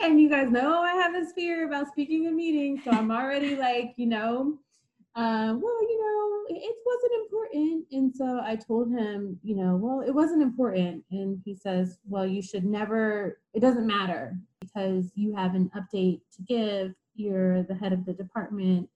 and 0.00 0.20
you 0.20 0.28
guys 0.28 0.50
know 0.50 0.82
I 0.82 0.92
have 0.92 1.14
this 1.14 1.32
fear 1.32 1.66
about 1.66 1.88
speaking 1.88 2.26
in 2.26 2.36
meetings, 2.36 2.84
so 2.84 2.90
I'm 2.90 3.10
already 3.10 3.56
like, 3.56 3.94
you 3.96 4.06
know, 4.06 4.58
uh, 5.16 5.54
well, 5.56 5.82
you 5.82 6.00
know, 6.00 6.56
it 6.56 6.76
wasn't 6.84 7.12
important. 7.22 7.86
And 7.92 8.14
so 8.14 8.40
I 8.44 8.56
told 8.56 8.90
him, 8.90 9.38
you 9.42 9.56
know, 9.56 9.76
well, 9.76 10.02
it 10.06 10.10
wasn't 10.10 10.42
important. 10.42 11.04
And 11.10 11.40
he 11.44 11.54
says, 11.54 11.98
well, 12.06 12.26
you 12.26 12.42
should 12.42 12.64
never, 12.64 13.38
it 13.54 13.60
doesn't 13.60 13.86
matter 13.86 14.36
because 14.60 15.10
you 15.14 15.34
have 15.34 15.54
an 15.54 15.70
update 15.74 16.20
to 16.36 16.42
give 16.42 16.94
you're 17.14 17.62
the 17.62 17.74
head 17.74 17.92
of 17.92 18.04
the 18.04 18.12
department, 18.12 18.88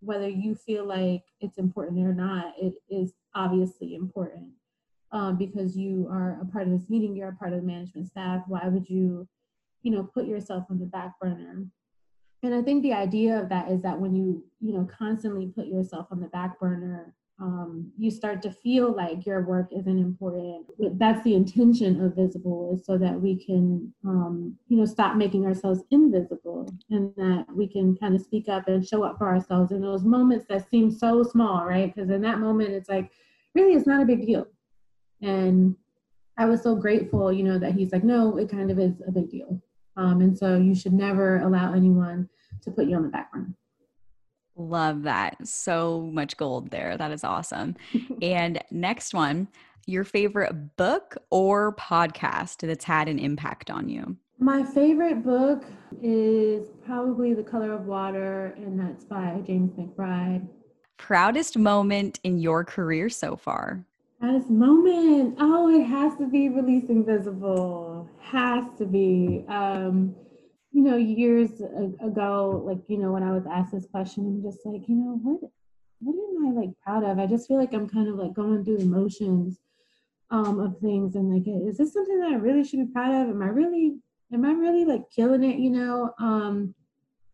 whether 0.00 0.28
you 0.28 0.54
feel 0.54 0.84
like 0.84 1.22
it's 1.40 1.58
important 1.58 2.06
or 2.06 2.14
not, 2.14 2.54
it 2.60 2.74
is 2.88 3.12
obviously 3.34 3.94
important 3.94 4.48
um, 5.12 5.36
because 5.36 5.76
you 5.76 6.08
are 6.10 6.38
a 6.40 6.46
part 6.46 6.66
of 6.66 6.72
this 6.72 6.88
meeting, 6.88 7.14
you're 7.14 7.28
a 7.28 7.36
part 7.36 7.52
of 7.52 7.60
the 7.60 7.66
management 7.66 8.08
staff. 8.08 8.42
Why 8.46 8.66
would 8.68 8.88
you, 8.88 9.28
you 9.82 9.90
know, 9.90 10.02
put 10.02 10.26
yourself 10.26 10.64
on 10.70 10.78
the 10.78 10.86
back 10.86 11.18
burner? 11.20 11.66
And 12.42 12.54
I 12.54 12.62
think 12.62 12.82
the 12.82 12.94
idea 12.94 13.38
of 13.38 13.50
that 13.50 13.70
is 13.70 13.82
that 13.82 14.00
when 14.00 14.14
you, 14.14 14.44
you 14.60 14.72
know, 14.72 14.88
constantly 14.98 15.46
put 15.46 15.66
yourself 15.66 16.06
on 16.10 16.20
the 16.20 16.28
back 16.28 16.58
burner, 16.58 17.14
um, 17.40 17.90
you 17.96 18.10
start 18.10 18.42
to 18.42 18.50
feel 18.50 18.94
like 18.94 19.24
your 19.24 19.40
work 19.40 19.70
isn't 19.72 19.98
important. 19.98 20.66
That's 20.98 21.22
the 21.24 21.34
intention 21.34 22.04
of 22.04 22.14
visible 22.14 22.74
is 22.74 22.84
so 22.84 22.98
that 22.98 23.18
we 23.18 23.42
can, 23.42 23.92
um, 24.04 24.58
you 24.68 24.76
know, 24.76 24.84
stop 24.84 25.16
making 25.16 25.46
ourselves 25.46 25.80
invisible 25.90 26.68
and 26.90 27.14
that 27.16 27.46
we 27.54 27.66
can 27.66 27.96
kind 27.96 28.14
of 28.14 28.20
speak 28.20 28.48
up 28.48 28.68
and 28.68 28.86
show 28.86 29.02
up 29.02 29.16
for 29.16 29.26
ourselves 29.26 29.72
in 29.72 29.80
those 29.80 30.04
moments 30.04 30.44
that 30.50 30.68
seem 30.68 30.90
so 30.90 31.22
small, 31.22 31.64
right? 31.64 31.94
Because 31.94 32.10
in 32.10 32.20
that 32.22 32.40
moment, 32.40 32.70
it's 32.70 32.90
like, 32.90 33.10
really, 33.54 33.72
it's 33.72 33.86
not 33.86 34.02
a 34.02 34.06
big 34.06 34.26
deal. 34.26 34.46
And 35.22 35.76
I 36.36 36.44
was 36.44 36.62
so 36.62 36.74
grateful, 36.74 37.32
you 37.32 37.42
know, 37.42 37.58
that 37.58 37.72
he's 37.72 37.92
like, 37.92 38.04
no, 38.04 38.36
it 38.36 38.50
kind 38.50 38.70
of 38.70 38.78
is 38.78 39.00
a 39.06 39.10
big 39.10 39.30
deal. 39.30 39.62
Um, 39.96 40.20
and 40.20 40.36
so 40.36 40.58
you 40.58 40.74
should 40.74 40.92
never 40.92 41.40
allow 41.40 41.72
anyone 41.72 42.28
to 42.62 42.70
put 42.70 42.86
you 42.86 42.96
on 42.96 43.02
the 43.02 43.08
back 43.08 43.32
burner. 43.32 43.54
Love 44.60 45.04
that. 45.04 45.46
So 45.46 46.10
much 46.12 46.36
gold 46.36 46.70
there. 46.70 46.96
That 46.98 47.10
is 47.12 47.24
awesome. 47.24 47.76
and 48.22 48.62
next 48.70 49.14
one, 49.14 49.48
your 49.86 50.04
favorite 50.04 50.76
book 50.76 51.16
or 51.30 51.74
podcast 51.76 52.66
that's 52.66 52.84
had 52.84 53.08
an 53.08 53.18
impact 53.18 53.70
on 53.70 53.88
you? 53.88 54.16
My 54.38 54.62
favorite 54.64 55.24
book 55.24 55.64
is 56.02 56.68
probably 56.84 57.34
The 57.34 57.42
Color 57.42 57.72
of 57.72 57.86
Water, 57.86 58.54
and 58.56 58.78
that's 58.78 59.04
by 59.04 59.42
James 59.46 59.72
McBride. 59.72 60.46
Proudest 60.96 61.56
moment 61.56 62.20
in 62.24 62.38
your 62.38 62.64
career 62.64 63.08
so 63.08 63.36
far? 63.36 63.84
Proudest 64.18 64.50
moment. 64.50 65.36
Oh, 65.40 65.70
it 65.70 65.84
has 65.84 66.16
to 66.16 66.26
be 66.26 66.50
releasing 66.50 67.04
visible. 67.04 68.08
Has 68.20 68.64
to 68.78 68.84
be. 68.84 69.44
Um, 69.48 70.14
you 70.72 70.82
know, 70.82 70.96
years 70.96 71.60
ago, 71.60 72.62
like, 72.64 72.78
you 72.88 72.98
know, 72.98 73.12
when 73.12 73.22
I 73.22 73.32
was 73.32 73.44
asked 73.50 73.72
this 73.72 73.86
question, 73.86 74.24
I'm 74.24 74.42
just 74.42 74.64
like, 74.64 74.88
you 74.88 74.94
know, 74.94 75.18
what, 75.22 75.50
what 76.00 76.14
am 76.14 76.46
I 76.46 76.60
like 76.60 76.70
proud 76.84 77.04
of? 77.04 77.18
I 77.18 77.26
just 77.26 77.48
feel 77.48 77.58
like 77.58 77.74
I'm 77.74 77.88
kind 77.88 78.08
of 78.08 78.14
like 78.14 78.34
going 78.34 78.64
through 78.64 78.78
the 78.78 78.84
motions 78.84 79.58
um, 80.30 80.60
of 80.60 80.78
things 80.78 81.16
and 81.16 81.32
like, 81.32 81.42
is 81.46 81.76
this 81.76 81.92
something 81.92 82.20
that 82.20 82.30
I 82.30 82.36
really 82.36 82.62
should 82.62 82.86
be 82.86 82.92
proud 82.92 83.22
of? 83.22 83.30
Am 83.30 83.42
I 83.42 83.46
really, 83.46 83.96
am 84.32 84.44
I 84.44 84.52
really 84.52 84.84
like 84.84 85.10
killing 85.14 85.42
it? 85.42 85.58
You 85.58 85.70
know, 85.70 86.14
um, 86.20 86.74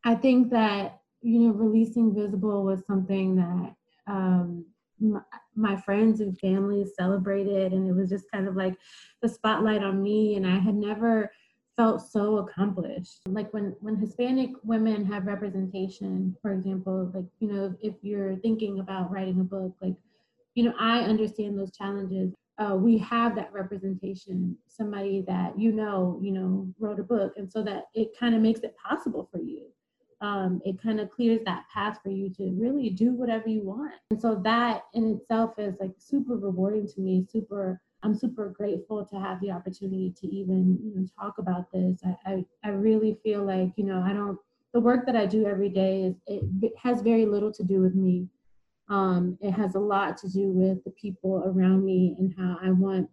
I 0.04 0.14
think 0.14 0.50
that, 0.50 1.00
you 1.20 1.40
know, 1.40 1.52
releasing 1.52 2.14
Visible 2.14 2.64
was 2.64 2.86
something 2.86 3.36
that 3.36 3.74
um, 4.06 4.64
my, 4.98 5.20
my 5.54 5.76
friends 5.76 6.20
and 6.20 6.38
family 6.38 6.86
celebrated 6.98 7.72
and 7.72 7.86
it 7.86 7.92
was 7.92 8.08
just 8.08 8.30
kind 8.32 8.48
of 8.48 8.56
like 8.56 8.76
the 9.20 9.28
spotlight 9.28 9.82
on 9.82 10.02
me 10.02 10.36
and 10.36 10.46
I 10.46 10.58
had 10.58 10.74
never 10.74 11.30
felt 11.76 12.00
so 12.00 12.38
accomplished. 12.38 13.20
Like 13.26 13.52
when 13.52 13.76
when 13.80 13.96
Hispanic 13.96 14.50
women 14.64 15.04
have 15.06 15.26
representation, 15.26 16.36
for 16.42 16.52
example, 16.52 17.10
like 17.14 17.26
you 17.38 17.52
know, 17.52 17.74
if 17.80 17.94
you're 18.02 18.36
thinking 18.36 18.80
about 18.80 19.10
writing 19.10 19.40
a 19.40 19.44
book, 19.44 19.74
like 19.80 19.94
you 20.54 20.64
know, 20.64 20.74
I 20.78 21.00
understand 21.00 21.58
those 21.58 21.76
challenges. 21.76 22.32
Uh, 22.58 22.74
we 22.74 22.96
have 22.96 23.36
that 23.36 23.52
representation, 23.52 24.56
somebody 24.66 25.22
that 25.28 25.58
you 25.58 25.72
know, 25.72 26.18
you 26.22 26.32
know, 26.32 26.66
wrote 26.78 26.98
a 26.98 27.02
book, 27.02 27.34
and 27.36 27.50
so 27.50 27.62
that 27.62 27.84
it 27.94 28.18
kind 28.18 28.34
of 28.34 28.40
makes 28.40 28.60
it 28.60 28.74
possible 28.76 29.28
for 29.30 29.40
you. 29.40 29.66
Um, 30.22 30.62
it 30.64 30.82
kind 30.82 30.98
of 30.98 31.10
clears 31.10 31.40
that 31.44 31.66
path 31.72 31.98
for 32.02 32.08
you 32.08 32.30
to 32.38 32.50
really 32.58 32.88
do 32.88 33.12
whatever 33.12 33.50
you 33.50 33.62
want. 33.62 33.92
And 34.10 34.18
so 34.18 34.40
that 34.44 34.84
in 34.94 35.10
itself 35.14 35.58
is 35.58 35.74
like 35.78 35.92
super 35.98 36.36
rewarding 36.36 36.88
to 36.88 37.00
me, 37.02 37.26
super 37.30 37.82
I'm 38.06 38.14
super 38.14 38.50
grateful 38.50 39.04
to 39.04 39.18
have 39.18 39.40
the 39.40 39.50
opportunity 39.50 40.14
to 40.20 40.28
even 40.28 40.78
you 40.80 40.94
know 40.94 41.06
talk 41.20 41.38
about 41.38 41.72
this. 41.72 41.98
I, 42.04 42.16
I, 42.24 42.44
I 42.62 42.68
really 42.68 43.18
feel 43.24 43.44
like 43.44 43.72
you 43.74 43.82
know 43.82 44.00
I 44.00 44.12
don't 44.12 44.38
the 44.72 44.78
work 44.78 45.06
that 45.06 45.16
I 45.16 45.26
do 45.26 45.44
every 45.44 45.68
day 45.68 46.02
is 46.02 46.14
it 46.28 46.72
has 46.80 47.02
very 47.02 47.26
little 47.26 47.50
to 47.52 47.64
do 47.64 47.80
with 47.80 47.96
me. 47.96 48.28
Um, 48.88 49.36
it 49.40 49.50
has 49.50 49.74
a 49.74 49.80
lot 49.80 50.16
to 50.18 50.28
do 50.28 50.52
with 50.52 50.84
the 50.84 50.92
people 50.92 51.42
around 51.44 51.84
me 51.84 52.14
and 52.16 52.32
how 52.38 52.58
I 52.62 52.70
want 52.70 53.10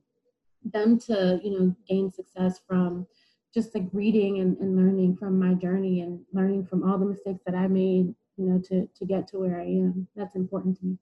them 0.63 0.99
to 1.07 1.39
you 1.43 1.59
know 1.59 1.75
gain 1.89 2.11
success 2.11 2.61
from 2.67 3.07
just 3.51 3.73
like 3.73 3.87
reading 3.93 4.41
and, 4.41 4.55
and 4.59 4.75
learning 4.75 5.17
from 5.17 5.39
my 5.39 5.55
journey 5.55 6.01
and 6.01 6.19
learning 6.33 6.67
from 6.67 6.87
all 6.87 6.99
the 6.99 7.05
mistakes 7.05 7.41
that 7.47 7.55
I 7.55 7.67
made 7.67 8.13
you 8.37 8.45
know 8.45 8.61
to 8.69 8.87
to 8.95 9.05
get 9.07 9.27
to 9.29 9.39
where 9.39 9.59
I 9.59 9.65
am. 9.65 10.07
That's 10.15 10.35
important 10.35 10.77
to 10.81 10.85
me. 10.85 10.97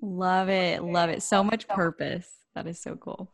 Love 0.00 0.48
it. 0.48 0.84
Love 0.84 1.10
it. 1.10 1.24
So 1.24 1.42
much 1.42 1.66
purpose. 1.66 2.30
That 2.58 2.66
is 2.66 2.80
so 2.80 2.96
cool. 2.96 3.30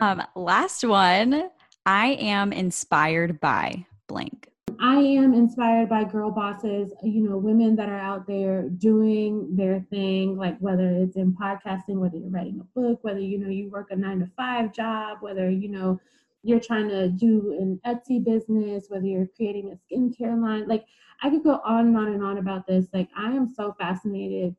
Um, 0.00 0.22
last 0.36 0.84
one. 0.84 1.50
I 1.86 2.10
am 2.20 2.52
inspired 2.52 3.40
by 3.40 3.84
blank. 4.06 4.48
I 4.78 4.94
am 5.00 5.34
inspired 5.34 5.88
by 5.88 6.04
girl 6.04 6.30
bosses, 6.30 6.92
you 7.02 7.28
know, 7.28 7.36
women 7.36 7.74
that 7.74 7.88
are 7.88 7.98
out 7.98 8.28
there 8.28 8.68
doing 8.68 9.56
their 9.56 9.80
thing, 9.90 10.36
like 10.36 10.56
whether 10.60 10.88
it's 10.88 11.16
in 11.16 11.32
podcasting, 11.34 11.96
whether 11.96 12.16
you're 12.16 12.30
writing 12.30 12.60
a 12.60 12.80
book, 12.80 13.00
whether 13.02 13.18
you 13.18 13.38
know 13.38 13.48
you 13.48 13.68
work 13.70 13.88
a 13.90 13.96
nine 13.96 14.20
to 14.20 14.30
five 14.36 14.72
job, 14.72 15.18
whether 15.20 15.50
you 15.50 15.68
know 15.68 16.00
you're 16.44 16.60
trying 16.60 16.88
to 16.88 17.08
do 17.08 17.56
an 17.58 17.80
Etsy 17.84 18.24
business, 18.24 18.84
whether 18.86 19.06
you're 19.06 19.26
creating 19.34 19.72
a 19.72 19.94
skincare 19.94 20.40
line. 20.40 20.68
Like 20.68 20.84
I 21.24 21.28
could 21.28 21.42
go 21.42 21.60
on 21.64 21.88
and 21.88 21.96
on 21.96 22.06
and 22.06 22.22
on 22.22 22.38
about 22.38 22.68
this. 22.68 22.86
Like 22.94 23.08
I 23.16 23.32
am 23.32 23.52
so 23.52 23.74
fascinated 23.80 24.54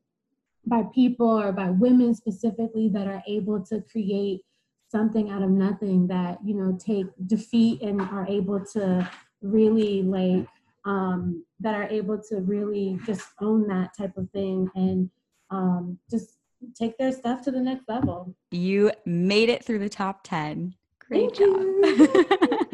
by 0.65 0.83
people 0.93 1.27
or 1.27 1.51
by 1.51 1.69
women 1.69 2.15
specifically 2.15 2.89
that 2.89 3.07
are 3.07 3.23
able 3.27 3.63
to 3.65 3.81
create 3.81 4.41
something 4.89 5.29
out 5.29 5.41
of 5.41 5.49
nothing 5.49 6.07
that 6.07 6.37
you 6.45 6.53
know 6.53 6.77
take 6.83 7.07
defeat 7.27 7.81
and 7.81 8.01
are 8.01 8.25
able 8.27 8.63
to 8.63 9.09
really 9.41 10.01
like 10.03 10.47
um 10.85 11.43
that 11.59 11.75
are 11.75 11.87
able 11.89 12.17
to 12.17 12.37
really 12.41 12.99
just 13.05 13.27
own 13.41 13.67
that 13.67 13.95
type 13.97 14.15
of 14.17 14.29
thing 14.31 14.69
and 14.75 15.09
um 15.49 15.97
just 16.09 16.37
take 16.73 16.97
their 16.97 17.11
stuff 17.11 17.43
to 17.43 17.51
the 17.51 17.59
next 17.59 17.87
level. 17.87 18.35
You 18.51 18.91
made 19.05 19.49
it 19.49 19.63
through 19.63 19.79
the 19.79 19.89
top 19.89 20.21
10 20.23 20.73
great 21.07 21.35
Thank 21.35 21.51
job 21.51 22.59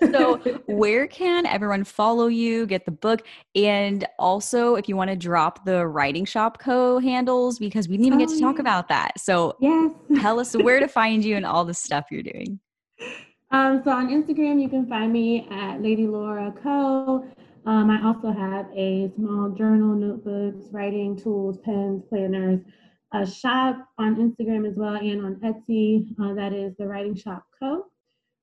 so 0.00 0.36
where 0.66 1.06
can 1.06 1.46
everyone 1.46 1.84
follow 1.84 2.26
you 2.26 2.66
get 2.66 2.84
the 2.84 2.90
book? 2.90 3.22
And 3.54 4.06
also 4.18 4.74
if 4.76 4.88
you 4.88 4.96
want 4.96 5.10
to 5.10 5.16
drop 5.16 5.64
the 5.64 5.86
writing 5.86 6.24
shop 6.24 6.58
co 6.58 6.98
handles 6.98 7.58
because 7.58 7.88
we 7.88 7.96
didn't 7.96 8.06
even 8.06 8.18
get 8.18 8.28
to 8.30 8.40
talk 8.40 8.58
about 8.58 8.88
that. 8.88 9.18
So 9.18 9.56
yes. 9.60 9.92
tell 10.20 10.40
us 10.40 10.54
where 10.54 10.80
to 10.80 10.88
find 11.00 11.24
you 11.24 11.36
and 11.36 11.46
all 11.46 11.64
the 11.64 11.74
stuff 11.74 12.06
you're 12.10 12.22
doing. 12.22 12.60
Um, 13.50 13.80
so 13.82 13.90
on 13.90 14.08
instagram 14.08 14.60
you 14.60 14.68
can 14.68 14.86
find 14.86 15.12
me 15.12 15.48
at 15.50 15.80
lady 15.82 16.06
laura 16.06 16.52
co. 16.62 17.24
Um, 17.64 17.90
i 17.90 18.02
also 18.06 18.30
have 18.30 18.66
a 18.76 19.10
small 19.16 19.50
journal 19.50 19.94
notebooks 19.94 20.70
writing 20.70 21.16
tools 21.16 21.58
pens 21.64 22.02
planners 22.08 22.60
a 23.14 23.26
shop 23.26 23.88
on 23.98 24.16
instagram 24.16 24.68
as 24.68 24.76
well 24.76 24.96
and 24.96 25.24
on 25.24 25.36
etsy. 25.36 26.06
Uh, 26.20 26.34
that 26.34 26.52
is 26.52 26.74
the 26.78 26.86
writing 26.86 27.14
shop 27.14 27.44
co 27.58 27.86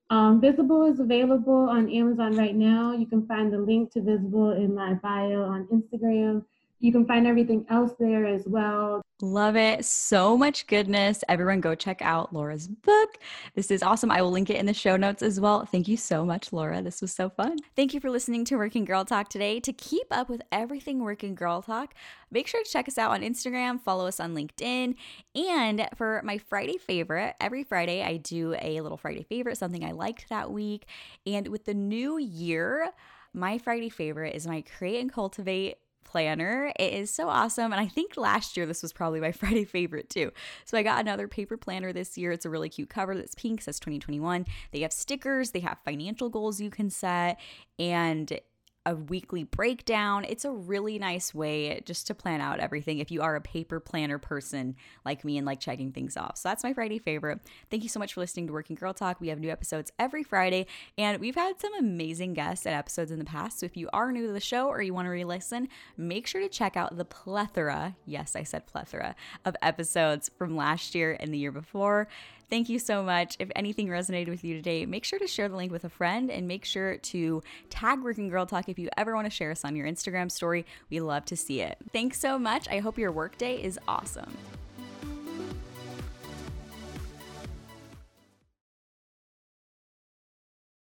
um, 0.09 0.39
Visible 0.39 0.85
is 0.85 0.99
available 0.99 1.69
on 1.69 1.89
Amazon 1.89 2.35
right 2.37 2.55
now. 2.55 2.93
You 2.93 3.05
can 3.07 3.25
find 3.25 3.51
the 3.51 3.57
link 3.57 3.91
to 3.93 4.01
Visible 4.01 4.51
in 4.51 4.73
my 4.73 4.93
bio 4.93 5.43
on 5.43 5.67
Instagram. 5.67 6.45
You 6.79 6.91
can 6.91 7.05
find 7.05 7.25
everything 7.25 7.65
else 7.69 7.93
there 7.99 8.25
as 8.25 8.43
well. 8.45 9.01
Love 9.21 9.55
it. 9.55 9.85
So 9.85 10.37
much 10.37 10.67
goodness. 10.67 11.23
Everyone 11.29 11.61
go 11.61 11.73
check 11.73 12.01
out 12.01 12.33
Laura's 12.33 12.67
book. 12.67 13.17
This 13.55 13.71
is 13.71 13.81
awesome. 13.81 14.11
I 14.11 14.21
will 14.21 14.29
link 14.29 14.49
it 14.49 14.57
in 14.57 14.65
the 14.65 14.73
show 14.73 14.97
notes 14.97 15.23
as 15.23 15.39
well. 15.39 15.65
Thank 15.65 15.87
you 15.87 15.95
so 15.95 16.25
much, 16.25 16.51
Laura. 16.51 16.81
This 16.81 17.01
was 17.01 17.13
so 17.13 17.29
fun. 17.29 17.57
Thank 17.77 17.93
you 17.93 18.01
for 18.01 18.09
listening 18.09 18.43
to 18.45 18.57
Working 18.57 18.83
Girl 18.83 19.05
Talk 19.05 19.29
today. 19.29 19.61
To 19.61 19.71
keep 19.71 20.07
up 20.11 20.27
with 20.27 20.41
everything 20.51 20.99
Working 20.99 21.33
Girl 21.33 21.61
Talk, 21.61 21.93
make 22.29 22.45
sure 22.45 22.61
to 22.61 22.69
check 22.69 22.89
us 22.89 22.97
out 22.97 23.11
on 23.11 23.21
Instagram, 23.21 23.81
follow 23.81 24.05
us 24.05 24.19
on 24.19 24.35
LinkedIn. 24.35 24.95
And 25.33 25.87
for 25.95 26.21
my 26.25 26.37
Friday 26.37 26.77
favorite, 26.77 27.35
every 27.39 27.63
Friday 27.63 28.03
I 28.03 28.17
do 28.17 28.53
a 28.61 28.81
little 28.81 28.97
Friday 28.97 29.23
favorite, 29.23 29.57
something 29.57 29.85
I 29.85 29.91
liked 29.91 30.27
that 30.27 30.51
week. 30.51 30.87
And 31.25 31.47
with 31.47 31.63
the 31.63 31.73
new 31.73 32.17
year, 32.17 32.91
my 33.33 33.59
Friday 33.59 33.89
favorite 33.89 34.35
is 34.35 34.45
my 34.45 34.61
Create 34.61 34.99
and 34.99 35.11
Cultivate 35.11 35.77
planner. 36.05 36.71
It 36.79 36.93
is 36.93 37.11
so 37.11 37.27
awesome. 37.27 37.73
And 37.73 37.81
I 37.81 37.87
think 37.87 38.15
last 38.15 38.55
year 38.55 38.65
this 38.65 38.81
was 38.81 38.93
probably 38.93 39.19
my 39.19 39.31
Friday 39.33 39.65
favorite 39.65 40.09
too. 40.09 40.31
So 40.63 40.77
I 40.77 40.83
got 40.83 41.01
another 41.01 41.27
paper 41.27 41.57
planner 41.57 41.91
this 41.91 42.17
year. 42.17 42.31
It's 42.31 42.45
a 42.45 42.49
really 42.49 42.69
cute 42.69 42.89
cover 42.89 43.15
that's 43.15 43.35
pink, 43.35 43.61
says 43.61 43.79
2021. 43.79 44.45
They 44.71 44.81
have 44.81 44.93
stickers, 44.93 45.51
they 45.51 45.59
have 45.59 45.77
financial 45.83 46.29
goals 46.29 46.61
you 46.61 46.69
can 46.69 46.89
set, 46.89 47.39
and 47.77 48.39
a 48.85 48.95
weekly 48.95 49.43
breakdown. 49.43 50.25
It's 50.25 50.45
a 50.45 50.51
really 50.51 50.99
nice 50.99 51.33
way 51.33 51.81
just 51.85 52.07
to 52.07 52.15
plan 52.15 52.41
out 52.41 52.59
everything 52.59 52.99
if 52.99 53.11
you 53.11 53.21
are 53.21 53.35
a 53.35 53.41
paper 53.41 53.79
planner 53.79 54.17
person 54.17 54.75
like 55.03 55.25
me 55.25 55.37
and 55.37 55.45
like 55.45 55.59
checking 55.59 55.91
things 55.91 56.15
off. 56.17 56.37
So 56.37 56.49
that's 56.49 56.63
my 56.63 56.73
Friday 56.73 56.99
favorite. 56.99 57.39
Thank 57.69 57.83
you 57.83 57.89
so 57.89 57.99
much 57.99 58.13
for 58.13 58.19
listening 58.21 58.47
to 58.47 58.53
Working 58.53 58.75
Girl 58.75 58.93
Talk. 58.93 59.19
We 59.19 59.29
have 59.29 59.39
new 59.39 59.49
episodes 59.49 59.91
every 59.97 60.23
Friday, 60.23 60.67
and 60.97 61.19
we've 61.19 61.35
had 61.35 61.59
some 61.59 61.73
amazing 61.75 62.33
guests 62.33 62.65
and 62.65 62.75
episodes 62.75 63.11
in 63.11 63.19
the 63.19 63.25
past. 63.25 63.59
So 63.59 63.65
if 63.65 63.75
you 63.75 63.89
are 63.93 64.11
new 64.11 64.27
to 64.27 64.33
the 64.33 64.39
show 64.39 64.67
or 64.67 64.81
you 64.81 64.93
want 64.93 65.05
to 65.07 65.11
re 65.11 65.23
listen, 65.23 65.67
make 65.97 66.27
sure 66.27 66.41
to 66.41 66.49
check 66.49 66.77
out 66.77 66.97
the 66.97 67.05
plethora 67.05 67.95
yes, 68.05 68.35
I 68.35 68.43
said 68.43 68.67
plethora 68.67 69.15
of 69.43 69.55
episodes 69.61 70.29
from 70.37 70.55
last 70.55 70.95
year 70.95 71.17
and 71.19 71.33
the 71.33 71.37
year 71.37 71.51
before. 71.51 72.07
Thank 72.49 72.69
you 72.69 72.79
so 72.79 73.03
much. 73.03 73.35
If 73.39 73.49
anything 73.55 73.87
resonated 73.87 74.29
with 74.29 74.43
you 74.43 74.55
today, 74.55 74.85
make 74.85 75.03
sure 75.03 75.19
to 75.19 75.27
share 75.27 75.49
the 75.49 75.55
link 75.55 75.71
with 75.71 75.83
a 75.83 75.89
friend 75.89 76.29
and 76.29 76.47
make 76.47 76.65
sure 76.65 76.97
to 76.97 77.41
tag 77.69 78.03
Working 78.03 78.29
Girl 78.29 78.45
Talk 78.45 78.69
if 78.69 78.77
you 78.77 78.89
ever 78.97 79.15
want 79.15 79.25
to 79.25 79.31
share 79.31 79.51
us 79.51 79.65
on 79.65 79.75
your 79.75 79.87
Instagram 79.87 80.31
story. 80.31 80.65
We 80.89 80.99
love 80.99 81.25
to 81.25 81.35
see 81.35 81.61
it. 81.61 81.77
Thanks 81.91 82.19
so 82.19 82.37
much. 82.37 82.67
I 82.69 82.79
hope 82.79 82.97
your 82.97 83.11
workday 83.11 83.61
is 83.61 83.79
awesome. 83.87 84.37